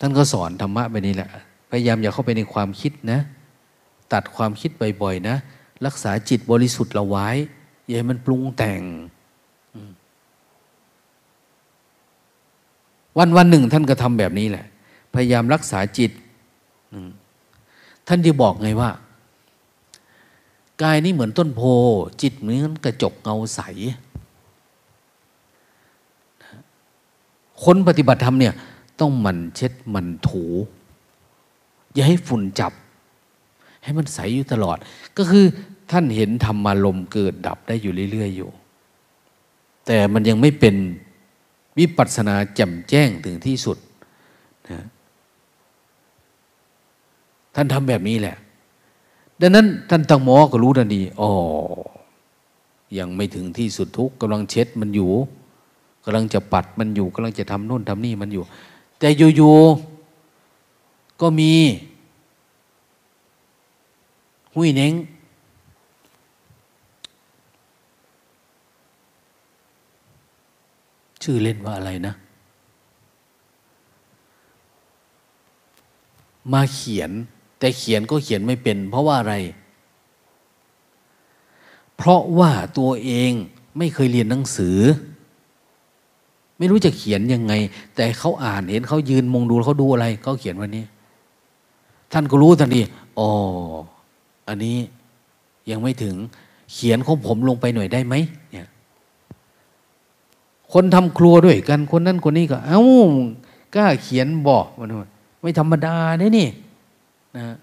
[0.00, 1.30] ท่านก็สอนธรรมะไปนี่แหละ
[1.70, 3.20] พยายามอย่าเข้าไปในความคิดนะ
[4.12, 4.70] ตัดความคิด
[5.02, 5.36] บ่อยๆนะ
[5.86, 7.28] รักษาจิตบริสุทธิ์เราไว้
[7.86, 8.82] อย่าให้มันปรุงแต่ง
[13.18, 14.66] วันวันหนึ่งท่านก็ทำแบบนี้แหละ
[15.14, 16.10] พยายามรักษาจิต
[18.08, 18.90] ท่านจะบอกไงว่า
[20.82, 21.60] กายนี้เหมือนต้นโพ
[22.22, 23.60] จิตเหมือนกระจกเงาใส
[27.64, 28.54] คนปฏิบัติธรรมเนี่ย
[29.00, 30.44] ต้องมันเช็ดมันถู
[31.94, 32.72] อย่าให้ฝุ่นจับ
[33.82, 34.78] ให้มันใสอยู่ตลอด
[35.16, 35.44] ก็คือ
[35.90, 38.50] ท่านเห็นธรรมารมเกิดดับได้อยู่เรื่อยๆอยู่
[39.86, 40.74] แต่มันยังไม่เป็น
[41.78, 43.78] วิปัสสนาแจ่มแจ้งถึงที่สุด
[44.70, 44.80] นะ
[47.54, 48.36] ท่านทำแบบนี้แหละ
[49.40, 51.30] ดังนั้นท่านตังหมอก็รู้ทันทีอ๋อ
[52.98, 55.10] ยังไม่ถึงที่สุดทุกกำลังเช็ดมันอยู่
[56.04, 58.42] กำลังจะปัดมันอยู่กำลังจะทำโน่นทำนี่มันอยู่
[58.98, 59.97] แต่อยู่ๆ
[61.20, 61.52] ก็มี
[64.54, 64.92] หุ้ยเน้ง
[71.22, 72.14] ชื่อเล่นว่าอะไรนะ
[76.52, 77.10] มาเขียน
[77.58, 79.34] แต่เขียนก็เขียนไม่เป็น เพราะว่าอะไร
[81.96, 83.32] เพราะว่าตัวเอง
[83.78, 84.78] ไม่เคยเรียนหนังสือ
[86.58, 87.52] ไม่รู้จะเขียนยังไง
[87.96, 90.84] แต่เขาอ่านเห็นเขายืนมองดูเขาดูอะไรเขาเขียนวันนี้
[92.12, 92.80] ท่านก็รู้ทันที
[93.18, 93.28] อ๋อ
[94.48, 94.76] อันนี้
[95.70, 96.14] ยังไม่ถึง
[96.72, 98.14] เขียนของผมลงไปหน่อยได้ไหม
[98.52, 98.68] เนี่ย
[100.72, 102.82] คนทำครัวด้วยกันคนนั้นคนนี้ก็ เอา้า
[103.74, 104.88] กล้าเขียนบอกมัน
[105.42, 106.48] ไม่ธรรมดาเนี่ยนี่
[107.36, 107.56] นะ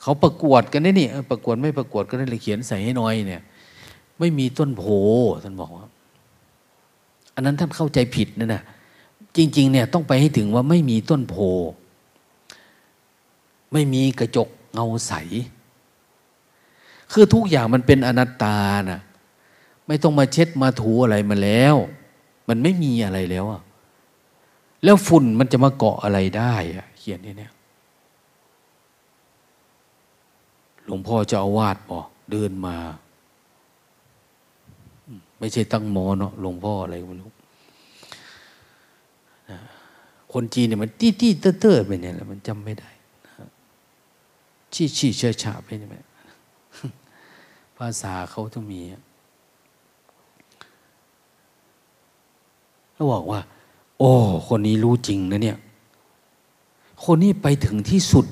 [0.00, 3.42] เขาประกวดกันนี่นี่ประกวดไม่ประกวดก็ได้เลยเขียนใส่ให้น้อยเนี่ย
[4.18, 4.84] ไม่มีต้นโพ
[5.42, 5.86] ท่านบอกว่า
[7.34, 8.62] อันนั้นท่านเข้าใจผิดนะนะ
[9.36, 11.36] จริง ๆ เนี่ยต้องไปให้ถึงว่าไม่มีต้นโพ
[13.72, 15.12] ไม่มีกระจกเงาใส
[17.12, 18.58] คือทุกอย่างมันเป็นอนัตตา
[18.90, 19.00] นะ
[19.86, 21.76] ไม่ต้องมาเช็ดมาถูอะไรมาแล้ว
[22.48, 23.62] มันไม่มีอะไรแล้วอะ
[24.84, 27.52] แล้วฝุ่นมันจะมาเกาะอะไรได้อะเขียนนี่เนี่ย
[30.84, 32.76] หลวงพ่อจะอาวาสบอกเดินมา
[35.38, 37.30] ไม่ใช่ตั้งมอเนาะหลวงพ่ออะไรไม่รู้
[40.32, 42.90] คนจีนเนี่ยมันตี้ตี้เต้อเต้อไปเนี่ยแหละมันจำไม่ได้
[44.74, 46.06] ชี้ชี้เชื่อฉาไปเนี่ย
[47.76, 48.80] ภาษาเขาต้องมี
[52.92, 53.40] แล้วบอกว่า
[53.98, 54.10] โอ้
[54.48, 55.58] คนนี้รู้จริงนะเนี่ย
[57.04, 58.26] คนนี้ไปถึงที่สุด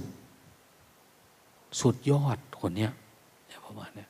[1.81, 2.93] สุดยอดคนเนี้ย
[3.65, 4.09] ประมาณเนี้ย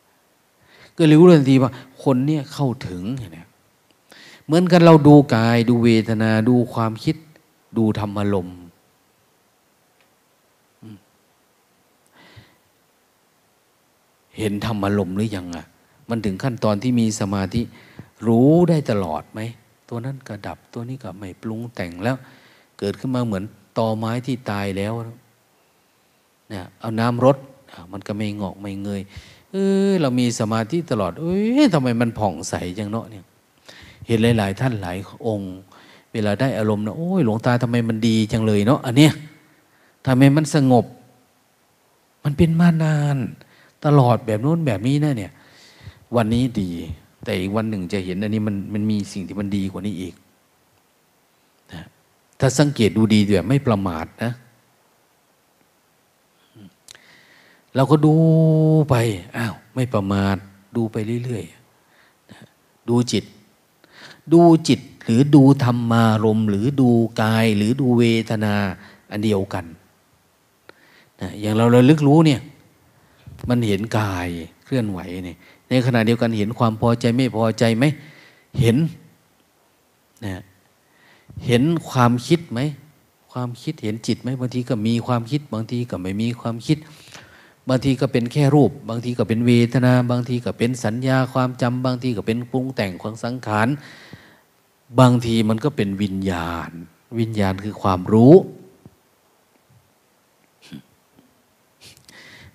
[0.96, 1.72] ก็รู้เลยทีว่า
[2.02, 3.48] คนเนี้ยเข้าถึงเนี่ย
[4.44, 7.16] เหมือนกันเราดูกาย ดูเวทนาดูความคิด
[7.76, 8.48] ดูธรรมลม
[14.38, 15.66] เห็นธรรมลมหรือยังอะ
[16.08, 17.62] มันถึงขั้นตอนที่มีสมาธิ
[18.26, 19.40] รู้ได้ตลอดไหม
[19.88, 22.16] ตัวนั้นก็ดับตัวนี้ก็ไม่ปรุงแต่งแล้ว
[22.78, 23.44] เกิดขึ้นมาเหมือน
[23.78, 24.92] ตอไม้ที่ตายแล้ว
[26.50, 27.36] เนี่ยเอาน้ำรด
[27.92, 29.02] มันก็ไม่งอกไม่เงย
[29.52, 29.56] เอ
[29.88, 33.24] อเรามีสมาธิตลอด เอ้ยทำไมมันผ่องใสจังเนาะเนี่ย
[34.06, 34.96] เห็นหลาย ๆ ท่านหลาย
[35.26, 35.54] องค์
[36.12, 39.12] เวลาได้อารมณ์นะโอ้ยหลวงตาทำไมมันดีจังเลยเนาะอันเนี้ย
[40.06, 40.84] ทำไมมันสงบ
[42.24, 43.18] มันเป็นมานาน
[43.84, 45.32] ตลอดแบบโน้นแบบนี้นะเนี่ย
[46.16, 46.70] วันนี้ดี
[47.24, 50.14] แต่อีกวันหนึ่งจะเห็นอันนี้มันมันมีสิ่งที่มันดีกว่านี้อีก
[51.72, 51.82] นะ
[52.40, 54.32] ถ้าสังเกตดูดีแบบไม่ประมาทนะ
[57.74, 58.14] เราก็ดู
[58.88, 58.94] ไป
[59.36, 60.36] อ้าวไม่ประมาท
[60.76, 63.24] ดูไปเรื่อยๆดูจิต
[64.32, 66.90] ดูจิตหรือดูธรรมารมหรือดู
[67.20, 68.54] กายหรือดูเวทนา
[69.10, 69.64] อันเดียวกัน
[71.20, 72.40] นะอย่างเราเราลึกรู้เนี่ย
[73.48, 74.28] มันเห็นกาย
[74.64, 75.34] เคลื่อนไหวนี่
[75.68, 77.84] ในขณะเดียวกันเห็นความพอใจไม่พอใจไหม
[78.60, 78.76] เห็น
[80.24, 80.42] นะ
[81.46, 82.60] เห็นความคิดไหม
[83.32, 86.78] ความคิดเห็นจิตไหมบางทีก็มีความคิด บางทีก็ไม่มีความคิด
[87.68, 93.68] บางทีก็เป็นแค่รูป บางทีก็เป็นเวทนา บางทีก็เป็นสัญญาความจำบางทีก็เป็นปรุงแต่งของสังขาร
[95.00, 96.70] บางทีมันก็เป็นวิญญาณ
[97.18, 98.34] วิญญาณคือความรู้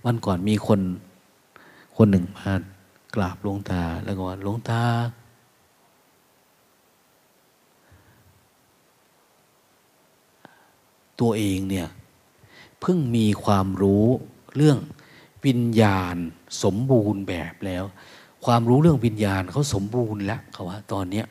[0.06, 0.80] วันก่อนมีคน
[1.98, 2.54] คนหนึ่งมา
[3.16, 4.84] กราบหลวงตา แล้วก็ว่าหลวงตา
[11.20, 11.88] ตัวเองเนี่ย
[12.82, 14.06] เพิ่งมีความรู้
[14.56, 14.80] เรื่อง
[15.46, 16.16] วิญญาณ
[16.64, 17.84] สมบูรณ์แบบแล้ว
[18.46, 21.26] ความรู้เรื่องวิญญาณเขาสมบูรณ์แล้วเขาว่า ตอนเนี้ย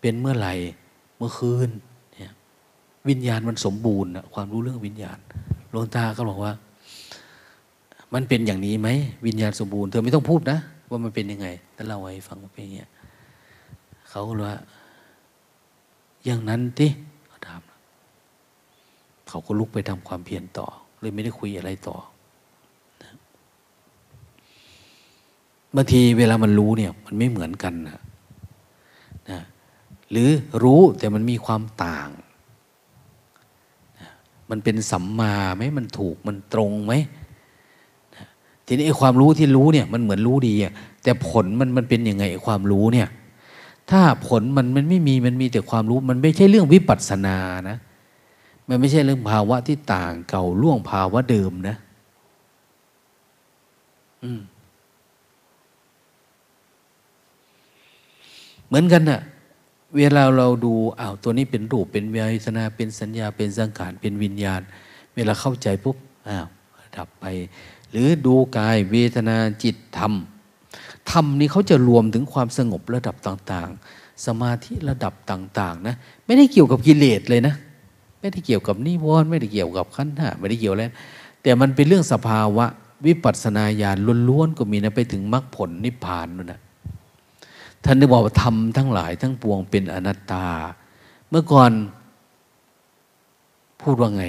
[0.00, 0.54] เป็นเมื่อไหร่
[1.16, 1.68] เมื่อคืน
[2.14, 2.32] เนี่ย
[3.08, 5.18] วิญญาณมันสมบูรณ์นะความรู้เรื่องวิญญาณ
[5.70, 6.52] หลวงตาก็บอกว่า
[8.14, 8.88] มันเป็นอย่างนี้ไหม
[9.26, 10.58] วิญญาณสมบูรณ์เธอไม่ต้องพูดนะ
[10.90, 12.84] ว่ามันเป็นยังไงแต่เล่าให้ฟังว่าเป็นอย่างนี้
[14.10, 14.56] เขาก็ว่า
[16.24, 16.90] อย่างนั้นที่
[17.28, 17.60] เขาถาม
[19.28, 20.66] เขาก็ลุกไปทำความเพียรต่อ
[21.00, 21.96] เลยไม่ได้คุยอะไรต่อ
[25.74, 28.00] บางทีเวลามันรู้เนี่ย มันไม่เหมือนกันนะ
[29.30, 29.40] นะ
[30.10, 30.30] หรือ
[30.62, 32.08] รู้แต่มันมีความต่าง
[34.00, 34.10] นะ
[34.50, 36.92] มันเป็นสัมมาไหมมันถูกมันตรงไหม
[38.72, 40.72] ทีนี้ไอ้ความรู้ที่รู้เนี่ยมันเหมือนรู้ดีอะ
[41.02, 43.08] แต่ผลมันมันเป็นยังไงไอ้ความรู้เนี่ย
[43.90, 47.36] ถ้าผลมันมันไม่มีมันมีแต่ความรู้มันไม่ใช่เรื่องวิปัสสนา
[47.68, 47.76] นะ
[48.68, 51.76] มันไม่ใช่เรื่องภาวะที่ต่างเก่าล่วงภาวะเดิมนะ
[54.24, 54.40] อืม
[58.66, 59.20] เหมือนกันนะ่ะ
[59.96, 62.16] เวลาเราดูอ้าวตัวนี้เป็นรูปเป็นเว
[62.46, 64.60] ทนาเป็นสัญญาเป็นสังขารเป็นวิญญาณ
[65.14, 65.96] เวลาเข้าใจปุ๊บ
[66.28, 66.46] อ้าว
[66.96, 67.24] ดับไป
[67.90, 70.12] หรือดูกายเวทนาจิตธรรม
[71.10, 75.94] ธรรมนี้เขาจะรวมถึงความสงบระดับต่างๆ สมาธิระดับต่าง ๆ นะ
[76.26, 77.54] ไม่ได้เกี่ยวกับกิเลสเลยนะ
[78.20, 80.90] ไม่ได้เกี่ยวกับนิวรณ์ไม่ได้เกี่ยวกับขันธ์ห้าไม่ได้เกี่ยวแล้ว
[81.42, 82.66] แต่มันเป็นเรื่องสภาวะ
[83.06, 83.98] วิปัสสนาญาณ
[84.28, 86.60] ล้วนๆก็มีนะไปถึงมรรคผลนิพพานนู่นนะ
[87.84, 90.46] ท่านได้บอกว่าธรรมทั้งหลายทั้งปวงเป็นอนัตตา
[91.28, 91.70] เมื่อก่อน
[93.82, 94.24] พูดว่าไง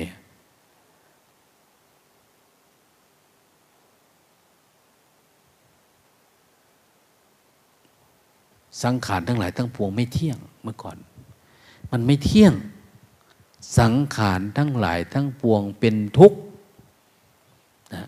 [8.84, 10.98] สังขารทั้งหลายทั้งปวงไม่เที่ยงเมื่อก่อน
[11.92, 12.54] มันไม่เที่ยง
[13.80, 16.40] สังขารทั้งหลายทั้งปวงเป็นทุกข์
[17.94, 18.08] นะ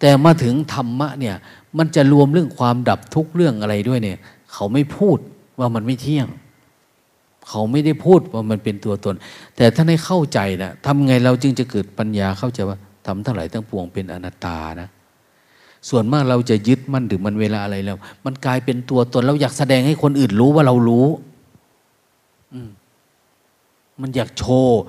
[0.00, 1.36] แต่มาถึงธรรมะเนี่ย
[1.78, 4.18] มันจะรวมเรื่องความดับทุกเรื่องอะไรด้วยเนี่ย
[4.52, 5.18] เขาไม่พูด
[5.58, 6.26] ว่ามันไม่เที่ยง
[7.48, 9.14] เขาไม่ได้พูดว่ามันเป็นตัวตน
[9.56, 14.88] แต่ถ้าให้เข้าใจนะทำไงเราจึงจะเกิดปัญญาเข้าใจว่าทำทั้งหลายทั้งปวงเป็นอนัตตานะ
[15.88, 21.06] ส่วนมากเราจะยึดมั่นถึงมันเวลาอะไรแล้ว มันกลายเป็นตัวตนเราอยากแสดงให้คนอื่นรู้ว่าเรารู้
[24.00, 24.80] มันอยากโชว์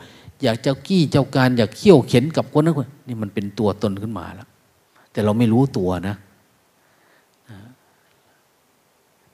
[0.43, 4.47] อยากเจ้ากี้เจ้าการอยากเขี่ยวเข็นกับคนนั้นคนนี่มันเป็นตัวตนขึ้นมาแล้ว
[5.11, 6.15] แต่เราไม่รู้ตัวนะ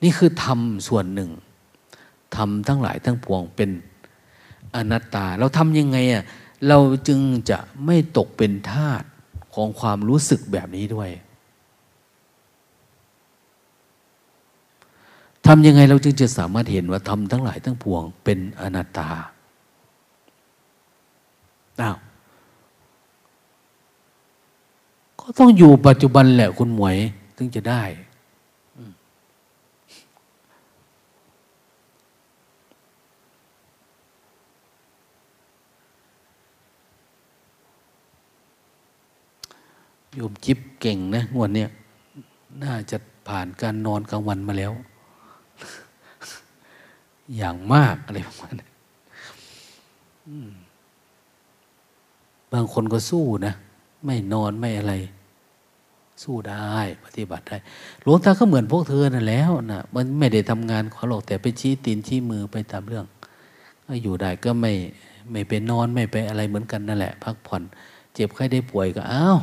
[0.02, 1.30] นี่คือธรรมส่วนหนึ่ง
[2.36, 3.70] ธรรมทั้งหลายทั้งปวงเป็น
[4.74, 6.24] อนัตตา เราทำยังไงอะ
[6.68, 6.78] เรา
[7.08, 7.20] จึง
[7.50, 9.02] จะไม่ตกเป็นทาส
[9.54, 11.10] ของความรู้สึกแบบนี้ด้วย
[15.46, 19.08] ทำยังไงเราจึงจะสามารถเห็นว่าธรรมทั้งหลายทั้งปวง เป็นอนัตตา
[21.80, 21.96] อ้าว
[25.20, 26.96] ก็ต้องอยู่ปัจจุบันแหละคุณหมวย
[27.36, 27.82] ถึงจะได้
[40.14, 41.68] โยมจิ๊บเก่งนะงวดเนี้ย
[42.62, 42.96] น่าจะ
[43.28, 44.72] ผ่านการนอนกลางวันมาแล้ว
[47.36, 48.66] อย่างมากอะไรประมาณนี้
[50.28, 50.32] น
[52.52, 53.54] บางคนก็สู้นะ
[54.04, 54.94] ไม่นอนไม่อะไร
[56.22, 57.56] สู้ได้ ปฏิบัติได้
[58.02, 63.06] หลวงตาก็เหมือนพวกเธอนั่นแล้วนะมันไม่ได้ทำงานขอหรอกแต่ไปชี้ตีนชี้มือไปตามเรื่อง
[63.86, 64.72] ก็อยู่ได้ก็ไม่
[65.30, 67.62] ไม่ไปนอนไม่ไปอะไรเหมือนกันนั่นแหละ พักผ่อน
[68.14, 69.38] เจ็บไข้ได้ป่วยก็อ้าว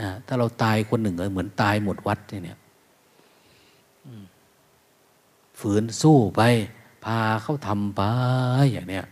[0.00, 2.58] นะถ้าเราตายคนหนึ่งเหมือนตายหมดวัดเนี่ย
[5.60, 6.42] ฝืนสู้ไป
[7.04, 8.00] พาเขาทำไป
[8.72, 9.06] อย่างเนี้ย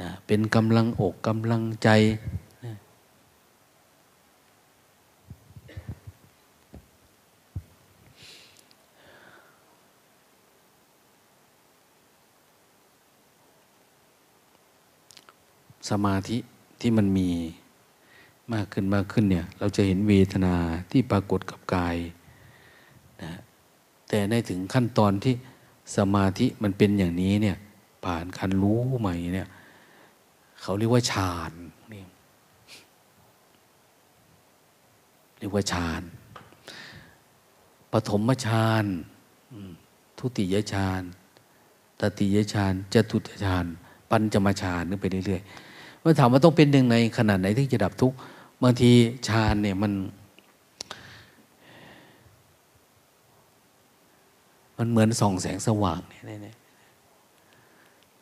[0.00, 1.88] นะเป็นกำลังอกกำลังใจ
[2.64, 2.74] นะ
[15.90, 16.36] สมาธิ
[16.80, 17.30] ที่มันมี
[18.52, 20.54] มากขึ้นมากขึ้นเนี่ยเราจะเห็นเวทนา
[20.90, 21.96] ที่ปรากฏกับกาย
[23.22, 23.32] นะ
[24.08, 25.34] แต่ในถึงขั้นตอนที่
[25.96, 27.56] สมาธิมันเป็นอย่างนี้เนี่ย
[28.04, 29.48] ผ่านคันรู้ใหม่เนี่ย
[30.60, 31.52] เขาเรียกว่าฌาน
[31.92, 32.04] นี่
[35.38, 36.02] เรียกว่าฌาน
[37.92, 38.84] ปฐมฌาน
[40.18, 41.02] ทุติยฌาน
[42.00, 43.64] ตติยฌานจตุตฌาน
[44.10, 48.16] ปัญจมฌานนึกไปเรื่อยๆเมื่อถามว่าต้องเป็นหนึ่งในขนาดไหนที่จะดับทุกข์
[48.62, 48.90] บางที
[49.28, 49.92] ฌานเนี่ยมัน
[54.78, 56.22] มันเหมือนส่องแสงสว่างเนี่ย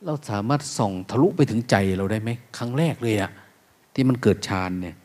[0.04, 3.30] เราสามารถส่องทะลุไปถึงใจเราได้ไหมครั้งแรกเลยอะ
[3.94, 4.96] ที่มันเกิดฌานเนี่ย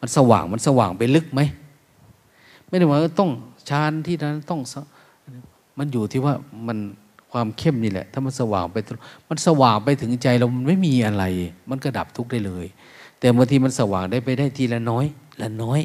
[0.00, 1.40] มันสว่างมันสว่างไปลึกไหม
[2.68, 3.30] ไม่ได้ว่าต้อง
[3.70, 4.60] ฌานที่นั้นต้อง
[5.78, 6.34] มันอยู่ที่ว่า
[6.66, 6.78] มัน
[7.32, 8.76] ความเข้มนี่แหละ ถ้ามันสว่างไป
[9.28, 11.24] มันสว่างไปถึงใจเรามันไม่มีอะไร
[11.70, 12.66] มันก็ดับทุกข์ได้เลย
[13.18, 15.06] แต่บางทีมันสว่างได้ไปได้ทีละน้อย
[15.40, 15.80] ละน้อย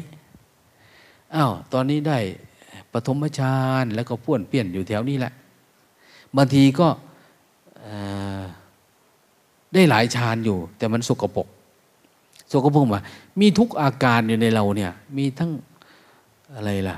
[1.34, 2.18] อ้าวตอนนี้ได้
[2.92, 5.32] ปฐมฌานแล้วก็พ่วนเปลี่ยนอยู่แถวนี้แหละ
[6.36, 6.88] บางทีก็
[9.74, 11.46] ได้หลายฌานอยู่ แต่มันสกปรก
[12.52, 13.02] สกปรกว่า
[13.40, 15.50] มีทุกอาการอยู่ในเราเนี่ย มีทั้ง
[16.54, 16.96] อะไรล่ะ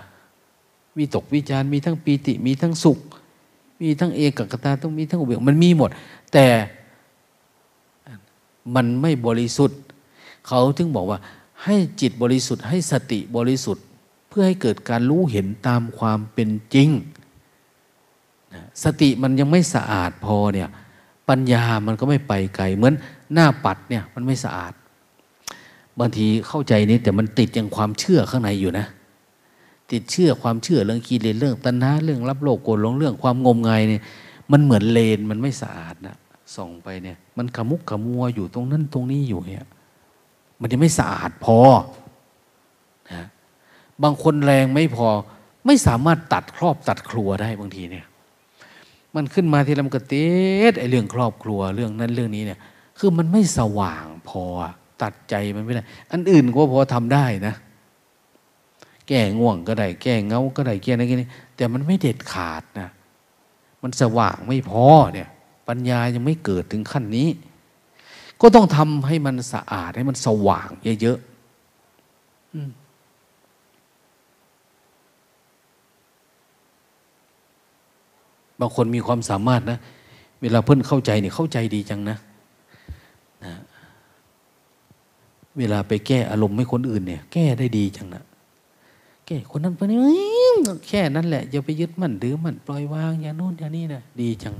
[0.96, 2.98] มีตกวิจารมีทั้งปีติ มีทั้งสุข
[3.80, 5.90] มีทั้งเอกกตาต้องมีทั้งอุเบกมันมีหมด
[6.32, 6.46] แต่
[8.74, 9.78] มันไม่บริสุทธิ์
[10.46, 11.18] เขาถึงบอกว่า
[11.64, 13.84] ให้จิตบริสุทธิ์ให้สติบริสุทธิ์
[14.36, 16.88] พื่อให้เกิดการรู้เห็นตามความเป็นจริง
[18.82, 20.68] สติมันยังไม่สะอาดพอเนี่ย
[21.28, 22.94] ปัญญามันก็ไม่ไปไกลเหมือน
[23.32, 24.72] หน้าปัดเนี่ยมันไม่สะอาด
[25.98, 28.86] บางทีเข้าใจนี้แต่มันติดยังความเชื่อข้างในอยู่นะ
[29.92, 34.02] ติดเชื่อความเชื่อเรื่องกีเลนเรื่องตัณหาเรื่องรับโลกโกรธหลงเรื่องความงมงายเนี่ย
[34.50, 36.16] มันเหมือนเลนมันไม่สะอาดนะ
[36.54, 39.66] ส่องไปเนี่ย มันขมุกขมัวอยู่ตรงนั้นตรงนี้อยู่เนี่ย
[40.60, 41.58] มันยังไม่สะอาดพอ
[43.12, 43.24] นะ
[44.02, 45.08] บางคนแรงไม่พอ
[45.66, 48.06] ไม่สามารถตัดครอบตัดครัวได้บางทีเนี่ย
[49.14, 50.14] มันขึ้นมาที่ลำกระเต
[50.70, 52.58] ดไอเรื่องครอบครัวเรื่องนั้นเรื่องนี้เนี่ย
[52.98, 54.44] คือมันไม่สว่างพอ
[55.02, 57.54] ตัดใจมันไม่ได้ อันอื่นก็พอทำได้นะ
[59.08, 62.88] แก้ง่วงก็ได้ แก้เงาก็ได้แก้อะไรกันนี่แต่มันไม่เด็ดขาดนะ
[63.82, 65.28] มันสว่างไม่พอเนี่ย
[65.68, 67.28] ปัญญายังไม่เกิดถึงขั้นนี้
[68.40, 70.68] ก็ต้องทำให้มันสะอาดให้มันสว่าง
[71.02, 71.33] เยอะๆ
[78.60, 79.78] บางคนมีความสามารถนะ
[80.42, 82.16] เวลาเพื่อนเข้าใจเนี่ยเข้าใจดีจังนะ
[83.44, 83.54] นะ
[85.58, 88.22] เวลาไปแก้อารมณ์ให้คนอื่นเนี่ย แก้ได้ดีจังนะ
[89.26, 89.98] แก่คนนั้นคนนี้
[90.88, 94.54] แค่นั้นแหละอย่าไปยึดมั่นดื้อมั่นปล่อยวางอย่างโน้นอย่างนี้นะดีจัง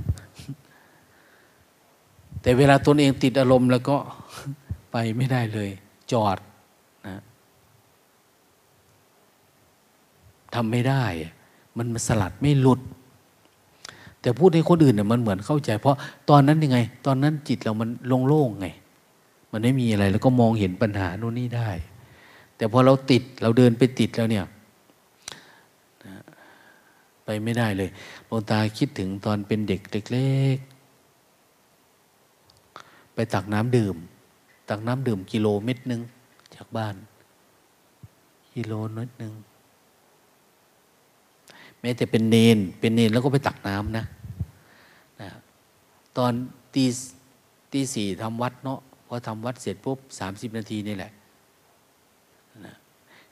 [2.41, 3.97] แต่เวลาตนเองติดอารมณ์แล้วก็
[4.91, 5.69] ไปไม่ได้เลย
[6.11, 6.37] จอด
[7.07, 7.21] นะ
[10.53, 11.03] ทำไม่ได้
[11.77, 12.81] มันสลัดไม่หลุด
[14.25, 15.97] แต่พูดให้คนอื่นเนี่ยมันเหมือนเข้าใจ เพราะ
[16.29, 17.89] ตอนนั้นยังไง ตอนนั้นจิตเรามัน
[18.27, 18.67] โล่งๆไง
[19.51, 21.69] มันไม่มีอะไรแล้วก็มองเห็นปัญหาโน่นนี่ได้
[22.57, 24.45] แต่พอเราติดเราเดินไปติดแล้วเนี่ย
[27.25, 27.89] ไปไม่ได้เลย
[28.27, 29.81] หลวงตาคิดถึงตอนเป็นเด็ก
[30.11, 33.95] เล็กๆไปตักน้ำดื่ม
[34.69, 36.01] ตักน้ำดื่มกิโลเม็ดหนึ่ง
[36.55, 36.95] จากบ้าน
[38.53, 39.33] กิโลนิดหนึ่ง
[41.79, 44.05] แม้แต่เป็นเนนเป็นเนนแล้วก็ไปตักน้ำนะ
[46.17, 46.33] ตอน
[46.75, 46.85] ตี
[47.73, 51.11] ตีสี่ทำวัดเนาะพอทำวัดเสร็จปุ๊บสามสิบนาทีนี่แหละ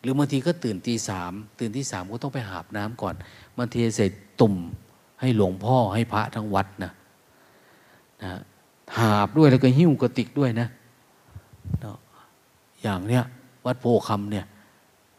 [0.02, 3.16] หรือบางทีก็ตื่นตีสามตื่นที่สามก็ต้องไปหาบน้ำก่อน
[3.58, 4.12] บางทีเสร็จ
[4.42, 4.56] ตุ่ม
[5.22, 6.92] ให้หลวงพ่อให้พระทั้งวัดนะ
[8.24, 8.32] นะ
[8.98, 10.68] หาบด้วยแล้วก็หิ้วกระติกด้วยนะ
[11.82, 11.98] เนาะ
[12.82, 13.24] อย่างเนี้ย
[13.66, 14.46] วัดโพคำเนี่ย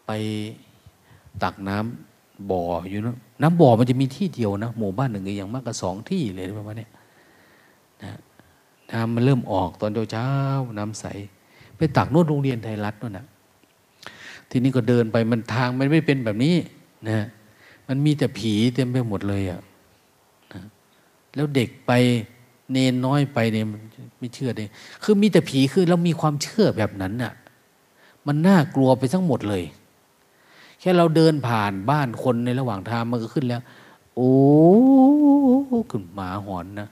[0.07, 0.11] ไป
[1.43, 6.86] ตักน้ำบ่ออยู่นะน้ำบ่อมันจะมีที่เดียวนะหมู่บ้านหนึ่งอย่างมากก็สองที่เลยประมาณนี้
[8.05, 8.19] นะ
[8.93, 10.31] น้ำมันเริ่มออกตอนเช้า
[10.79, 11.05] น้ำใส
[11.77, 13.27] ไปตักน่นโรงเรียนไทยรัฐนู่นนะ
[14.51, 16.55] ทีนี้ก็เดินไปมันทางมันไม่เป็นแบบนี้
[17.09, 17.27] นะ
[17.89, 19.61] มันมีแต่ผีเต็มไปหมดเลยอะ่ะ
[20.53, 20.63] นะ
[21.35, 21.93] แล้วเด็กไป
[22.73, 23.67] เนนน้อยไปเนี่ย
[24.19, 24.69] ไม่เชื่อเลย
[25.03, 27.33] คือมีแต่ผีคือเรามีความเชื่อแบบนั้นน่ะ
[28.27, 29.65] มันน่ากลัวไปทั้งหมดเลย
[30.81, 33.63] แค่เราเดินผ่านบ้านคนในระหว่างทางมันก็ขึ้นแล้ว
[34.17, 34.33] โอ้
[35.91, 36.89] ขึ้นหมาหอนนะ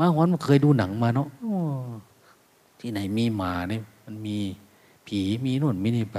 [0.00, 1.28] มาหอนมันเคยดูหนังมาเนาะ
[2.80, 4.38] ที่ไหนมีหมาเนี่ยมันมี
[5.06, 6.18] ผีมีน่นมีนี่ไป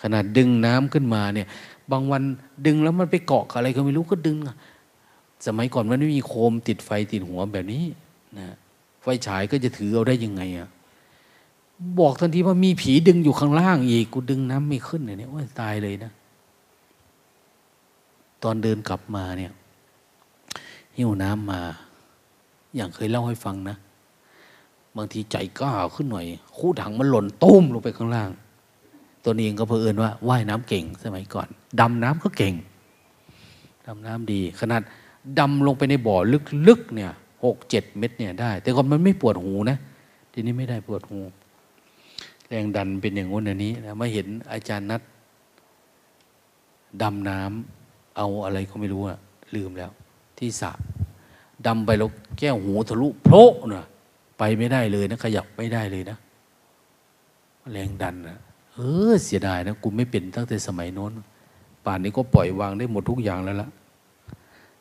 [0.00, 1.46] ขนาดดึงน้ำขึ้นมาเนี่ย
[1.90, 2.22] บางวัน
[2.66, 4.38] ดึงแล้วมันไปเกาะอะไรก็ไม่รู้ก็ดึง
[5.46, 7.84] สมัยก่อนมันไม่มีโคมติดไฟติดหัวแบบนี้
[8.38, 8.46] นะ
[9.02, 10.68] ไฟฉายก็จะถือเอาได้ยังไงอะ
[11.98, 16.12] บอกทันทีว่ามีผีดึงอยู่ข้างล่างอีกกูดึงน้ำไม่ขึ้นเนี่ยโอ้ยตายเลยนะ
[18.42, 19.52] ตอนเดินกลับมาเนี่ย
[20.96, 21.60] หิ้วน้ำมา
[22.76, 23.76] อย่างเคยเล่าให้ฟังนะ
[24.96, 26.26] บางทีใจกล้าขึ้นหน่อย
[26.58, 28.30] คู่ถังมันหล่นตุ้มลงไปข้างล่าง
[29.24, 31.48] ตัวเองก็เพอเอิญว่าว่ายน้ำเก่งสมัยก่อน
[31.80, 32.54] ดำน้ำก็เก่ง
[33.86, 34.82] ดำน้ำดี ขนาด
[35.38, 36.16] ดำลงไปในบ่อ
[36.68, 37.12] ลึกๆเนี่ย
[37.44, 39.78] หกเจ็ดเม็ดเนี่ยได้ แต่ก่อนมันไม่ปวดหูนะ
[40.32, 41.18] ทีนี้ไม่ได้ปวดหู
[42.48, 45.02] แรงดันเป็นอย่างงู้นอันนี้นะมาเห็นอาจารย์นัด
[47.02, 49.18] ดำน้ำเอาอะไรก็ไม่รู้อะ
[49.54, 49.90] ลืมแล้ว
[50.38, 50.70] ที่สระ
[51.66, 53.84] ดำไปแล้วแก้วหูทะลุโผล่นะ
[54.38, 56.16] ไปไม่ได้เลยนะขยับไม่ได้เลยนะ
[57.72, 58.38] แรงดันนะ
[58.74, 58.78] เอ
[59.10, 61.12] อเสียดายนะกูไม่เป็นตั้งแต่สมัยโน้น
[61.84, 63.68] ป่านนี้ก็ปล่อยวางได้หมดทุกอย่างแล้วละ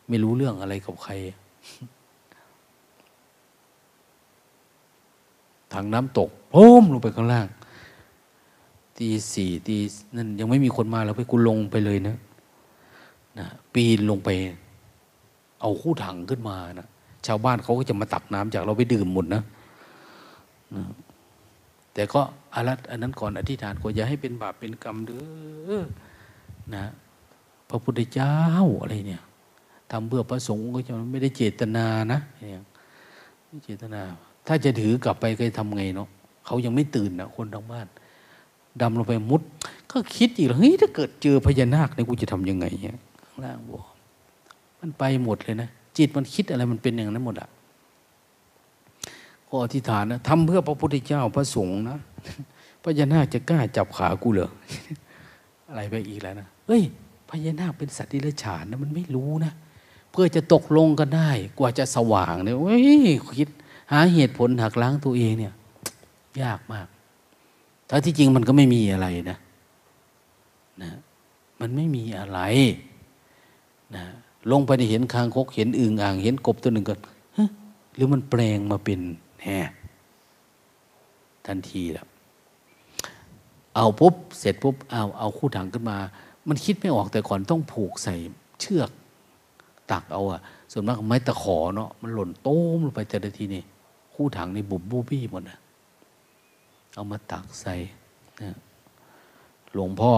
[0.08, 1.14] ไม่รู้เรื่องอะไรกับใคร
[5.74, 7.48] ทางน้ำตกโพ้มลงไปข้างล่าง
[8.98, 9.78] ตีสี่ตี
[10.16, 12.16] นั่นยังไม่มีคนมาแล้วไปกูลงไปเลยนะ
[13.40, 14.30] นะปีนลงไป
[15.64, 16.88] เอาคู่ถังขึ้นมานะ
[17.28, 19.44] ชาวบ้านเขาก็จะมาตักน้ำจากเราไปดื่มหมดนะ
[21.94, 22.22] แต่ก็
[22.54, 25.24] อารัตอันนั้นก่อนอธิษฐานก็อย่าให้เป็นบาปเป็นกรรมเด้
[25.70, 25.82] อ
[26.76, 26.86] นะ
[27.70, 28.36] พระพุทธเจ้า
[28.82, 29.24] อะไรเนี่ย
[29.92, 32.64] ทำเพื่อพระสงฆ์ก็จะไม่ได้เจตนานะเนี่ย
[33.48, 34.02] ไม่เจตนา
[34.48, 36.08] ถ้าจะถือกลับไปก็ทำไงเนาะ
[36.46, 37.88] เขายังไม่ตื่นนะคนทั้งบ้าน
[38.82, 39.42] ดำลงไปมุด
[39.92, 43.84] ก็คิดอีกเฮ้ยถ้าเกิดเจอพญานาคเนี่ยกูจะทํำยังไงเนี่ยข้างล่างบอก
[44.86, 47.50] มันไปหมดเลยนะ จิตมันคิดอะไรมันเป็นอย่างนั้นหมดอะ
[49.50, 52.00] ก็อธิษฐานนะทำเพื่อพระพุทธเจ้าพระสงฆ์นะ
[52.84, 54.50] พญานาคจะกล้าจับขากูเหรอ
[55.68, 56.82] อะไรไปอีกแล้วนะเฮ้ย
[57.30, 59.54] พญานาคเป็นสัตว์ที่เลื้อยฉานนะมันไม่รู้นะ
[60.12, 61.30] เพื่อจะตกลงกันได้
[61.60, 62.86] กว่าจะสว่างเนี่ยเฮ้ย
[63.38, 63.50] คิด
[63.92, 65.54] หาเหตุผลหักล้างตัวเองเนี่ย
[66.42, 66.88] ยากมาก
[67.90, 69.38] ถ้าที่จริงมันก็ไม่มีอะไรนะ
[70.82, 70.92] นะ
[71.62, 72.40] มันไม่มีอะไร
[73.96, 74.06] นะ
[74.52, 76.96] ลงไปในเห็นคางคกเห็นอึ่งอ่างเห็นกบตัวหนึ่งก็
[77.96, 79.00] หรือมันแปลงมาเป็น
[79.44, 79.48] แฮ
[81.46, 82.08] ทันทีแล้ว
[83.76, 85.98] เอาปุ๊บเสร็จปุ๊บเอาเอาคู่ถังขึ้นมา
[86.48, 88.16] มันคิดไม่ออกแต่ก่อนต้องผูกใส่
[88.62, 88.90] เชือก
[89.92, 90.42] ตักเอาอะ
[90.72, 93.64] ส่วนมากไม้ตะขอเนาะมันหล่นโต้มลงไปแต่ละทีนี่
[94.14, 95.60] คู่ถังนี่บุบบูบี้หมดนะ
[96.96, 97.74] เอามาตักใส่
[99.74, 100.12] หลวงพ่อ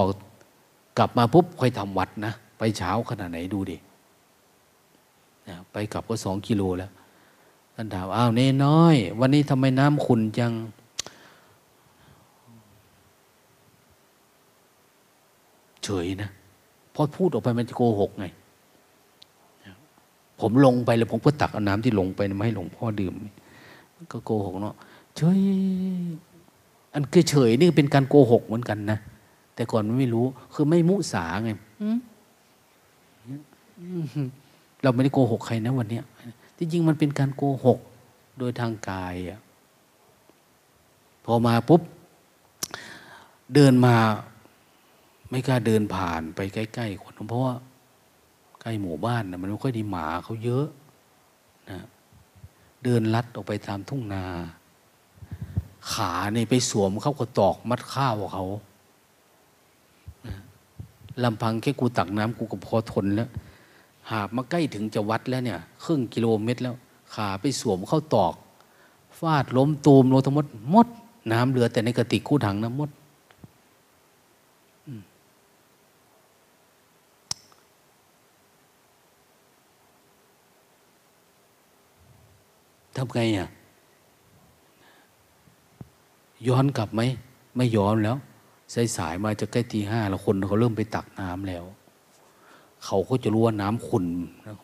[0.98, 3.78] กลับมาปุ๊บค่อยทำวัดนะ ไปเช้าขนาดไหนดูดิ
[5.72, 6.92] ไปกลับก็สองกิโลแล้ว
[7.76, 10.52] ท่านถามอ้าวเน่น้อย วันนี้ทำไมน้ำขุนจัง
[15.84, 16.30] เฉยนะ
[16.94, 18.26] พอพูดออกไปมันจะโกหกไง
[20.40, 23.14] ผมลงไปแล้วผมก็ตักเอาน้ำที่ลงไปมาให้หลวงพ่อดื่ม
[24.12, 24.76] ก็โกหกเนาะ
[25.18, 25.40] เฉย
[26.94, 29.00] อันคือเฉยนี่เป็นการโกหกเหมือนกันนะ
[29.56, 31.52] แต่ก่อนมันไม่รู้ คือไม่มุสาไง
[34.86, 36.02] เราไม่ได้โกหกใครนะวันนี้
[36.58, 37.80] ที่จริงมันเป็นการโกหก
[38.40, 39.40] โดยทางกายอะ
[41.26, 41.82] พอมาปุ๊บ
[43.54, 43.96] เดินมา
[45.30, 47.56] ไม่กล้าเดินผ่านไปใกล้ๆคนเพราะว่า
[48.62, 50.66] ใกล้หมู่บ้านนะมันไม่ค่อยดีหมาเขาเยอะ
[51.70, 51.80] นะ
[52.84, 54.26] เดินลัดออกไปตามทุ่งนา
[55.94, 58.46] ขาเนี่ยไปสวมเข้ากระตอกมัดข้าวเขา
[61.24, 63.30] ลำพังแค่กูตักน้ำกูก็พอทนแล้ว
[64.12, 66.76] หาบมาใกล้ถึงจะวัดแล้วเนี่ย ครึ่งกิโลเมตรแล้ว
[67.14, 68.34] ขาไปสวมเข้าตอก
[69.20, 70.88] ฟาดล้มตูมโลทั้งหมดมด
[71.32, 72.90] น้ำเหลือแต่ในกระติกคู่ถังน้ำมด
[82.96, 83.50] ทำไงอะ
[86.48, 87.02] ย้อนกลับไหม
[87.56, 88.18] ไม่ย้อนแล้ว
[88.74, 91.64] สายสายมาจะใกล้ตีห้าแล้วคนเขาเริ่มไปตักน้ำแล้ว
[92.86, 94.06] เขาก็จะรู้ว่าน้ำขุน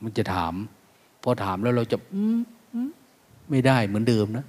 [0.03, 0.53] มันจะถาม
[1.23, 1.97] พอถามแล้วเราจะ
[3.49, 4.45] ไม่ได้เหมือนเดิมนะ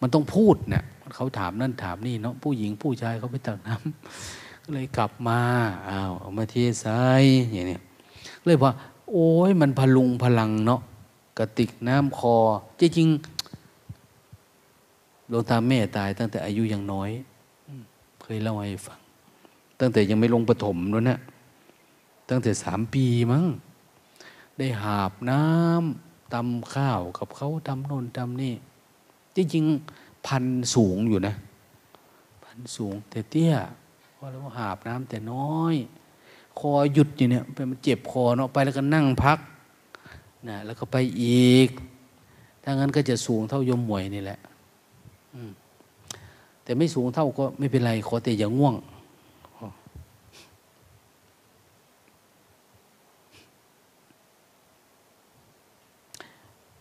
[0.00, 5.40] มันต้องพูดเนะี่ยเขาถามนั่นถามนี่เนาะผู้หญิงผู้ชายเขาไปตักน้ำก็เลยกลับมา
[5.88, 7.00] อ้าวเอามาเทใส่
[7.52, 7.78] อย่างนี้
[8.44, 8.72] เลยว่า
[9.10, 10.80] โอ้ยมันพลุงพลังเนาะ
[11.38, 12.36] กระติกน้ำคอ
[12.80, 17.10] จริงๆหลวงตาแม่ตายตั้งแต่อายุยังน้อย
[18.22, 18.98] เคยเล่าให้ฟัง
[19.80, 21.18] ตั้งแต่ยังไม่ลงปฐมนู้นนะ
[22.32, 23.44] ตั้งแต่สามปีมั้ง
[24.58, 28.54] ได้หาบน้ำตำข้าวกับเขาทำโน่นทำนี่
[29.36, 30.44] จริงๆพัน
[30.74, 31.34] สูงอยู่นะ
[32.44, 33.54] พันสูงแต่เตี้ย
[34.14, 35.74] เพราะเราหาบน้ำแต่น้อย
[36.58, 39.38] คอหยุดอยู่เนี่ยไปมันเจ็บคอเนาะไปแล้วก็นั่งพัก
[40.48, 41.68] นะแล้วก็ไปอีก
[42.62, 44.38] ถ้างั้นก็จะสูงเท่ายมหมวยนี่แหละ
[46.64, 48.74] แต่ไม่สูงเท่าก็ไม่เป็นไรขอแต่อย่าง่วง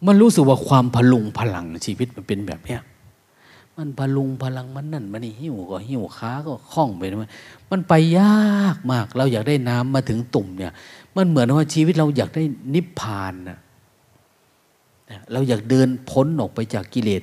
[0.06, 2.82] มันรู้สึกว่าความพลุงพลังชีวิตมันเป็นแบบเนี้ย
[3.78, 7.30] มันพลุงพลังมันนั่นมันนี่หิวก็หิวขาก็คล่องไปมัน
[7.72, 10.74] มันไปยากมาก เราอยากได้น้ำมาถึงตุ่มเนี่ย
[11.16, 13.60] มันเหมือนว่าชีวิตเราอยากได้นิพพานนะ
[15.32, 17.22] เราอยากเดินพ้นออกไปจากกิเลส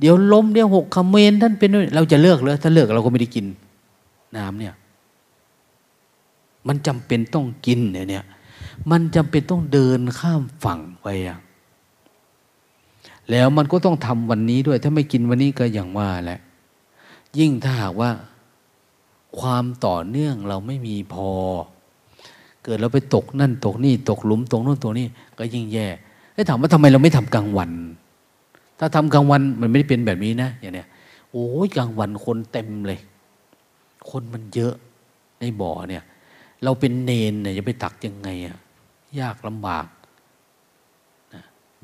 [0.00, 3.46] เดี๋ยวล้มเดี๋ยวหกคำเมนท่านเป็นเราจะเลิกเลยถ้าเลิกเราก็ไม่ได้กิน
[4.36, 4.74] น้ำเนี่ย
[6.68, 8.24] มันจำเป็นต้องกินเนี่ยเนี่ย
[8.90, 11.38] มันจำเป็นต้องเดินข้ามฝั่งไปอะ
[13.30, 16.40] แล้วมันก็ต้องทำวันนี้ด้วย ถ้าไม่กินวันนี้ก็อย่างว่าแหละ
[17.38, 18.10] ยิ่งถ้าหากว่า
[19.40, 21.30] ความต่อเนื่องเราไม่มีพอ
[22.64, 25.06] เกิดเราไปตกนั่นตกนี่ ตกหลุมตกนู่นตกนี่
[25.38, 25.86] ก็ยิ่งแย่
[26.34, 27.70] แล้ถามว่าทำไมเราไม่ทำกลางวัน
[28.78, 30.88] ถ้าทำกลางวันมันไม่ได้เป็นแบบนี้นะอย่างเนี้ย
[31.32, 32.98] โอ้ยกลางวันคนเต็มเลย
[34.10, 34.74] คนมันเยอะ
[35.40, 36.04] ในบ่อเนี่ย
[36.64, 38.56] เราเป็นเนนเนี่ยจะไปตักยังไงอะ
[39.20, 39.86] ยากลำบาก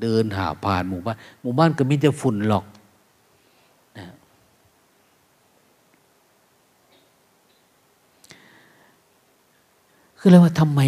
[0.01, 2.65] เดินหาผ่านหมู่บ้านหมู่บ้านก็มีแต่ฝุ่นหรอก
[3.97, 4.05] นะ
[10.17, 10.81] คือเลยว่าทำไม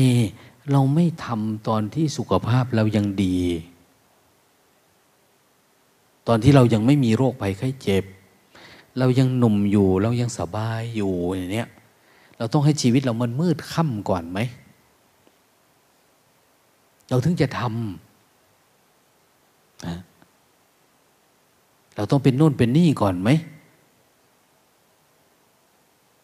[0.71, 3.37] เราไม่ทำตอนที่สุขภาพเรายังดี
[6.27, 8.03] ตอนที่เรายังไม่มีโรคภัยไข้เจ็บ
[8.99, 11.69] เรายังหนุ่มอยู่ เรายังสบายอยู่อย่างเนี้ย
[12.37, 14.39] เราต้องให้ชีวิตเรามันมืดค่ำก่อนไหม
[17.09, 19.97] เราถึงจะทำนะ
[21.97, 23.29] เราต้องเป็นโน่นเป็นนี่ก่อนไหม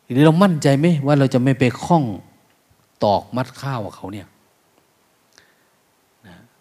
[0.09, 2.03] หรือเรามั่นใจไหมว่าเราจะไม่ไปคล้อง
[3.03, 4.27] ตอกมัดข้าวเขาเนี่ย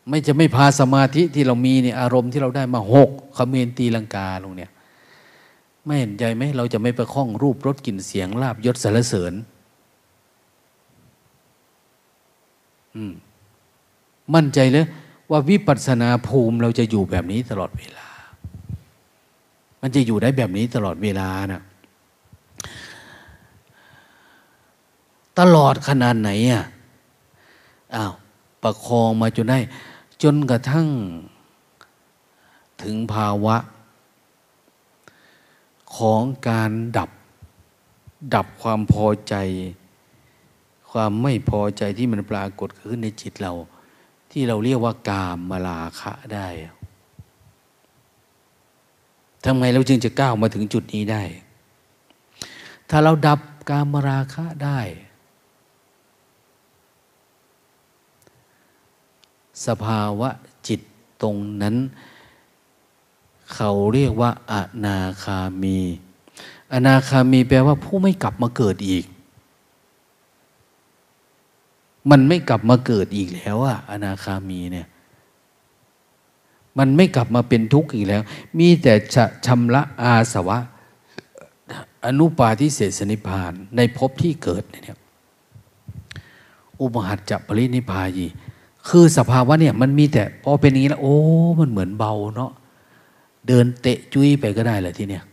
[0.08, 4.70] ไม่จะไม่พาสมาธิที่เรามีเนี่ยอารมณ์ที่เราได้มาหกคเมนตีลังกาลงเนี่ย
[5.84, 9.32] ไม่เห็นใจไหมเราจะไม่ไปคล้องรูปรสกลิ่นเสียงลาบยศสารเสริญ
[12.94, 13.12] อืม
[14.34, 14.86] มั่นใจเลย
[15.30, 18.01] ว่าวิปัสสนาภูมิเราจะอยู่แบบนี้ตลอดเวลา
[19.84, 21.62] มันจะอยู่ได้แบบนี้ตลอดเวลานะ
[25.38, 26.64] ตลอดขนาดไหนอะ
[27.94, 28.12] อ้าว
[28.62, 29.58] ประคองมาจนได้
[30.22, 30.86] จนกระทั่ง
[32.82, 33.56] ถึงภาวะ
[35.96, 37.10] ของการดับ
[38.34, 39.34] ดับความพอใจ
[40.90, 43.52] ความไม่พอใจที่มันปรากฏขึ้นในจิตเรา
[44.30, 46.46] ที่เราเรียกว่ากามมาลาคะได้
[49.44, 51.22] ทำไมเราจึงจะก้าวมาถึงจุดนี้ได้
[52.90, 54.80] ถ้าเราดับกามราคะได้
[59.66, 60.30] สภาวะ
[60.68, 60.80] จิต
[61.22, 61.76] ตรงนั้น
[63.54, 64.54] เขาเรียกว่าอ
[64.84, 65.78] นาคามี
[66.72, 69.04] อนาคามีแปลว่าผู้ไม่กลับมาเกิดอีก
[72.10, 74.86] มันไม่กลับมาเกิดอีกแล้วอะอนาคามีเนี่ย
[76.78, 78.22] มันไม่กลับมาเป็นทุกข์อีกแล้ว
[78.58, 80.58] มีแต่จะชำระอาสวะ
[82.06, 84.98] อนุปาทิเศษนิพานในภพที่เกิดเนี่ย
[86.80, 88.26] อุปหัตจะปรินิพายี
[88.88, 91.16] คือสภาวะเนี่ยมันมีแต่พอเป็นอย่างนี้แล้วโอ้
[91.60, 92.52] มันเหมือนเบาเนาะ
[93.48, 95.24] เดินเตะจุ้ยไปก็ได้แหละที่เนี้ย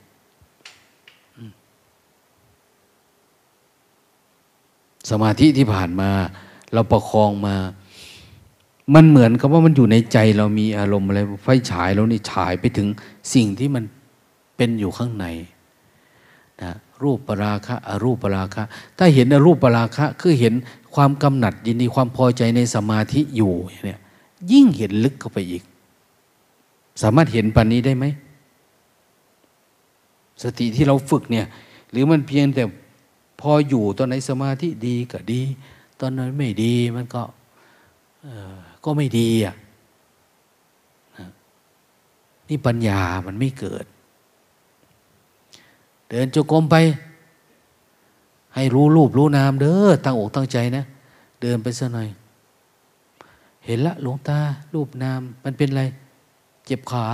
[5.10, 6.10] สมาธิที่ผ่านมา
[6.74, 7.56] เราประคองมา
[8.95, 12.88] มันเหมือนกับว่ามันอยู่ในใจเรามีอารมณ์อะไรไฟฉายเรานี่ฉายไปถึง
[13.34, 13.84] สิ่งที่มัน
[14.56, 15.26] เป็นอยู่ข้างใน
[16.61, 16.72] นะ
[17.03, 18.64] รูปปราคะอรูปปราคะ
[18.98, 20.53] ถ้าเห็นอรูปปราคะ คือเห็น
[20.95, 23.53] ความกำหนัดยินดีความพอใจในสมาธิอยู่
[23.86, 23.99] เนี่ย
[24.52, 25.64] ยิ่งเห็นลึกเข้าไปอีก
[27.02, 28.06] สามารถเห็นปันนี้ได้ไหม
[30.44, 31.45] สติที่เราฝึกเนี่ย
[31.91, 32.64] หรือมันเพียงแต่
[33.41, 35.41] พออยู่ตอนไหนสมาธิดีก็ดี
[35.99, 37.22] ตอนนั้นไม่ดีมันก็
[38.84, 39.56] ก็ไม่ดีอะ
[42.48, 43.86] นี่ปัญญามันไม่เกิด
[46.10, 46.76] เดินจงกรมไป
[48.56, 50.84] ให้รู้รูปรู้นามเด้อตั้งอกตั้งใจนะ
[51.41, 52.08] เดินไปสักหน่อย
[53.66, 54.40] เห็นละหลวงตา
[54.74, 55.84] รูปนาม มันเป็นอะไร
[56.66, 57.06] เจ็บขา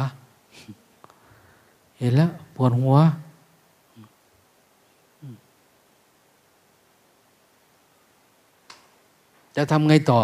[2.00, 2.96] เห็นแล้วปวดหัว
[9.56, 10.20] จะทำไงต่อ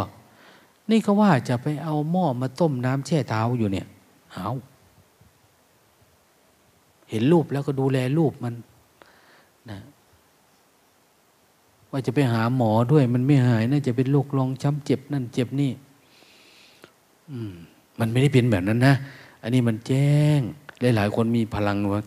[0.92, 3.88] นี่ก็ว่าจะไปเอาหม้อมาต้มน้ำแช่เท้าอยู่เนี่ย
[4.34, 4.50] เอา
[7.10, 8.54] เห็นรูปแล้วก็ดูแลรูปมัน
[9.70, 9.80] นะ
[11.92, 15.72] ว่าจะไปหาหมอด้วย มันไม่หายน่าจะเป็นโรคลองช้ำเจ็บนั่นเจ็บนี่
[17.32, 17.54] อืม
[18.00, 18.96] มันไม่ได้เป็นแบบนั้นนะ
[19.42, 20.40] อันนี้มันแจ้ง
[20.96, 22.04] หลายๆคนมีพลังว่า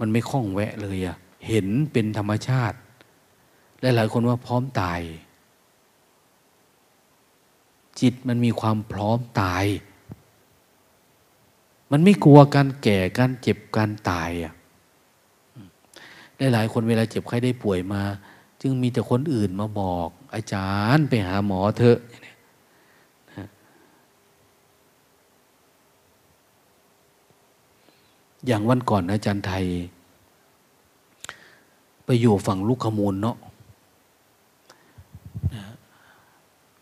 [0.00, 1.16] มันไม่คล่องแวะเลยอะ
[1.48, 2.76] เห็นเป็นธรรมชาติ
[3.80, 5.00] หลายๆคนว่าพร้อมตาย
[8.04, 9.64] จิตมันมีความพร้อมตาย
[11.90, 14.54] มันไม่กลัวการแก่การเจ็บการตายอะ
[16.52, 18.02] หลายๆคนเวลาเจ็บไข้ได้ป่วยมา
[18.60, 21.98] จึงมีแต่คนอื่นมาบอก อาจารย์ไปหาหมอเถอะ
[28.46, 29.64] อย่างวันก่อนอาจารย์ไทย
[32.04, 33.36] ไปอยู่ฝั่งลูกขมูลเนาะ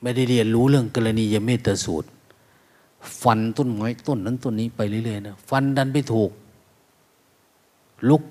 [0.02, 2.08] ไม่ได้เรียนรู้เรื่องกรณียเมตสูตร
[3.22, 6.30] ฟันต้นไม้ต้นนั้นต้นนี้ไปเรื่อยๆนะฟันดันไปถูก
[8.08, 8.22] ลุก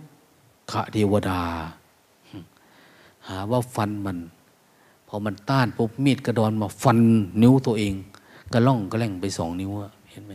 [0.71, 1.41] ขะเทวดา
[3.27, 4.17] หาว่าฟันมัน
[5.07, 6.97] พอมันต้านปุ๊บมีดกระดอนมาฟัน
[7.41, 7.93] นิ้วตัวเอง
[8.53, 9.71] กระล่องกระแล่งไปสองนิ้ว
[10.11, 10.33] เห็นไหม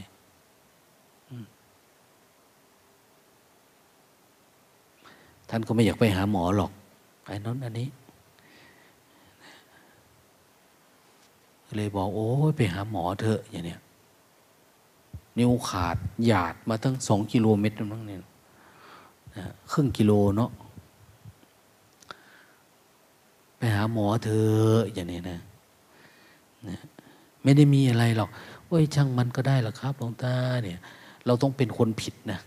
[5.49, 6.71] ท่านก็ไม่อยากไปหาหมอหรอก
[7.27, 7.89] ไอ้นั้นอันนี้
[11.77, 13.81] เลยบอกโอ้ยไปหาหมอเถอะอย่างเนี้ย
[15.39, 15.97] นิ้วขาด
[16.27, 18.21] หยาดมาตั้งสองกิโลเมตรนั่งเนี่ย
[19.73, 20.51] ครึ่งกิโลเนาะ
[23.59, 24.49] ไปหาหมอเธอ
[24.95, 25.41] อย่างนี้นะ
[26.69, 26.79] นะ
[27.43, 28.31] ไม่ได้มีอะไรหรอก
[28.67, 30.35] โอ้ยช่างมันก็ได้หรอกครับหลวงตา
[30.65, 30.79] เนี่ย
[31.27, 32.41] เราต้องเป็นคนผิดนะ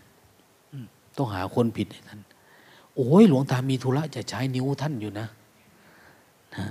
[1.18, 2.19] ต้องหาคนผิดให้ท่าน
[2.95, 5.27] โอ้ยหลวงตามีธุระจะใช้นิ้วท่านอยู่นะ
[6.56, 6.65] นะ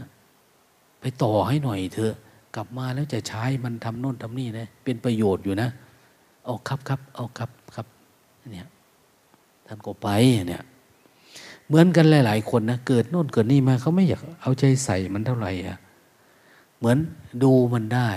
[1.01, 2.14] ไปต่อให้หน่อยเถอะ
[2.56, 5.68] กลับมาแล้วจะใช้มันทำโน่นทำนี่นะเป็นประโยชน์อยู่นะ
[6.44, 7.86] เอาครับครับเอาครับครับ
[8.50, 8.66] เนี่ย
[9.66, 10.08] ท่านก็ไป
[10.48, 10.62] เนี่ย
[11.66, 15.78] เหมือนกันหลาย ๆ คนนะเกิดโน่นเกิดนี่มาเขาไม่อยากเอาใจใส่มันเท่าไหร่อะ
[16.78, 16.98] เหมือน
[17.42, 18.10] ดูมันได้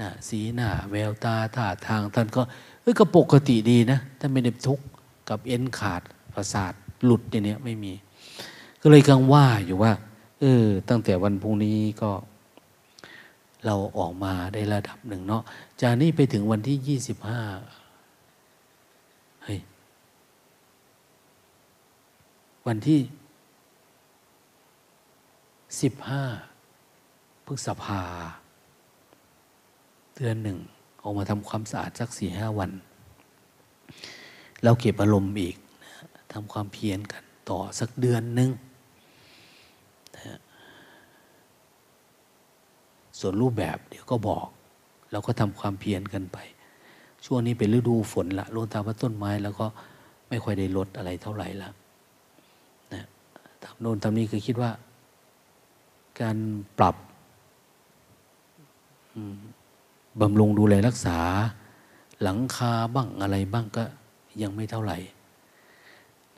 [0.00, 2.42] นะสีหน้าแววตาท่าทางท่านก็
[2.82, 4.84] เอ้ยก็ปกติดีนะท่านไม่ได้ทุกข์
[5.28, 6.02] กับเอ็นขาด
[6.34, 6.72] ประสาท
[7.04, 7.92] หลุดอย่างนี้ไม่มี
[8.80, 9.92] ก็เลยกังว่าอยู่ว่า
[10.40, 12.10] เออ ตั้งแต่วันพรุ่งนี้ก็
[13.66, 15.42] เราออกมาได้ระดับหนึ่งเนาะ
[15.82, 17.42] จากนี้ไปถึงวันที่ยี่สิบห้า
[19.44, 19.60] เฮ้ย
[22.66, 23.00] วันที่
[25.82, 26.22] สิบห้า
[27.46, 28.02] พฤษภา
[30.16, 30.58] เดือนหนึ่ง
[31.02, 32.70] ออกมาทำความสะอาดสักสี่ห้าวัน
[34.64, 35.56] เราเก็บอารมณ์อีก
[36.32, 38.50] ทำความเพียรกันต่อสักเดือนหนึ่ง
[43.22, 44.46] ส่วนรูปแบบเดี๋ยวก็บอก
[45.12, 46.38] เราก็ทำความเพียรกันไป
[47.24, 49.66] ช่วงนี้เป็นฤดูฝนละลงตามว่าต้นไม้แล้วก็
[50.28, 51.70] ไม่ค่อยได้ลดอะไรเท่าไหร่ละ
[53.64, 54.70] ทำโน่นทำนี้คือคิดว่า
[56.20, 56.36] การ
[56.78, 56.96] ปรับ
[60.20, 61.18] บำรุงดูแลรักษา
[62.22, 63.84] หลังคาบ้างอะไรบ้างก็
[64.42, 64.98] ยังไม่เท่าไหร่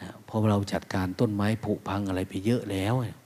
[0.01, 3.19] นะเพราะเราจัดการต้นไม้ผุพังอะไรไปเยอะแล้วนะ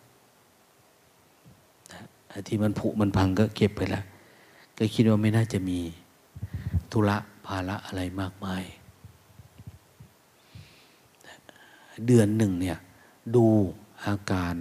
[2.49, 4.05] ที่มันผุมันพังก็เก็บไปแล้ว
[4.79, 5.79] ก็คิดว่าไม่น่าจะมี
[6.93, 7.17] ธุระ
[7.47, 8.65] ภาระอะไรมากมาย
[12.07, 12.79] เดือนหนึ่งเนี่ย
[13.35, 13.47] ดู
[14.05, 14.57] อาการ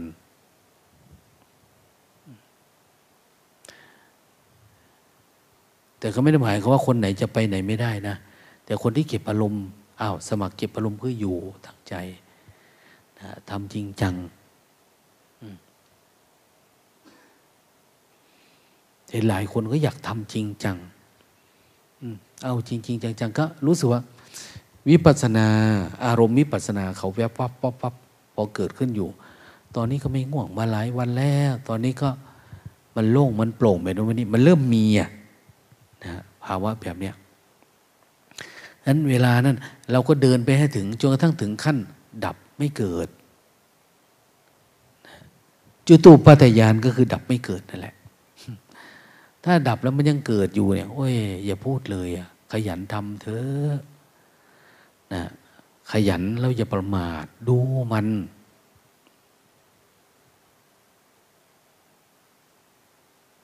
[6.00, 8.16] แต่ก็ไม่ได้หมายความว่าคนไหนจะไปไหนไม่ได้นะ
[8.66, 9.66] แต่คนที่เก็บอารมณ์
[10.02, 11.94] อ้าวสมัครเก็บอารมณ์เพื่ออยู่ตั้งใจ
[13.20, 14.16] นะทำจริงจัง
[19.12, 20.78] เห็นหลายคนก็อยากทำจริงจัง
[22.44, 24.02] เอาจริงจริงจังๆก็รู้สึกว่า
[24.90, 25.48] วิปัสนา
[26.06, 27.94] อารมณ์วิปัสนาเขาแวบวับวับวับ
[28.36, 29.10] พอเกิดขึ้นอยู่
[29.76, 32.10] ตอนนี้ก็ไม่ง่วงมาหลายวันแล้ว ตอนนี้ก็
[32.96, 35.10] มันโล่งมันโปร่งไปตรงนี้มันเริ่มมีอะ
[36.04, 37.16] นะภาวะแบบเนี้ย
[38.86, 39.58] นั้นเวลานั้น
[39.92, 41.78] เราก็เดินไปให้ถึงจนกระทั่งถึงขั้น
[42.26, 43.08] ดับไม่เกิด
[45.88, 47.96] จุตูปัฏยานก็คือดับไม่เกิดนั่นแหละ
[49.50, 51.16] ถ้าดับแล้วมันยังเกิดอยู่เนี่ย โอ้ย
[51.46, 53.76] อย่าพูดเลยอะขยันทำเถอะ
[55.14, 55.24] นะ
[55.92, 57.58] ขยันแล้วอย่าประมาทดู
[57.92, 58.08] มัน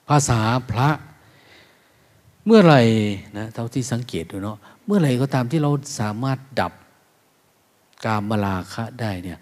[0.08, 0.40] ภาษา
[0.70, 0.88] พระ
[2.44, 2.80] เมื่อไหร่
[3.38, 5.70] นะเท่าที่สังเกตดูเนาะเมื่อไหร่ก็ตามที่เรา
[6.00, 6.72] สามารถดับ
[8.04, 9.38] กามลาคะได้เนี่ย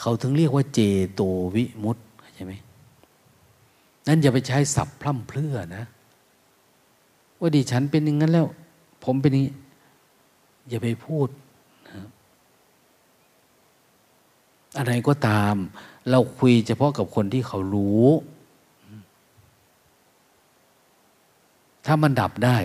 [0.00, 0.80] เขาถึงเรียกว่าเจ
[1.14, 1.20] โต
[1.54, 2.52] วิมุตต์ใช่ไหม
[4.06, 5.86] นั่นอย่าไปใช้ศัพท์พร่ำเพรื่อนะ
[7.40, 8.46] ว่าดิฉันเป็นอย่างนั้นแล้ว
[9.04, 9.48] ผมเป็นนี้
[10.68, 11.28] อย่าไปพูด
[14.78, 15.54] อะไรก็ตาม
[16.10, 18.06] เราคุยเฉพาะกับคนที่เขารู้
[21.86, 22.56] ถ้ามันดับได้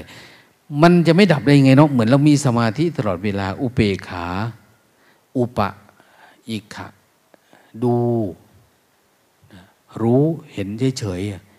[0.82, 4.26] มันจะไม่ดับได้ยังไงเนาะเหมือนเรามีสมาธิตลอดเวลา อุเปขา
[5.38, 5.70] อุปะ
[6.50, 6.88] อิขะ
[7.84, 7.96] ดู
[10.02, 10.24] รู้
[10.54, 10.68] เห็น
[11.00, 11.51] เฉยๆ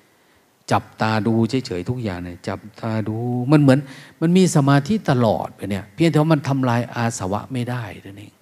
[0.72, 3.16] จับตาดูเฉยๆทุกอย่างเนี่ยจับตาดู
[3.52, 3.78] มันเหมือน
[4.20, 8.32] มันมีสมาธิตลอดไปเนี่ย เพียงแต่ว่ามันทำลายอาสวะไม่ได้นั่นเอง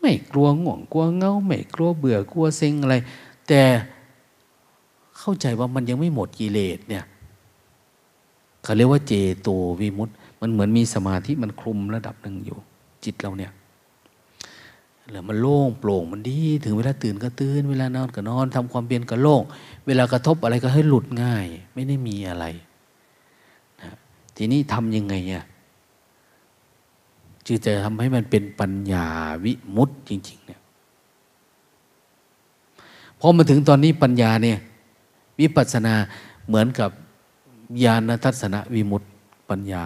[0.00, 2.96] ไม่กลัวง่วงกลัวเงาไม่กลัวเบื่อกลัวเซ็งอะไร
[3.48, 3.62] แต่
[5.18, 7.04] เข้าใจว่ามันยังไม่หมดกิเลสเนี่ย
[8.62, 9.48] เขาเรียกว่าเจโต
[9.80, 12.58] วิมุตต์มันเหมือนมีสมาธิมันคลุมระดับหนึ่งอยู่
[13.04, 13.52] จิตเราเนี่ย
[15.10, 19.42] แล้วมันโล่งโปร่งมันดีถึงเวลาตื่นก็ตื่น เวลานอนก็นอนทำความเพียรก็โล่ง
[19.86, 22.44] เวลากระทบอะไรก็ให้หลุดง่าย ไม่ได้มีอะไร
[23.80, 23.90] นะ
[24.36, 25.44] ทีนี้ทำยังไงอะ
[27.46, 29.06] จึงจะทำให้มันเป็นปัญญา
[29.44, 30.60] วิมุตต์จริง ๆ เนี่ย
[33.20, 34.58] พอมาถึงตอนนี้ปัญญาเนี่ย
[35.40, 35.94] วิปัสสนา
[36.46, 36.90] เหมือนกับ
[37.84, 39.10] ญาณทัศนวิมุตต์
[39.50, 39.84] ปัญญา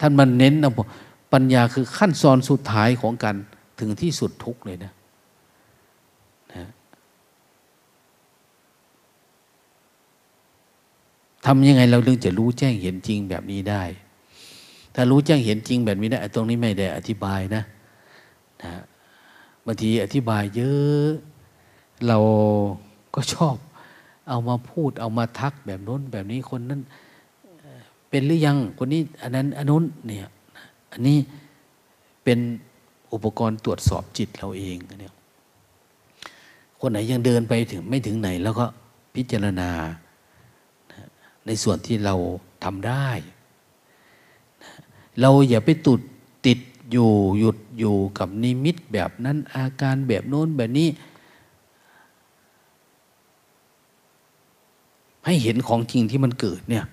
[0.00, 0.72] ท่านมันเน้นนะ
[1.32, 3.36] ปัญญาคือขั้นตอนสุดท้ายของการ
[3.78, 4.92] ถึงที่สุดทุกเลยนะ
[6.54, 6.66] นะ
[11.46, 13.82] ทำยังไงเราเรื่องจะรู้แจ้งเห็นจริงแบบนี้ได้
[14.94, 17.62] ถ้ารู้แจ้งเห็นจริงแบบนี้ได้ตรงนี้ไม่ได้อธิบายนะ
[18.62, 18.72] นะ
[19.64, 21.08] บางทีอธิบายเยอะ
[22.06, 22.18] เรา
[23.14, 23.56] ก็ชอบ
[24.28, 26.80] เอามาพูดเอามาทักแบบน้นแบบนี้คนนั้น
[28.10, 30.30] เป็นหรือยังคนนี้ อันนั้นอันนู้นเนี่ย
[30.92, 31.18] อันนี้
[32.24, 32.38] เป็น
[33.12, 35.14] อุปกรณ์ตรวจสอบจิตเราเองเนี่ย
[36.80, 38.66] คนไหนยังเดินไปถึงไม่ถึงไหน แล้วก็
[39.14, 39.70] พิจารณา
[41.46, 42.14] ในส่วนที่เรา
[42.64, 43.08] ทำได้
[45.20, 46.00] เราอย่าไปตุด
[46.46, 46.58] ติด
[46.92, 50.88] อยู่หยุดอยู่กับนิมิตแบบนั้นอาการแบบโน้นแบบนี้
[55.26, 56.84] ให้เห็นของจริงที่มันเกิดเนี่ย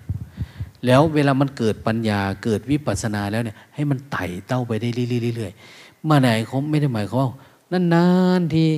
[0.86, 4.88] แล้วเวลามันเกิดปัญญาเกิดวิปัสสนาแล้วเนี่ยให้มันไต่เต้าไปได้
[5.34, 7.30] เรื่อยๆ มาไหนเขาไม่ได้หมายเขาว่า
[7.94, 8.06] นา
[8.38, 8.68] นๆที่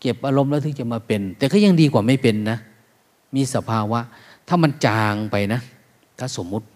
[0.00, 2.58] เก็บอารมณ์แล้วถึงจะมาเป็น แต่ก็ยังดีกว่าไม่เป็นนะ
[3.34, 4.00] มีสภาวะ
[4.48, 5.60] ถ้ามันจางไปนะ
[6.18, 6.66] ถ้าสมมุติ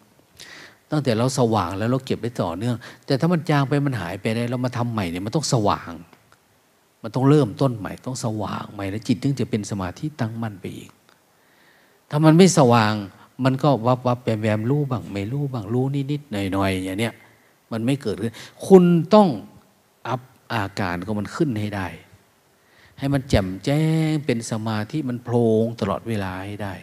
[0.90, 2.76] ตั้งแต่เราสว่างแล้วเราเก็บได้ต่อเนื่อง
[3.06, 5.92] แต่ถ้ามันจางไปมันหายไปได้เรามาทำใหม่เนี่ยมันต้องสว่าง
[7.02, 10.90] มันต้องเริ่มต้นใหม่ ต้องสว่างใหม่แล้วจิตถึงจะเป็นสมาธิตั้งมั่นไปอีก
[12.10, 12.92] ถ้ามันไม่สว่าง
[13.44, 17.14] มันก็วับวับแวมแวมรู้บ้างไม่รู้บ้างรู้นิดนิดหน่อยหน่อยอย่างเนี้ย
[17.72, 18.34] มันไม่เกิดขึ้น
[18.66, 18.84] คุณ
[19.14, 19.28] ต้อง
[20.08, 20.20] อัพ
[20.52, 21.86] อาการก็มันขึ้นให้ได้
[22.98, 26.74] ให้มันแจ่มแจ้งเป็นสมาธิมันโพลงตลอดเวลาให้ได้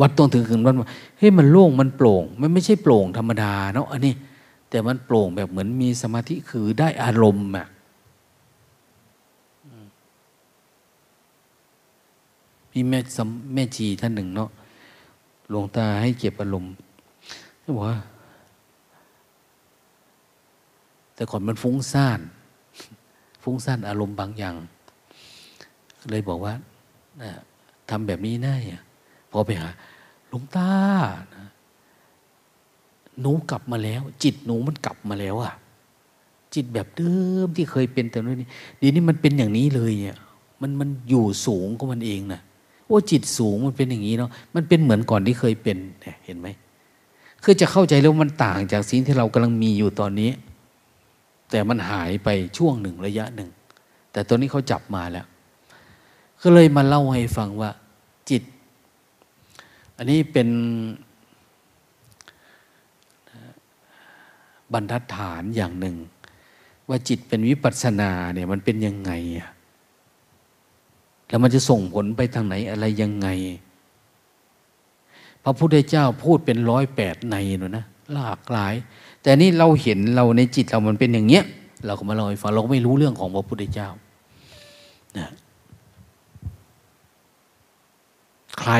[0.00, 4.14] วัดต้องถึงคืนวันว่าเฮ้ยมันโล่งมันโปร่ง มันไม่ใช่โปร่งธรรมดาเนาะอันนี้
[4.70, 7.66] แต่มันโปร่งแบบเหมือนมีสมาธิคือได้อารมณ์อะ
[12.72, 12.98] มีแม่
[13.54, 14.50] แม่จีท่านหนึ่งเนาะ
[15.48, 16.72] หลวงตาให้เก็บอารมณ์
[17.76, 17.96] บอกว่า
[21.18, 22.20] แต่ก่อนมันฟุ้งซ่าน
[23.42, 24.54] ฟุ้งซ่านอารมณ์บางอย่าง
[26.10, 26.52] เลยบอกว่า
[27.90, 28.56] ทำแบบนี้ได้
[29.30, 29.68] พอไปหา
[30.28, 30.70] หลวงตา
[33.20, 35.54] หนูกลับมาแล้ว จิตหนูมันกลับมาแล้วอะ
[36.54, 37.12] จิตแบบเดิ
[37.46, 38.48] มที่เคยเป็นแต่นู้นนี่
[38.80, 40.18] ดีนี้มันเป็นอย่างนี้เลยเนี่ย
[40.60, 42.40] มันมันอยู่สูงก็มันเองนะ
[42.86, 45.76] โอ้จิตสูงมันเป็นอย่างนี้เนาะมันเป็นเหมือนก่อนที่เคยเป็น
[46.24, 46.48] เห็นไหม
[47.42, 50.30] คือจะเข้าใจแล้วมันต่างจากสิ่งที่เรากำลังมีอยู่ตอนนี้
[51.50, 53.50] แต่มันหายไปช่วงหนึ่งระยะหนึ่ง
[54.12, 55.26] แต่ตัวนี้เขาจับมาแล้ว
[56.42, 57.70] ก็เลยมาเล่าให้ฟังว่า
[58.30, 58.42] จิต
[59.96, 60.48] อันนี้เป็น
[64.72, 65.96] บรรทัดฐานอย่างหนึ่ง
[66.88, 69.50] ว่าจิตเป็นวิปัสสนาเนี่ยมันเป็นยังไงอะ
[71.28, 73.28] แล้วมันจะส่งผลไปทางไหนอะไรยังไง
[75.42, 78.74] พระพุทธเจ้าพูดเป็นร้อยแปดในนูนะหลากหลาย
[79.22, 81.44] แต่นี่เราเห็นเราในจิตเรามันเป็นอย่างเนี้ย
[81.86, 83.88] เราก็มาเล่าให้ฟังเราก็ไม่รู้เรื่องของพระพุทธเจ้า
[85.18, 85.28] นะ
[88.60, 88.72] ใคร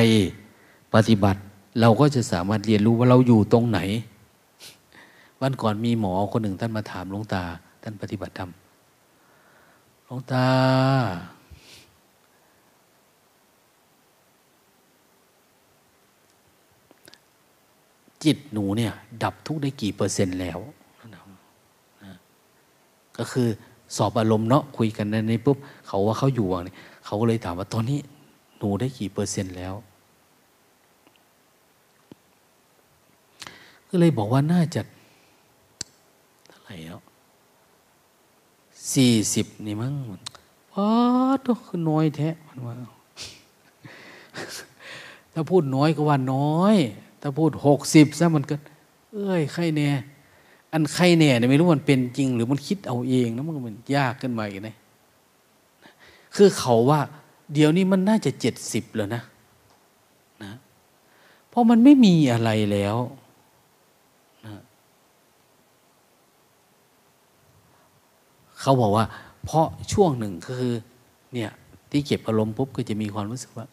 [0.93, 1.39] ปฏิบัติ
[1.81, 3.79] เราก็จะสามารถเรียนรู้ว่าเราอยู่ตรงไหน
[5.41, 7.43] วันก่อนมีหมอคนหนึ่งท่านมาถามหลวงตา
[7.83, 8.49] ท่านปฏิบัติธรรม
[10.05, 10.45] หลวงตา
[18.23, 18.93] จิตหนูเนี่ย
[19.23, 20.59] ดับทุกได้กี่เปอร์เซ็นต์แล้ว
[23.17, 23.47] ก็คือ
[23.95, 26.73] สอบอารมณ์เนาะคุยกันในนี้ปุ๊บเขาว่าเขาอยู่วนี่
[27.05, 27.99] เขาก็เลยถามว่าตอนนี้
[28.57, 29.73] หนูได้กี่เปอร์เซ็นต์แล้ว
[33.89, 34.81] ก็เลยบอกว่าน่าจะ
[36.47, 36.99] เท่าไหร่แล้ว
[38.93, 39.93] สี่สิบนี่มั้ง
[40.75, 40.87] อ๋อ
[41.45, 42.73] ตัวคือน้อยแท้มันว่า
[45.33, 46.75] ถ้าพูดน้อยก็ว่าน้อย
[47.21, 48.55] ถ้าพูดหกสิบซะมันก็
[49.13, 49.89] เอ้ยใครแน่
[50.71, 54.75] อันใครแน่เนี่ยไม่รู้มันเป็นจริง หรือมันคิดเอาเองนะมันมันยากขึ้นมาอีกนะ
[56.35, 56.99] คือเขาว่า
[57.53, 59.21] เดี๋ยวนี้มันน่าจะเจ็ดสิบแล้วนะ
[60.43, 60.53] นะ
[61.49, 62.97] เพราะมันไม่มีอะไรแล้ว
[64.45, 64.61] นะ
[68.59, 69.05] เขาบอกว่า
[69.43, 70.73] เพราะช่วงหนึ่งคือ
[71.33, 71.51] เนี่ย
[71.91, 73.65] ที่เก็บอารมณ์ปุ๊บก็จะมีความรู้สึกว่า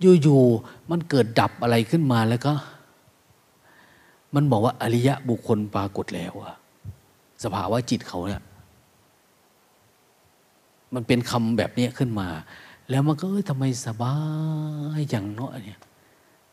[0.00, 2.52] อยู่ๆมันเกิดดับอะไรขึ้นมาแล้วก็
[4.34, 6.54] มันบอกว่าอริยะบุคคลปรากฏแล้วอะ
[7.44, 8.42] สภาวะจิตเขาเนี่ย
[10.94, 12.28] มันเป็นคำแบบนี้ขึ้นมา
[12.90, 14.14] แล้วมันก็เอ้ยทำไมสบา
[14.98, 15.80] ยอย่างเนาะเนี่ย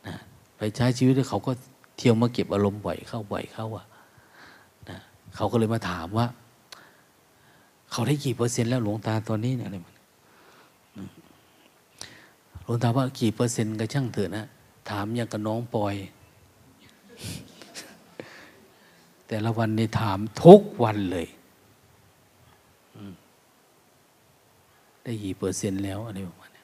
[0.08, 0.16] นะ
[0.58, 1.52] ไปใช้ชีวิตเขาก็
[1.98, 3.86] เที่ยวมาเก็บอารมณ์บ่อยเข้าบ่อยเข้าอะ
[4.90, 4.98] นะ
[5.36, 6.26] เขาก็เลยมาถามว่า
[7.92, 9.96] เขาได้กี่เปอร์เซ็นต์แล้วหลวงตาตอนนี้เนี่ยอะไรมัน
[12.61, 14.46] หลว งตาว่ากี่เปอร์เซ็นต์ก็ช่างเถอะนะ
[14.90, 15.96] ถามอย่างกับน้องปอย
[19.28, 21.28] แต่ละวันนี่ถามทุกวันเลย
[25.04, 26.64] ได้กี่เปอร์เซ็นต์แล้วอะไรประมาณนี้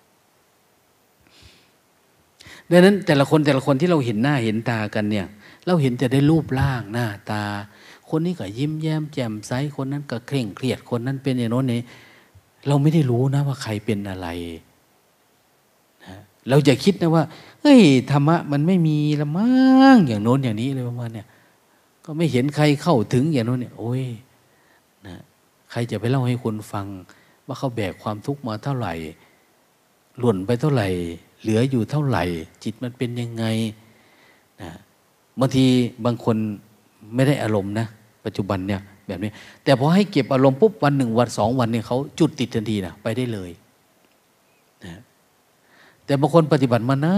[2.70, 5.28] ดังนั้นแต่ละคนแต่ละคนที่เราเห็นหน้าเห็นตากันเนี่ย
[5.66, 7.44] เราเห็นแต่ได้รูปร่างหน้าตา
[8.10, 11.82] คนนี้ก็ยิ้มแย้มแจ่มใสคนนั้นก็เคร่งเครียดคนนั้นเป็นอย่างโน้นนี่
[12.68, 14.28] เราไม่ได้รู้นะว่าใครเป็นอะไร
[16.50, 17.24] เราจะคิดนะว่า
[17.62, 17.80] เฮ้ย
[18.12, 19.50] ธรรมะมันไม่มีละมั้
[19.96, 21.28] งอย่างโน้นอย่างนี้เลยประมาณเนี่ย
[22.06, 24.04] ก็ไม่เห็นใครเข้าถึงอย่างโน้นเนี่ยโอ้ย
[25.06, 25.16] นะ
[25.72, 26.86] ใครจะไปเล่าให้คนฟัง
[27.48, 28.94] ว่าเขาแบกความทุกข์มาเท่าไหร่
[30.20, 30.88] หล่นไปเท่าไหร่
[31.42, 32.24] เหลืออยู่เท่าไหร่
[32.64, 33.46] จิตมันเป็นยังไง
[34.62, 34.72] นะ
[35.40, 35.66] บางที
[36.06, 36.38] บางคน
[37.16, 37.88] ไม่ได้อารมณ์นะ
[38.26, 39.32] ปัจจุบันเนี่ยแบบนี้
[39.64, 43.52] แต่พอให้เก็บอารมณ์ปุ๊บวันหนึ่งวันสองวันเนี่ยเขาจุดติดทันทีนะไปได้เลย
[46.08, 47.18] แต่บางคนปฏิบัติมานา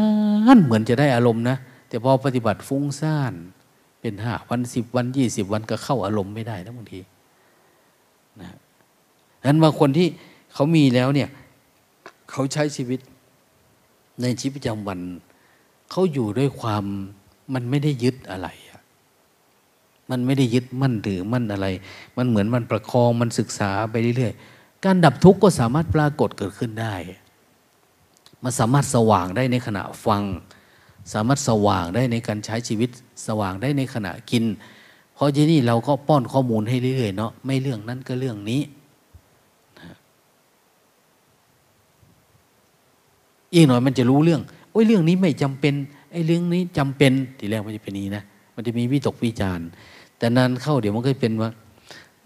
[0.55, 1.57] นเหมือนจะได้อารมณ์นะ
[1.89, 3.33] แต่พอปฏิบัติฟุ้งซ่าน
[4.01, 6.99] เป็นห้าวันสิบวันยี่สิบวันก็เข้าอารมณ์ไม่ได้นะบางที
[8.41, 8.49] นะ
[9.45, 10.07] นั้นบางคนที่
[10.53, 11.29] เขามีแล้วเนี่ย
[12.31, 12.99] เขาใช้ชีวิต
[14.21, 14.99] ในชีวิตประจำวัน
[15.91, 16.83] เขาอยู่ด้วยความ
[17.53, 18.47] มันไม่ได้ยึดอะไร
[20.11, 21.67] มันไม่ได้ยึดมั่นถือมั่นอะไร
[22.17, 26.93] มันเหมือนมันประคองมันศึกษาไปเรื่อยๆ การดับทุกข์ก็สามารถปรากฏเกิดขึ้นได้
[28.43, 30.23] มันสามารถสว่างได้ในขณะฟัง
[31.13, 32.89] สามารถสว่างได้ในการใช้ชีวิต
[33.27, 34.43] สว่างได้ในขณะกิน
[35.15, 38.61] เพราะที่นี่เราก็ป้อนข้อมูลให้เรื่อยๆเนาะไม่เรื่องนั้นก็เรื่องนี้
[43.53, 44.41] อีกหน่อยมันจะรู้เรื่อง
[44.71, 45.73] โอ้ยเรื่องนี้ไม่จำเป็น
[46.11, 48.23] ไอ้เรื่องนี้จำเป็นทีแรกมันจะเป็นนี้นะ
[48.55, 49.67] มันจะมีวิตกวิจารณ์
[50.17, 51.49] แต่นานเข้าเดี๋ยวมันก็เป็นว่า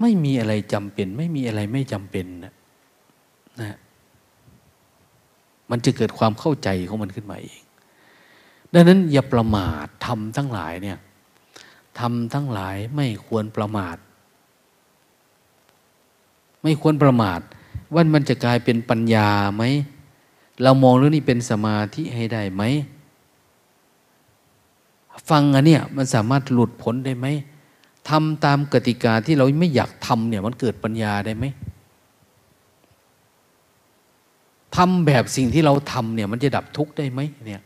[0.02, 2.53] ไม่มีอะไรจำเป็น ไม่มีอะไรไม่จำเป็นนะ
[3.61, 3.77] นะ
[5.69, 7.61] มันจะเกิดความเข้าใจของมันขึ้นมาเอง
[8.73, 10.98] ดังนั้นอย่าประมาททำทั้งหลายเนี่ย
[11.99, 13.98] ทำทั้งหลายไม่ควรประมาท
[16.64, 17.40] ไม่ควรประมาท
[17.94, 19.64] ว่ามันจะกลายเป็นปัญญาไหม
[20.64, 22.64] เรามองเรื่องนี้เป็นสมาธิให้ได้ไหม
[25.30, 27.27] ฟังอันเนี้ยมันสามารถหลุดพ้นได้ไหม
[28.10, 31.45] ทำตามกติกาที่เราไม่อยากทำเนี่ยมันเกิดปัญญาได้ไหม
[34.76, 37.62] ทำแบบสิ่งที่เราทำเนี่ย มันจะดับทุกข์ได้ไหมเนี่ย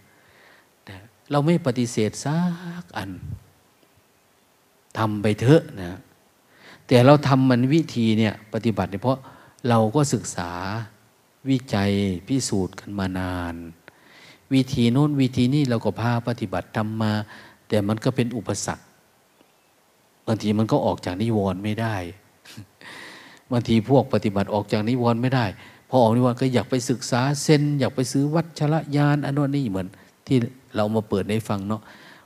[1.32, 2.38] เราไม่ปฏิเสธสั
[2.84, 3.12] กอัน
[4.98, 6.00] ทำไปเถอะนะ
[6.88, 9.20] แต่เราทำมันวิธีเนี่ยปฏิบัติเนี่ยเพราะ
[9.70, 10.52] เราก็ศึกษา
[11.50, 11.92] วิจัย
[12.28, 13.56] พิสูจน์กันมานาน
[14.54, 17.12] วิธีโน้นวิธีนี้เราก็พาปฏิบัติทำมา
[17.68, 18.84] แต่มันก็เป็นอุปสรรค
[20.28, 21.96] บางทีมันก็ออกจากนิวรณ์ไม่ได้
[23.52, 25.46] บางทีพวกปฏิบัติออกจากนิวรณ์ไม่ได้
[25.90, 29.88] พอออกนิวรณ์ก็อยากไปศึกษาเซนอยากไปซื้อวัชระยานอันนู้นนี่เหมือน
[30.28, 30.38] ที่
[30.76, 31.82] เรามาเปิดในฟังเนาะ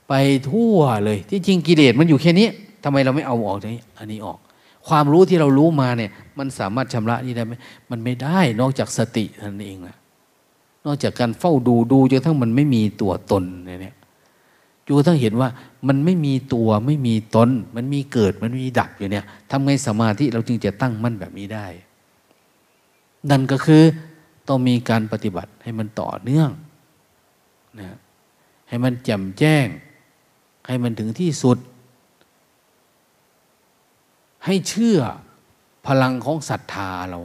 [0.08, 0.14] ไป
[0.50, 2.48] ทั่วเลย ที่จริงกิเลสมันอยู่แค่นี้
[2.84, 4.38] ทำไมเราไม่เอาออกนี้อันนี้ออก
[4.88, 7.52] ความรู้ที่เรารู้มาเนี่ย มันสามารถชำระนี่ได้ไหม
[7.90, 9.96] มันไม่ได้นอกจากสตินั่นเองนะ
[10.86, 13.94] นอกจากการเฝ้าดูดูจนทั้งมันไม่มีตัวตนเนี่ย
[14.86, 15.48] จนทั้งเห็นว่า
[15.88, 21.66] มันไม่มีตัวไม่มีตน มันมีเกิดมันมีดับอยู่เนี่ยทำไงสมาธิเราจึงจะตั้งมั่นแบบนี้ได้
[23.30, 23.82] นั่นก็คือ
[24.48, 26.50] ต้องมีการปฏิบัติให้มันต่อเนื่อง
[27.80, 27.98] นะ
[28.68, 29.66] ให้มันแจ่มแจ้ง
[30.66, 31.58] ให้มันถึงที่สุด
[34.44, 34.98] ให้เชื่อ
[35.86, 37.20] พลังของศรัทธาเรา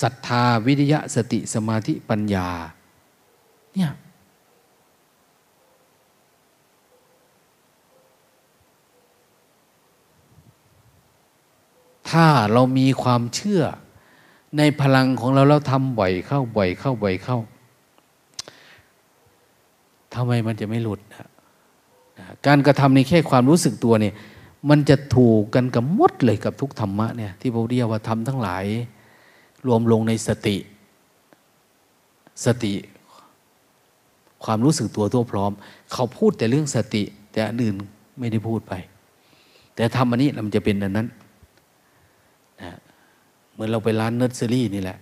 [0.00, 2.48] ศรัทธาวิริยะสติสมาธิปัญญา
[3.74, 3.92] เนี่ย
[12.10, 13.62] ถ้าเรามีความเชื่อ
[14.58, 17.38] ในพลังของเราเราทำบ่อยเข้าบ่อยเข้าบ่อยเข้า
[20.14, 21.28] ทำไมมันจะไม่หลุดนะ
[22.46, 24.14] การกระทำในแค่ความรู้สึกตัวเนี่ย
[24.70, 28.64] มันจะถูกกันกับมดเลยกับทุกธรรมะเนี่ยที่พระเรียกว่าทำทั้งหลาย
[29.66, 30.56] รวมลงในสติ
[32.44, 32.72] สติ
[34.44, 35.52] ความรู้สึกตัวทั่วพร้อม
[35.92, 37.02] เขาพูดแต่เรื่องสติ
[37.32, 37.76] แต่อันอื่น
[38.18, 38.72] ไม่ได้พูดไป
[39.74, 41.08] แต่ทำอันนี้มันจะเป็นอันนั้น
[43.62, 44.98] มือนเราไปร้านเนอร์เซอรี่นี่แหละ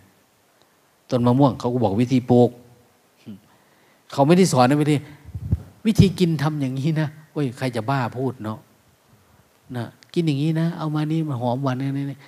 [1.10, 2.50] ต้นมะม่วงเขาก็บอกวิธีปลูก
[4.12, 4.96] เขาไม่ได้สอนนะวิธี
[5.86, 8.58] วิธีกินทำอย่างนี้นะโอ้ยใครจะบ้าพูดเนาะ
[9.76, 9.84] นะ
[10.14, 12.18] กินอย่างนี้นะ เอามานี่มาหอมหวานนี่นี่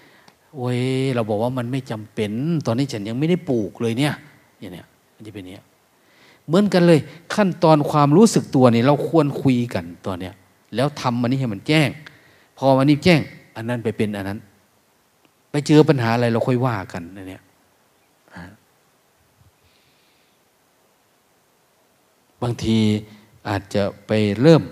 [0.56, 0.78] โอ้ย
[1.14, 2.32] เราบอกว่ามันไม่จำเป็น
[2.66, 4.14] ตอนนี้ฉันยังไม่ได้ปลูกเลยเนี่ย
[4.60, 5.64] อย่างเนี้ยมันจะเป็นเนี้ย
[6.46, 7.00] เหมือนกันเลย
[7.34, 10.34] ขั้นตอนความรู้สึกตัวนี่เราควรคุยกันตัวเนี้ย
[10.74, 11.88] แล้วทำมันนี้ให้มันแจ้ง
[12.58, 13.20] พอมันนี้แจ้ง
[13.56, 14.38] อันนั้นไปเป็นอันนั้น
[15.52, 17.42] ไปเจอปัญหาอะไรเราค่อยว่ากันเนี่ย
[22.42, 22.78] บางที
[23.48, 24.62] อาจจะไปเริ่ม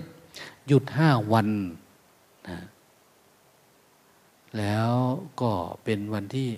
[0.66, 1.48] หยุดห้าวัน
[2.48, 2.58] นะ
[4.58, 4.90] แล้ว
[5.40, 5.52] ก็
[5.84, 6.48] เป็นวันที่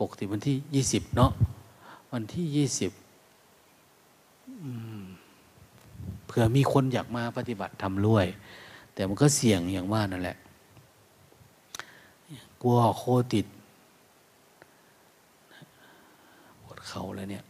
[0.00, 1.30] ปกติวันที่ยี่สิบเนาะ
[2.12, 2.92] วันที่ยี่สิบ
[6.26, 8.26] เผื่อมีคนอยากมาปฏิบัติทำรวย
[8.94, 10.45] แต่มันก็เสี่ยงอย่างว่านั่นแหละก
[12.66, 13.02] ลัวโค
[13.32, 13.46] ติด
[16.62, 17.44] ปวดเข่าแล้วเนี่ย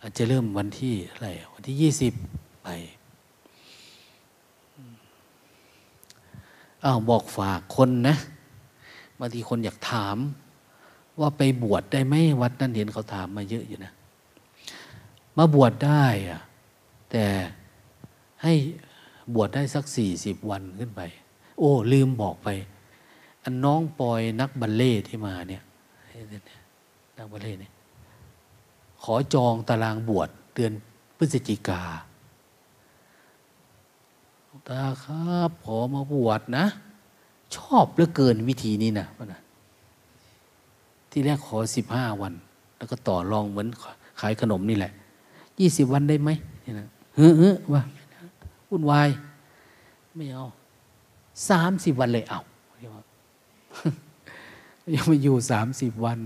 [0.00, 2.12] อาจจะเริ่มวันที่อะไรวันที่ยี่สิบ
[2.62, 2.68] ไป
[6.84, 8.14] อ้าวบอกฝากคนนะ
[9.18, 10.18] บางทีคนอยากถาม
[11.20, 13.92] ว่าไปบวชได้ไหมวัดนั่นเห็นเขาถามมาเยอะอยู่นะ
[15.36, 16.40] มาบวชได้อะ
[17.10, 17.24] แต่
[18.42, 18.52] ให้
[19.34, 21.00] บวชได้สักสี่สิบวันขึ้นไป
[21.58, 22.48] โอ้ ลืมบอกไป
[23.42, 25.62] อันน้องปอยนักบัลเล่ที่มาเนี่ย
[27.18, 27.72] นักบัลเล่เนี่ย
[29.02, 30.72] ขอจองตารางบวชเดือน
[31.16, 31.82] พฤศจิกา
[34.68, 36.64] ตาครับขอมาบวชนะ
[37.56, 39.40] ชอบเหลือเกินวิธีนี้นะนะ
[41.18, 42.34] ที่แรกขอสิบห้าวัน
[42.76, 43.68] แล้วก็ต่อรองเหมือน
[44.20, 44.92] ขายขนมนี่แหละ
[45.60, 46.30] ยี่สิบวันได้ไหม
[46.64, 46.86] นี่นะ
[47.16, 47.82] เฮ้อเฮ้อว่า
[48.68, 49.08] วุ่นวาย
[50.16, 50.44] ไม่เอา
[51.50, 52.40] สามสิบวันเลยเอา
[54.94, 56.20] ยังมาอยู่สามสิบวัน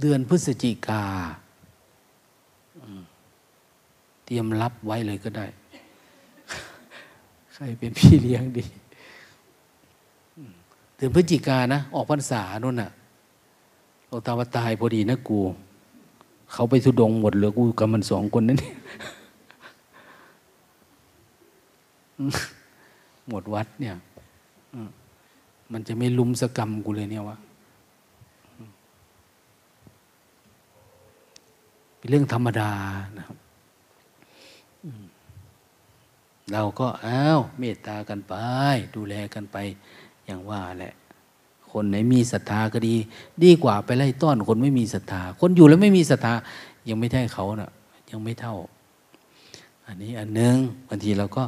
[0.00, 1.04] เดือนพฤศจิกา
[4.24, 5.46] เตรียมรับไว้เลยก็ได้
[7.54, 8.64] ใครเป็นพี่เลี้ยงดี
[11.04, 12.90] ดือนพฤศจิกานะ ออกพรรษาโน่นน่ะ
[14.06, 15.38] โลตาวตายพอดีนะกู
[16.52, 18.58] เขาไปทุดงหมดเหลือกูกับมันสองคนนั่น
[23.28, 23.94] หมดวัดเนี่ย
[25.72, 27.36] มันจะไม่ลุมสกรรมกูเลยเนี่ยวะ
[31.96, 32.70] เป็นเรื่องธรรมดา
[33.18, 33.36] นะครับ
[36.52, 38.34] เราก็อ้าวเมตตากันไป
[38.94, 39.56] ดูแลกันไป
[40.26, 40.94] อย่างว่าแหละ
[41.72, 42.94] คนไหนมีศรัทธาก็ดี
[43.44, 46.32] ดีกว่าไปไล่ต้อนคนไม่มีศรัทธา คนอยู่แล้วไม่มีศรัทธา
[46.88, 47.70] ยังไม่ได้เขานะ่ะ
[48.10, 48.56] ยังไม่เท่า
[49.86, 50.56] อันนี้อันหนึ่ง
[50.88, 51.42] บางทีเราก็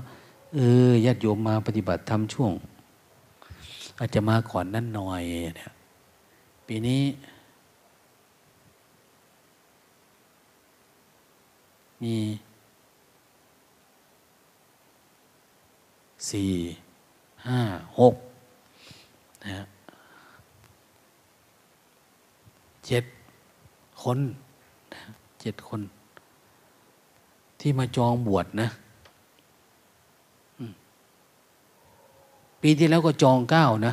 [0.54, 2.52] เออญาติโยมมาปฏิบัติธรรมช่วง
[3.98, 5.22] อาจจะมาก่อนนั่นหน่อย
[5.56, 5.72] เนี่ย
[6.66, 7.02] ปีนี้
[12.02, 12.16] มี
[16.30, 16.52] สี่
[17.46, 17.60] ห้า
[17.98, 18.14] หก
[19.46, 19.66] นะ
[22.86, 23.04] เจ็ด
[24.02, 24.18] คน
[25.40, 25.80] เจ็ดคน
[27.60, 28.68] ที่มาจองบวชนะ
[32.60, 33.92] ปีที่แล้วก็จองเก้านะ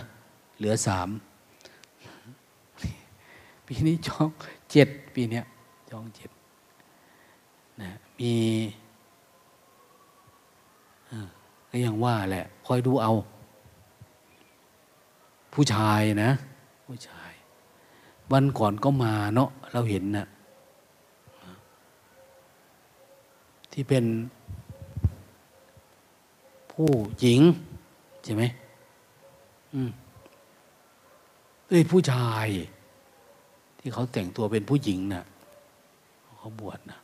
[0.57, 1.09] เหลือสาม
[3.65, 4.27] ปีนี้จอง
[4.71, 5.41] เจ็ดปีนี้
[5.89, 6.29] จองเจ็ด
[7.81, 8.31] นะมี
[11.69, 13.13] ก็ยังว่าแหละ คอยดูเอา
[15.53, 16.31] ผู้ชายนะ
[16.87, 17.31] ผู้ชาย
[18.31, 20.27] วันก่อนก็มาเนาะเราเห็นนะ
[23.71, 24.05] ที่เป็น
[26.71, 27.41] ผู้หญิง
[28.23, 28.43] ใช่ไหม
[29.73, 29.91] อืม
[31.67, 32.47] เอ้ยผู้ชาย
[33.79, 35.23] ที่เขาแต่งตัวเป็นผู้หญิงนะ่ะ
[36.37, 36.99] เขาบวชนะ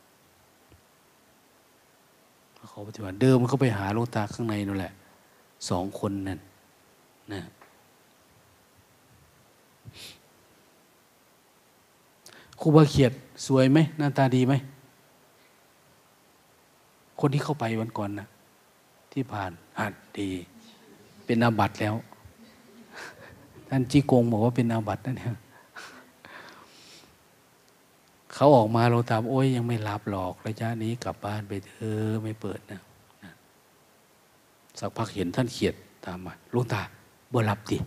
[2.70, 4.92] เขาปฏิบัติเดิมเขาไปหาลงตาข้างในนั่นแหละ
[5.68, 6.40] สองคนนั่น
[7.32, 7.40] นะ
[12.60, 13.12] ครูบาเขียด
[13.46, 14.54] สวยไหมหน้าตาดีไหม
[17.20, 18.26] คนที่เข้าไปวันก่อนนะ
[19.12, 20.30] ที่ผ่านอ่านดี
[21.24, 21.94] เป็นอาบัตแล้ว
[23.68, 25.36] ท่านจีกงบอกว่าเป็นอาบัตนั่นเอง
[28.34, 32.80] เขาออกมาเราตามโอ้ยยังไม่รับหรอกระยะนี้กลับบ้านไปเถอะไม่เปิดนะ
[34.78, 35.74] สักพักเห็นท่านเขียด
[36.04, 36.82] ตามมาลุงตา
[37.32, 37.78] บ่รับดิ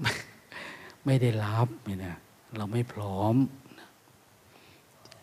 [0.00, 0.10] ไม่
[1.04, 2.14] ไม่ได้รับเนี่ยนะ
[2.56, 3.34] เราไม่พร้อม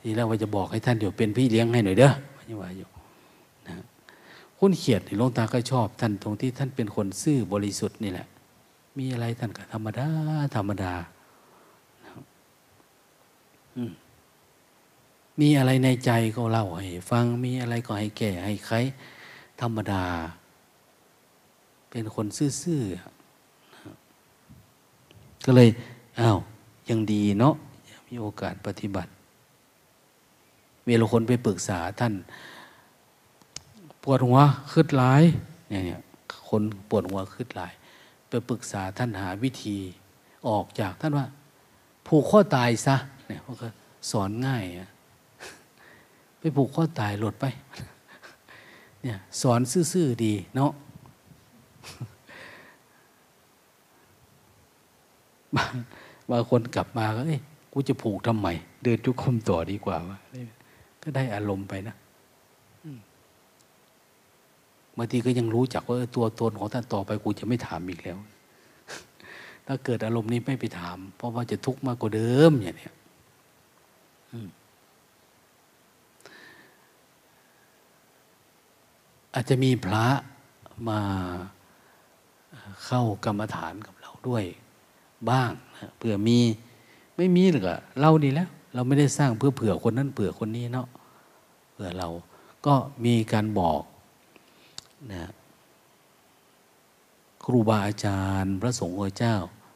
[0.02, 2.90] ทีแรกว่าจะบอกให้ท่านเดี๋ยวเป็นพี่เลี้ยงให้หน่อยเด้อไม่ว่าอยู่
[3.68, 3.74] นะ
[4.60, 8.28] คุณเขียดในลุงตาก็ชอบ ท่านตรงที่ท่านเป็นคนซื่อบริสุทธิ์นี่แหละ
[8.98, 10.08] มีอะไรท่านก็ธรรมดา
[10.56, 10.94] ธรรมดา
[15.40, 18.76] มีอะไรในใจก็เล่าให้ฟังมีอะไรก็ให้แก่ให้ใคร
[19.62, 20.04] ธรรมดา
[21.90, 22.28] เป็นคน
[22.62, 25.70] ซื่อๆก็เลย
[26.20, 26.38] อ้าว
[26.90, 27.56] ยังดีเนาะ
[28.08, 29.12] มีโอกาสปฏิบัติ
[30.86, 32.14] เวลาคนไปปรึกษาท่าน
[34.04, 34.38] ปวดหัว
[34.72, 35.24] คืดหลาย
[35.70, 36.00] เนี่ย
[36.50, 37.72] คนปวดหัวคืดหลาย
[38.30, 39.78] ไปปรึกษาท่านหาวิธี
[40.48, 41.26] ออกจากท่านว่า
[42.08, 42.96] ผูกข้อตายซะ
[43.28, 43.68] เนี่ยเขาก็
[44.12, 44.90] สอนง่ายอะ
[46.40, 47.46] ไปผูกข้อตายหลดไป
[49.04, 49.60] เนี่ยสอน
[49.94, 50.72] ซื่อๆดีเนาะ
[55.56, 55.76] บาง
[56.32, 57.42] บางคนกลับมาก็เอ้ย
[57.74, 58.48] กูจะผูกทำไม
[58.84, 60.18] เดินจุกคมต่อดีกว่าวะ
[61.04, 61.96] ก็ได้อารมณ์ไปนะ
[64.98, 68.18] บางทีก็ยังรู้จักว่าตัวตนของท่านต่อไปกูจะไม่ถามอีกแล้ว
[69.68, 72.90] ถ้าเกิดอารมณ์นี้ไม่ไปถาม เพราะว่าจะทุกข์มากกว่าเดิมอย่างนี้
[79.34, 80.08] อาจจะมีพระ
[80.90, 81.00] มา
[82.86, 84.44] เข้ากรรมฐานกับเราด้วย
[85.30, 85.52] บ้าง
[85.98, 86.40] เผื่อมี
[87.18, 90.88] ไม่มีหรือก็เราดีแล้ว เราไม่ได้สร้างเพื่อเผื่อคนนั้นเผื่อคนนี้เนาะ
[91.74, 92.08] เผื่อเรา
[92.66, 92.76] ก็
[93.06, 93.82] มีการบอก
[95.12, 95.32] นะ
[97.44, 99.36] ครูบาอาจารย์ พระสงฆ์เจ้า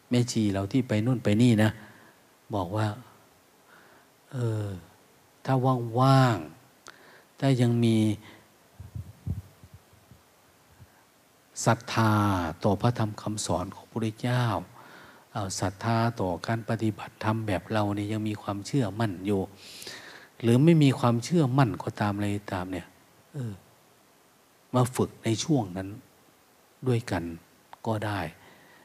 [0.09, 1.69] แม่ชีเราที่ไปนู่นไปนี่นะ
[2.55, 2.87] บอกว่า
[4.31, 4.65] เออ
[5.45, 5.53] ถ้า
[5.99, 7.97] ว่างๆถ้ายังมี
[11.65, 12.13] ศรัทธา
[12.63, 14.43] ต่อพระธรรมคำสอนของพระพุทธเจ้า
[15.59, 19.41] ศรัทธาต่อการปฏิบัติธรรมแบบเราเนี่ยยังมีความเชื่อมั่นอยู่
[20.41, 22.87] หรือไม่มีความเชื่อมั่นก็ตามอะไรตามเนี่ย
[23.33, 23.53] เออ
[24.73, 25.89] มาฝึกในช่วงนั้น
[26.87, 27.23] ด้วยกัน
[27.87, 28.19] ก็ได้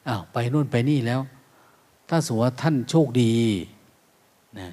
[0.09, 1.21] อ้าวไปนู่นไปนี่แล้ว
[2.09, 3.35] ถ้าสมมติว่าท่านโชคดี
[4.61, 4.71] นะ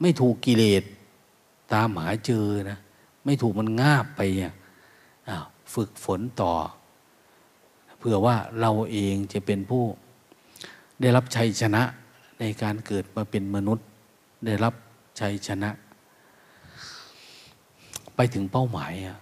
[0.00, 0.82] ไม่ถูกกิเลส
[1.72, 2.78] ตามหาเจอนะ
[3.24, 4.54] ไม่ถูกมันงาบไปอะ
[5.28, 6.52] อ้าวฝึกฝนต่อ
[7.98, 9.84] พผื่อว่าเราเองจะเป็นผู้
[11.00, 11.82] ได้รับชัยชนะ
[12.40, 13.86] ในการเกิดมาเป็นมนุษย์
[14.46, 14.74] ได้รับ
[15.20, 15.70] ชัยชนะ
[18.16, 19.18] ไปถึงเป้าหมายอะ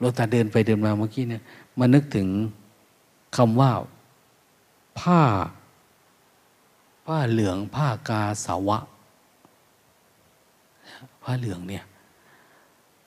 [0.00, 1.42] เราตาเดินไปเดินมาเมื่อกี้เนี่ย
[1.78, 2.28] มานึกถึง
[3.36, 3.70] คำว่า
[5.00, 5.20] ผ้า
[7.06, 8.78] ผ้าเหลืองผ้ากาสาวะ
[11.22, 11.84] ผ้าเหลืองเนี่ย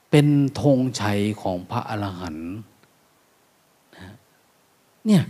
[0.09, 0.27] เป็น
[0.61, 2.49] ธงชัยของพระอรหันต์
[5.07, 5.23] เนี่ย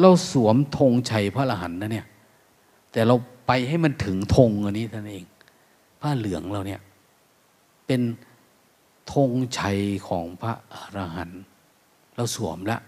[0.00, 2.06] เราสวมธงชัยพระอรหันต์นะเนี่ย
[2.92, 3.14] แต่เรา
[3.46, 5.24] ไปให้มันถึงธงอันนี้ท่านเอง
[6.00, 6.80] ผ้าเหลืองเราเนี่ย
[7.86, 8.00] เป็น
[9.12, 9.78] ธงชัย
[10.08, 11.40] ของพระอรหันต์
[12.16, 12.78] เราสวมละ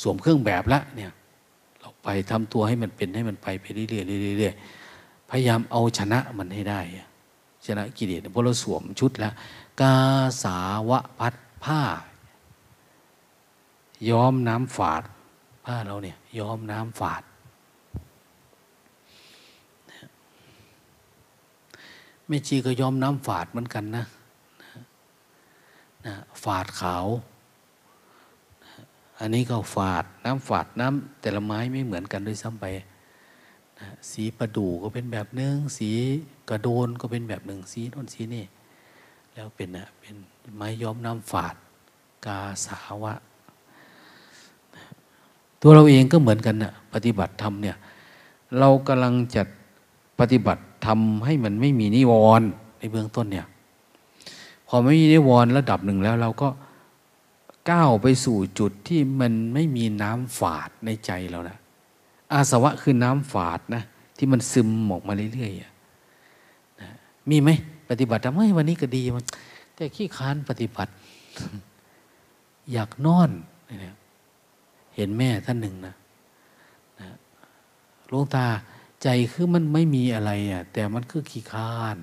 [0.00, 1.12] สวมเครื่องแบบละเนี่ย
[1.80, 6.80] เราไปทำตัวให้มันเป็นให้มันไปไปเรื่อยๆเรื่อยๆพยายามเอาชนะมันให้ได้
[7.66, 9.34] ชนะกิเลสเพราะเราสวมชุดล้ว
[9.80, 9.94] กา
[10.42, 10.58] สา
[10.88, 11.34] วะพัด
[11.64, 11.80] ผ้า
[14.08, 15.02] ย้อมน้ำฝาด
[15.64, 17.22] ผ้าเราเนี่ยย้อมน้ำฝาด
[22.26, 24.04] แม่ชีก็ย้อมน้ำฝาดเหมือนกันนะ
[26.06, 26.14] นะ
[26.44, 27.06] ฝาดขาว
[29.18, 32.66] อันนี้ก็ฝาดน้ำฝาดน้ำแต่ละไม้ไม่เหมือนกันด้วยซ้ำไป
[33.78, 35.90] นะสีประดู่ก็เป็นแบบหนึ่งสี
[36.50, 38.44] กระโดนก็เป็นแบบหนึ่งสีน่นสีนี่
[39.32, 40.14] แล้วเป็นนะเป็น
[40.56, 41.54] ไม้ย้อมน้ำฝาด
[42.26, 43.14] กาสาวะ
[45.62, 47.76] ตัวเราเองก็เหมือนกันนะปฏิบัติธรรมเนี่ย
[48.58, 49.46] เรากำลังจัด
[50.20, 52.48] ปฏิบัติทำให้มันไม่มีนิวรณ์
[52.78, 53.46] ในเบื้องต้นเนี่ย
[54.68, 56.48] พอไม่มีนิวรณ์ระดับหนึ่งแล้วเราก็
[57.70, 61.58] ก้าวไปสู่จุดที่มันไม่มีน้ำฝาดในใจเรานะ
[62.32, 63.82] อาสวะคือน้ำฝาดนะ
[64.16, 65.70] ที่มันซึมออกมาเรื่อยๆนะ
[67.30, 67.50] มีไหม
[67.88, 69.24] ปฏิบัติทำให้วันนี้ก็ดีมัน
[69.74, 70.92] แต่ขี้ค้านปฏิบัติ
[72.72, 73.30] อยากนอน
[73.66, 73.94] เนี่ย
[74.96, 75.94] เห็นแม่ท่านหนึ่งนะ
[77.00, 77.08] นะ
[78.10, 78.46] ลวงตา
[79.02, 81.96] ใจคือมันไม่มีอะไรอะ แต่มันคือขี้ค้าน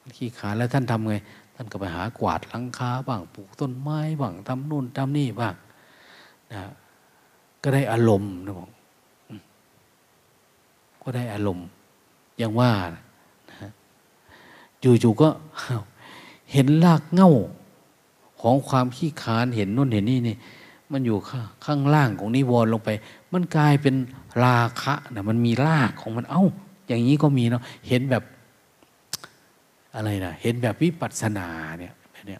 [0.00, 1.14] มันขี้ค้านแล้วท่านทำไง
[1.54, 5.54] ท่านก็ไปหากวาดหลังคาบ้างปลูกต้นไม้บ้างทำนู่นทำนี่บ้าง
[6.52, 6.60] นะ
[7.62, 8.70] ก็ได้อารมณ์นะบอก
[11.02, 11.66] ก็ได้อารมณ์
[12.38, 13.02] อย่างว่านะ
[14.82, 15.28] จู่ๆก็
[16.52, 17.32] เห็นรากเง่า
[18.40, 20.36] ของความขี้คานเห็นนู่นเห็นนี่นี่
[20.92, 21.18] มันอยู่
[21.64, 22.90] ข้างล่างของนิวรณ์ลงไป
[23.32, 23.94] มันกลายเป็น
[24.44, 26.44] ราคะนะมันมีรากของมัน เอ้า
[26.86, 28.22] อย่างนี้ก็มีเนาะเห็นแบบ
[29.94, 31.48] อะไรนะเห็นแบบวิปัสสนา
[31.78, 32.38] เนี่ยแบบนี้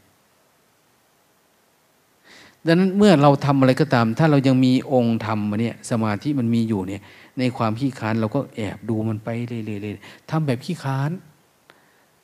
[2.67, 7.03] ดังนั้นเมื่อเราทำอะไรก็ตาม ถ้าเรายังมีองค์ธรรมมาเนี่ยสมาธิมันมีอยู่เนี่ย
[7.39, 11.11] ในความขี้ค้านเราก็แอบดูมันไปเรื่อยๆทำแบบขี้ค้าน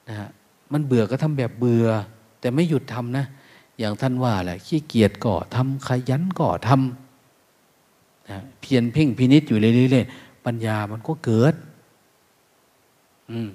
[0.09, 0.31] นะฮะ
[0.73, 1.89] มันเบื่อก็ทำแบบเบื่อ
[2.41, 3.25] แต่ไม่หยุดทำนะ
[3.79, 11.55] อย่างท่านว่าแหละขี้เกียจก็ทำขยันก็ทำนะเพียรเพ่งพินิษอยู่เรื่อยๆปัญญามันก็เกิด
[13.31, 13.49] อืม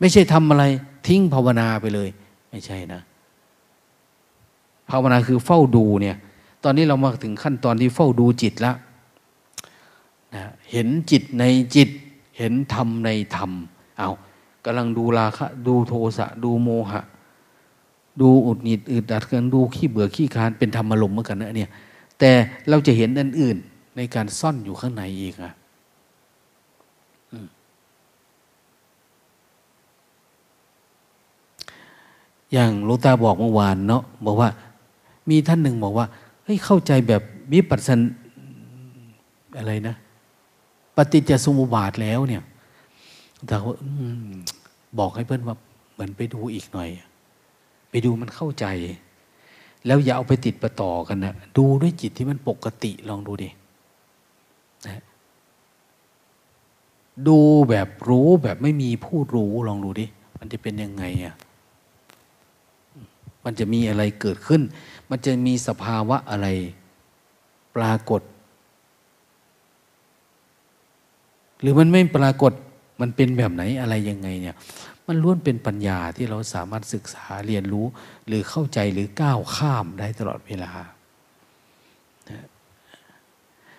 [0.00, 0.64] ไม่ใช่ทำอะไร
[1.06, 2.08] ทิ้งภาวนาไปเลย
[2.50, 3.00] ไม่ใช่นะ
[4.90, 6.16] ภาวนาคือเฝ้าดูเนี่ย
[6.64, 8.76] ตอนนี้เรามาถึงขั้นตอนที่เฝ้าดูจิตแล้ว
[10.34, 11.44] นะเห็นจิตใน
[11.76, 11.88] จิต
[12.38, 13.50] เห็นธรรมในธรรม
[13.98, 14.10] เอา
[14.64, 17.02] กำลังดูราคะ ดูโทสะ ดูโมหะ
[18.20, 21.70] ดูอุดหงิดอึดอัดกันดูขี้เบื่อขี้คานเป็นธรรมอารมเหมือนกันนะเนี่ย
[22.18, 22.30] แต่
[22.68, 23.56] เราจะเห็นอันอื่น
[23.96, 25.52] ในการซ่อนอยู่ข้างในอีกอะ
[32.52, 34.48] อย่างลวงตาบอกเมื่อวานเนาะบอกว่า
[35.30, 36.06] มีท่านหนึ่งบอกว่า
[36.44, 37.22] เฮ้ยเข้าใจแบบ
[37.52, 38.00] วิปัสสน
[39.58, 39.94] อะไรนะ
[40.96, 42.42] ปฏิจจสมุปบาทแล้วเนี่ย
[43.46, 43.74] แต่ว่า
[44.98, 45.56] บอกให้เพื่อนว่า
[45.92, 46.88] เหมือนไปดูอีกหน่อย
[47.90, 48.66] ไปดูมันเข้าใจ
[49.86, 53.48] แล้วอย่าเอาไปติดประต่อกันนะดูด้วยจิตที่มันปกติลองดูดิ
[54.86, 55.02] นะ
[57.28, 57.38] ดู
[57.68, 60.06] แบบรู้แบบไม่มีผู้รู้ลองดูดิ
[60.38, 61.34] มันจะเป็นยังไงอะ่ะ
[63.44, 64.62] มันจะมีอะไรเกิดขึ้น
[65.10, 66.46] มันจะมีสภาวะอะไร
[67.76, 68.22] ปรากฏ
[71.60, 72.52] หรือมันไม่ปรากฏ
[73.00, 74.56] มันเป็นแบบไหนอะไรยังไงเนี่ย
[75.06, 77.86] มันล้วนเป็นปัญญาที่เราสามารถศึกษาเรียนรู้
[78.26, 80.72] หรือเข้าใจหรือก้าวข้ามได้ตลอดเวลา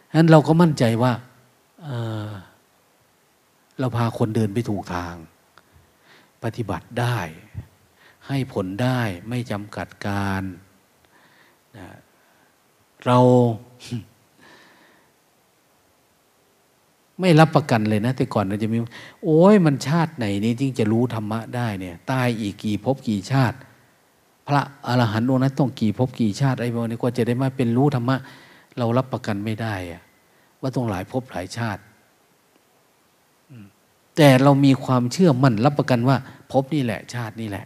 [0.10, 1.14] ฉะนั้นเราก็มั่นใจว่า
[1.84, 5.16] เเราพาคนเดินไปถูกทาง
[6.44, 7.20] ปฏิบัติได้
[8.28, 10.44] ให้ผลได้ไม่จำกัดการ
[11.78, 11.88] นะ
[13.06, 13.20] เรา
[17.20, 18.78] ไม่รับประกันเลยนะ แต่ก่อนเราจะมี
[19.24, 23.58] โอ้ยมันชาติไหนนี้จึงจะรู้ธรรมะได้เนี่ยตายอีกกี่ภพกี่ชาติ
[24.48, 28.18] พระอรหันต์องค์นั้นต้องกี่ภพกี่ชาติไอ้พวกนี้กว่าจะได้มาเป็นรู้ธรรมะ
[28.78, 30.02] เรารับประกันไม่ได้อะ
[30.62, 31.82] ว่าต้องหลายภพหลายชาติ
[34.18, 36.18] แต่เรามีความเชื่อมั่นรับประกันว่า
[36.52, 37.66] ภพนี่แหละชาตินี่แหละ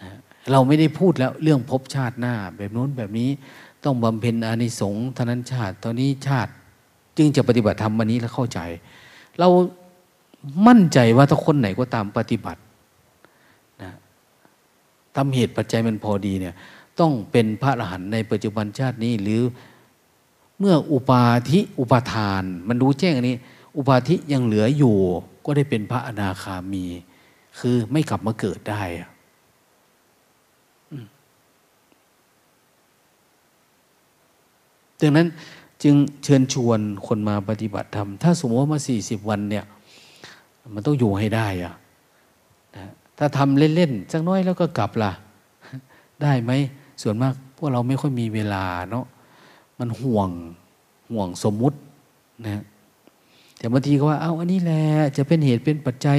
[0.00, 0.18] นะ
[0.50, 3.30] เราไม่ได้พูดแล้วเรื่องภพชาติหน้า แบบนู้นแบบนี้
[3.84, 6.52] ต้องบำเพ็ญอานิสงส์ทนั้นชาติ ตอนนี้ชาติ
[7.18, 8.60] จึงจะปฏิบัติธรรมวันนี้แล้วเข้าใจ
[9.38, 9.48] เรา
[10.66, 12.60] มั่นใจว่าถ้าคนไหนก็ตามปฏิบัติ
[13.82, 13.92] นะ
[15.16, 16.54] ทำเหตุปัจจัยมันพอดีเนี่ย
[17.00, 19.42] ต้องเป็นพระอรหันต์ในปัจจุบันชาตินี้หรือ
[20.58, 23.36] เมื่ออุปาทิอุปาทาน มันรู้แจ้งอันนี้
[23.76, 24.96] อุปาทิยังเหลืออยู่
[25.44, 26.84] ก็ได้เป็นพระอนาคามี
[27.58, 29.10] คือไม่กลับมาเกิดได้อะ
[35.00, 35.28] ดังนั้น
[35.82, 35.94] จึง
[36.24, 39.64] เชิญชวนคนมาปฏิบัติธรรม ถ้าสมมติว่ามาสี่สิบวันเนี่ย
[40.74, 41.74] มันต้องอยู่ให้ได้อะ
[42.76, 42.84] นะ
[43.18, 45.12] ถ้าทำเล่นๆสักน้อยแล้วก็กลับล่ะ
[46.22, 46.52] ได้ไหม
[47.02, 49.04] ส่วนมากพวกเราไม่ค่อยมีเวลาเนาะ
[49.78, 50.28] มันห่วง
[51.10, 51.78] ห่วงสมมุติ
[52.46, 52.62] นะ
[53.58, 54.82] แต่บางทีก็ว่า เอาอันนี้แหละ
[55.16, 56.18] จะเป็นเหตุเป็นปัจจัย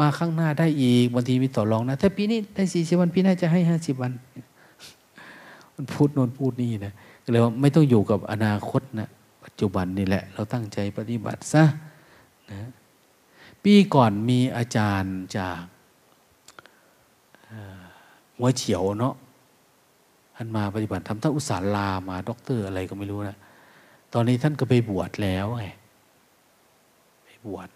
[0.00, 4.12] มาข้างหน้าได้อีกบางทีมีต่อรองนะ ถ้าปีนี้ได้สี่สิบวันปีหน้าจะให้ห้าสิบวัน
[5.74, 6.94] มันพูดโน่นพูดนี่นะ
[7.30, 9.10] เลยว่าไม่ต้องอยู่กับอนาคตนะ
[9.44, 11.64] ปัจจุบันนี่แหละ เราตั้งใจปฏิบัติซะ
[12.50, 12.70] นะ
[13.64, 15.60] ปีก่อนมีอาจารย์จาก
[18.36, 19.14] หัวเฉียวเนาะ
[20.36, 23.38] ท่านมาปฏิบัติธรรมท่านอุตส่าห์ลามาด็อกเตอร์อะไรก็ไม่รู้นะ
[24.12, 25.64] ตอนนี้ท่านก็ไปบวชแล้วไง
[27.24, 27.68] ไปบวช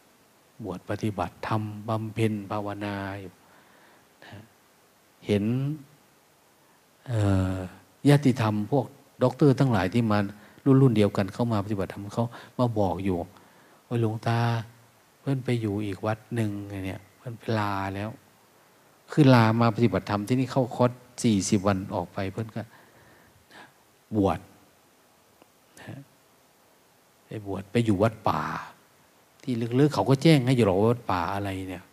[0.65, 3.33] บวชปฏิบัติธรรมบำเพ็ญภาวนาอยู่
[4.25, 4.43] นะ
[5.27, 5.45] เห็น
[8.09, 8.87] ญาติธรรมพวก
[9.23, 10.19] ด็อกเตอร์ทั้งหลายที่มา
[10.65, 12.27] รุ่นรุ่นเดียวกันเข้ามาปฏิบัติธรรมเขา
[12.59, 13.17] มาบอกอยู่
[13.87, 14.41] ว่าหลวงตา
[15.21, 16.51] เพื่อนไปอยู่อีกวัดหนึ่ง
[16.87, 18.11] เนี่ยเพื่อนลาแล้ว
[19.13, 20.93] คือลามาปฏิบัติธรรมที่นี่เข้าคอร์ส
[21.23, 22.63] สี่สิบวันออกไปเพื่อนก็
[24.17, 24.41] บวช
[27.27, 28.43] ไปบวชไปอยู่วัดป่า
[29.43, 31.85] ที่ลึกๆเขาก็แจ้งให้อยู่หรอกวัดป่าอะไรเนี่ย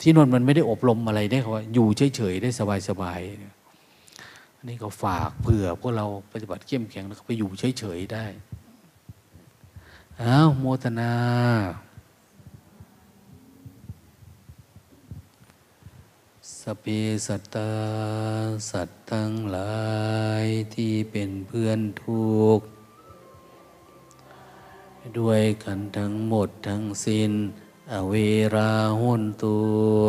[0.00, 1.86] ที่นนมันไม่ได้อบรมอะไรได้เขาว่าอยู่
[2.16, 2.50] เฉยๆได้
[2.88, 3.59] สบายๆ
[4.62, 8.24] อันนี้ก็ฝากเผื่อพวกเราปฏิบัติเข้มแข็งแล้วก็ไปอยู่เฉยๆได้
[10.22, 11.12] อ้าวโมทนา
[16.60, 16.84] สเป
[17.26, 17.72] สัตตา
[18.70, 19.80] สัตว์ทั้งหลา
[20.44, 22.66] ยที่เป็นเพื่อนทุกข์
[25.18, 27.32] ด้วยกันทั้งหมดทั้งสิ้น
[27.92, 28.14] อเว
[28.54, 30.04] ราหุนตัว